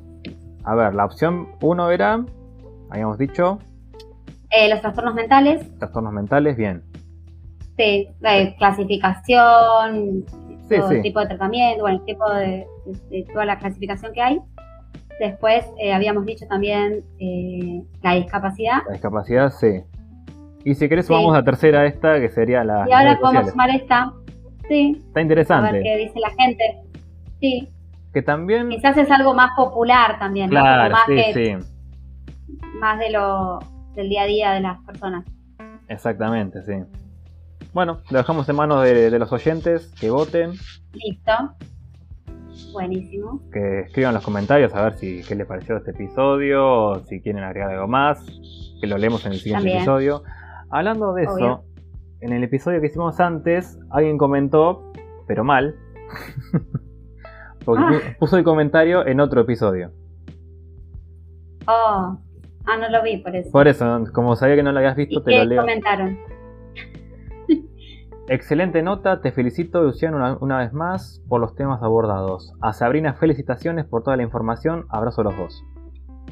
A 0.64 0.76
ver, 0.76 0.94
la 0.94 1.06
opción 1.06 1.48
1 1.60 1.90
era, 1.90 2.24
habíamos 2.92 3.18
dicho, 3.18 3.58
Eh, 4.52 4.70
los 4.70 4.80
trastornos 4.82 5.16
mentales, 5.16 5.68
trastornos 5.80 6.14
mentales, 6.14 6.56
bien. 6.56 6.84
sí, 7.78 8.08
eh, 8.22 8.56
clasificación, 8.60 10.24
Sí, 10.76 10.80
todo 10.82 10.90
sí. 10.90 10.96
el 10.98 11.02
tipo 11.02 11.20
de 11.20 11.26
tratamiento, 11.28 11.82
bueno, 11.84 11.98
el 12.00 12.06
tipo 12.06 12.30
de, 12.34 12.68
de- 12.86 13.10
de 13.10 13.26
toda 13.32 13.46
la 13.46 13.58
clasificación 13.58 14.14
que 14.14 14.22
hay. 14.22 14.40
Después 15.20 15.66
eh, 15.80 15.94
habíamos 15.94 16.26
dicho 16.26 16.46
también 16.48 17.04
eh, 17.20 17.84
la 18.02 18.16
discapacidad. 18.16 18.80
La 18.88 18.94
discapacidad, 18.94 19.50
sí. 19.52 19.82
Y 20.66 20.76
si 20.76 20.90
querés 20.90 21.06
Sí. 21.06 21.14
sumamos 21.14 21.34
la 21.34 21.44
tercera 21.44 21.86
esta, 21.86 22.20
que 22.20 22.30
sería 22.30 22.64
la... 22.64 22.86
y 22.90 22.92
ahora 22.94 23.20
podemos 23.20 23.50
sumar 23.52 23.70
esta. 23.70 24.12
Sí, 24.68 24.96
Está 24.98 25.10
a 25.10 25.14
ver 25.16 25.24
interesante. 25.24 25.82
qué 25.84 25.98
dice 25.98 26.20
la 26.20 26.30
gente. 26.32 26.64
Sí, 27.42 27.70
Que 28.14 28.22
también... 28.22 28.70
quizás 28.70 28.96
es 28.98 29.12
algo 29.12 29.34
más 29.34 29.52
popular 29.58 30.18
también, 30.20 30.50
Claro, 30.50 30.92
más, 30.94 31.04
sí, 31.06 31.16
que- 31.16 31.34
sí. 31.62 31.68
más 32.80 32.98
de 33.00 33.12
lo 33.12 33.60
del 33.96 34.08
día 34.10 34.24
a 34.24 34.26
día 34.26 34.52
de 34.54 34.62
las 34.62 34.80
personas. 34.86 35.26
Exactamente, 35.90 36.64
sí. 36.64 36.74
Bueno, 37.74 38.02
lo 38.12 38.18
dejamos 38.20 38.48
en 38.50 38.56
manos 38.56 38.84
de, 38.84 39.10
de 39.10 39.20
los 39.20 39.32
oyentes, 39.32 39.92
que 40.00 40.10
voten, 40.12 40.52
Listo. 40.94 41.34
Buenísimo. 42.72 43.42
que 43.52 43.82
escriban 43.82 44.14
los 44.14 44.24
comentarios 44.24 44.74
a 44.76 44.84
ver 44.84 44.94
si 44.94 45.22
qué 45.28 45.36
les 45.36 45.48
pareció 45.48 45.78
este 45.78 45.92
episodio, 45.92 46.66
o 46.66 47.00
si 47.02 47.20
quieren 47.22 47.44
agregar 47.44 47.72
algo 47.72 47.88
más, 47.88 48.24
que 48.80 48.88
lo 48.88 48.98
leemos 48.98 49.26
en 49.26 49.34
el 49.34 49.40
siguiente 49.40 49.60
También. 49.64 49.78
episodio. 49.78 50.24
Hablando 50.70 51.14
de 51.14 51.24
eso, 51.24 51.64
en 52.22 52.32
el 52.34 52.44
episodio 52.44 52.80
que 52.80 52.88
hicimos 52.88 53.20
antes, 53.20 53.80
alguien 53.90 54.18
comentó, 54.18 54.92
pero 55.28 55.44
mal, 55.44 55.76
porque 57.66 57.84
Ah. 57.84 57.90
pu- 57.92 58.18
puso 58.20 58.38
el 58.38 58.44
comentario 58.44 59.06
en 59.06 59.20
otro 59.20 59.42
episodio. 59.42 59.92
Oh, 61.68 62.18
ah, 62.66 62.78
no 62.80 62.90
lo 62.90 63.02
vi 63.04 63.18
por 63.18 63.36
eso. 63.36 63.52
Por 63.52 63.68
eso, 63.68 64.04
como 64.14 64.36
sabía 64.36 64.56
que 64.58 64.64
no 64.64 64.72
lo 64.72 64.80
habías 64.80 64.96
visto, 64.96 65.20
¿Y 65.20 65.24
te 65.24 65.32
lo 65.32 65.42
qué 65.42 65.46
leo. 65.48 65.62
comentaron? 65.62 66.18
Excelente 68.30 68.82
nota, 68.82 69.22
te 69.22 69.32
felicito 69.32 69.82
Luciano 69.84 70.16
una, 70.18 70.38
una 70.40 70.58
vez 70.60 70.72
más 70.74 71.22
por 71.28 71.42
los 71.42 71.56
temas 71.56 71.82
abordados. 71.84 72.54
A 72.62 72.72
Sabrina 72.74 73.14
felicitaciones 73.16 73.86
por 73.86 74.04
toda 74.04 74.16
la 74.18 74.24
información, 74.24 74.86
abrazo 74.90 75.22
a 75.22 75.24
los 75.26 75.38
dos. 75.38 75.64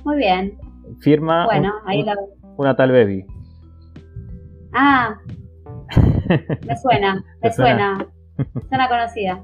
Muy 0.05 0.17
bien. 0.17 0.57
Firma 1.01 1.45
Bueno, 1.45 1.73
un- 1.83 1.89
ahí 1.89 2.03
lo... 2.03 2.13
una 2.57 2.75
tal 2.75 2.91
baby. 2.91 3.25
Ah, 4.73 5.17
me 6.65 6.77
suena, 6.77 7.15
me 7.15 7.49
¿Te 7.49 7.51
suena? 7.53 7.95
suena. 7.97 8.07
Suena 8.69 8.87
conocida. 8.87 9.43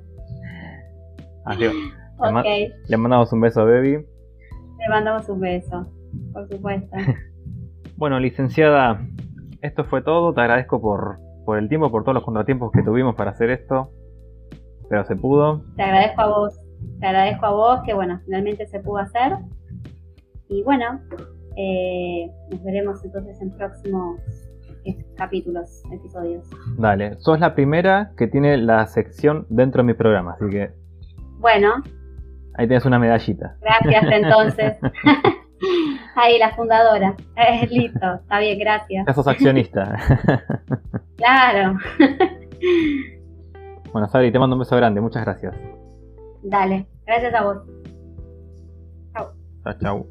Así 1.45 1.59
que 1.59 1.65
Le 2.23 2.31
ma- 2.31 2.39
Ok, 2.41 2.47
le 2.87 2.97
mandamos 2.97 3.31
un 3.33 3.41
beso 3.41 3.61
a 3.61 3.65
baby. 3.65 3.91
le 3.91 4.89
mandamos 4.89 5.27
un 5.29 5.39
beso, 5.41 5.85
por 6.33 6.47
supuesto. 6.49 6.95
Bueno, 7.97 8.19
licenciada, 8.19 9.01
esto 9.63 9.83
fue 9.83 10.03
todo. 10.03 10.31
Te 10.31 10.41
agradezco 10.41 10.79
por, 10.79 11.17
por 11.47 11.57
el 11.57 11.69
tiempo, 11.69 11.89
por 11.89 12.03
todos 12.03 12.13
los 12.15 12.25
contratiempos 12.25 12.73
que 12.73 12.83
tuvimos 12.83 13.15
para 13.15 13.31
hacer 13.31 13.49
esto. 13.49 13.89
Pero 14.89 15.05
se 15.05 15.15
pudo. 15.15 15.63
Te 15.77 15.83
agradezco 15.83 16.21
a 16.21 16.27
vos, 16.27 16.59
te 16.99 17.07
agradezco 17.07 17.45
a 17.45 17.51
vos 17.51 17.79
que, 17.85 17.93
bueno, 17.93 18.19
finalmente 18.25 18.67
se 18.67 18.81
pudo 18.81 18.97
hacer. 18.97 19.37
Y 20.49 20.61
bueno, 20.63 20.99
eh, 21.55 22.29
nos 22.51 22.61
veremos 22.65 23.01
entonces 23.05 23.41
en 23.41 23.51
próximos 23.55 24.19
eh, 24.83 24.97
capítulos, 25.15 25.83
episodios. 25.89 26.49
Dale, 26.77 27.15
sos 27.19 27.39
la 27.39 27.55
primera 27.55 28.11
que 28.17 28.27
tiene 28.27 28.57
la 28.57 28.85
sección 28.87 29.45
dentro 29.49 29.83
de 29.83 29.87
mi 29.87 29.93
programa, 29.93 30.33
así 30.33 30.49
que 30.49 30.71
Bueno, 31.39 31.75
ahí 32.55 32.67
tienes 32.67 32.83
una 32.83 32.99
medallita. 32.99 33.55
gracias 33.61 34.03
entonces. 34.11 34.77
Ahí, 36.15 36.37
la 36.39 36.55
fundadora. 36.55 37.15
Eh, 37.35 37.67
listo, 37.69 38.15
está 38.15 38.39
bien, 38.39 38.59
gracias. 38.59 39.05
Ya 39.07 39.13
sos 39.13 39.27
accionista. 39.27 39.97
Claro, 41.17 41.79
bueno, 43.91 44.07
Sabri, 44.07 44.31
te 44.31 44.37
mando 44.37 44.55
un 44.55 44.59
beso 44.59 44.75
grande. 44.77 45.01
Muchas 45.01 45.25
gracias. 45.25 45.55
dale, 46.43 46.85
gracias 47.07 47.33
a 47.33 47.43
vos. 47.43 47.57
Chau. 49.13 49.27
Chao, 49.63 49.73
chao. 49.81 50.07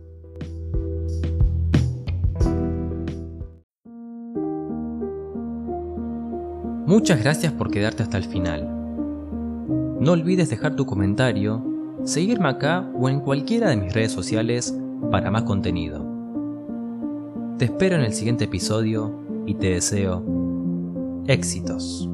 Muchas 6.87 7.23
gracias 7.23 7.53
por 7.53 7.71
quedarte 7.71 8.03
hasta 8.03 8.19
el 8.19 8.25
final. 8.25 8.67
No 10.01 10.11
olvides 10.11 10.51
dejar 10.51 10.75
tu 10.75 10.87
comentario, 10.87 11.65
seguirme 12.03 12.49
acá 12.49 12.85
o 12.95 13.09
en 13.09 13.21
cualquiera 13.21 13.71
de 13.71 13.77
mis 13.77 13.93
redes 13.93 14.11
sociales 14.11 14.77
para 15.11 15.31
más 15.31 15.45
contenido. 15.45 16.05
Te 17.59 17.67
espero 17.67 17.97
en 17.97 18.03
el 18.03 18.13
siguiente 18.13 18.45
episodio 18.45 19.13
y 19.47 19.55
te 19.55 19.69
deseo 19.71 20.23
éxitos. 21.27 22.09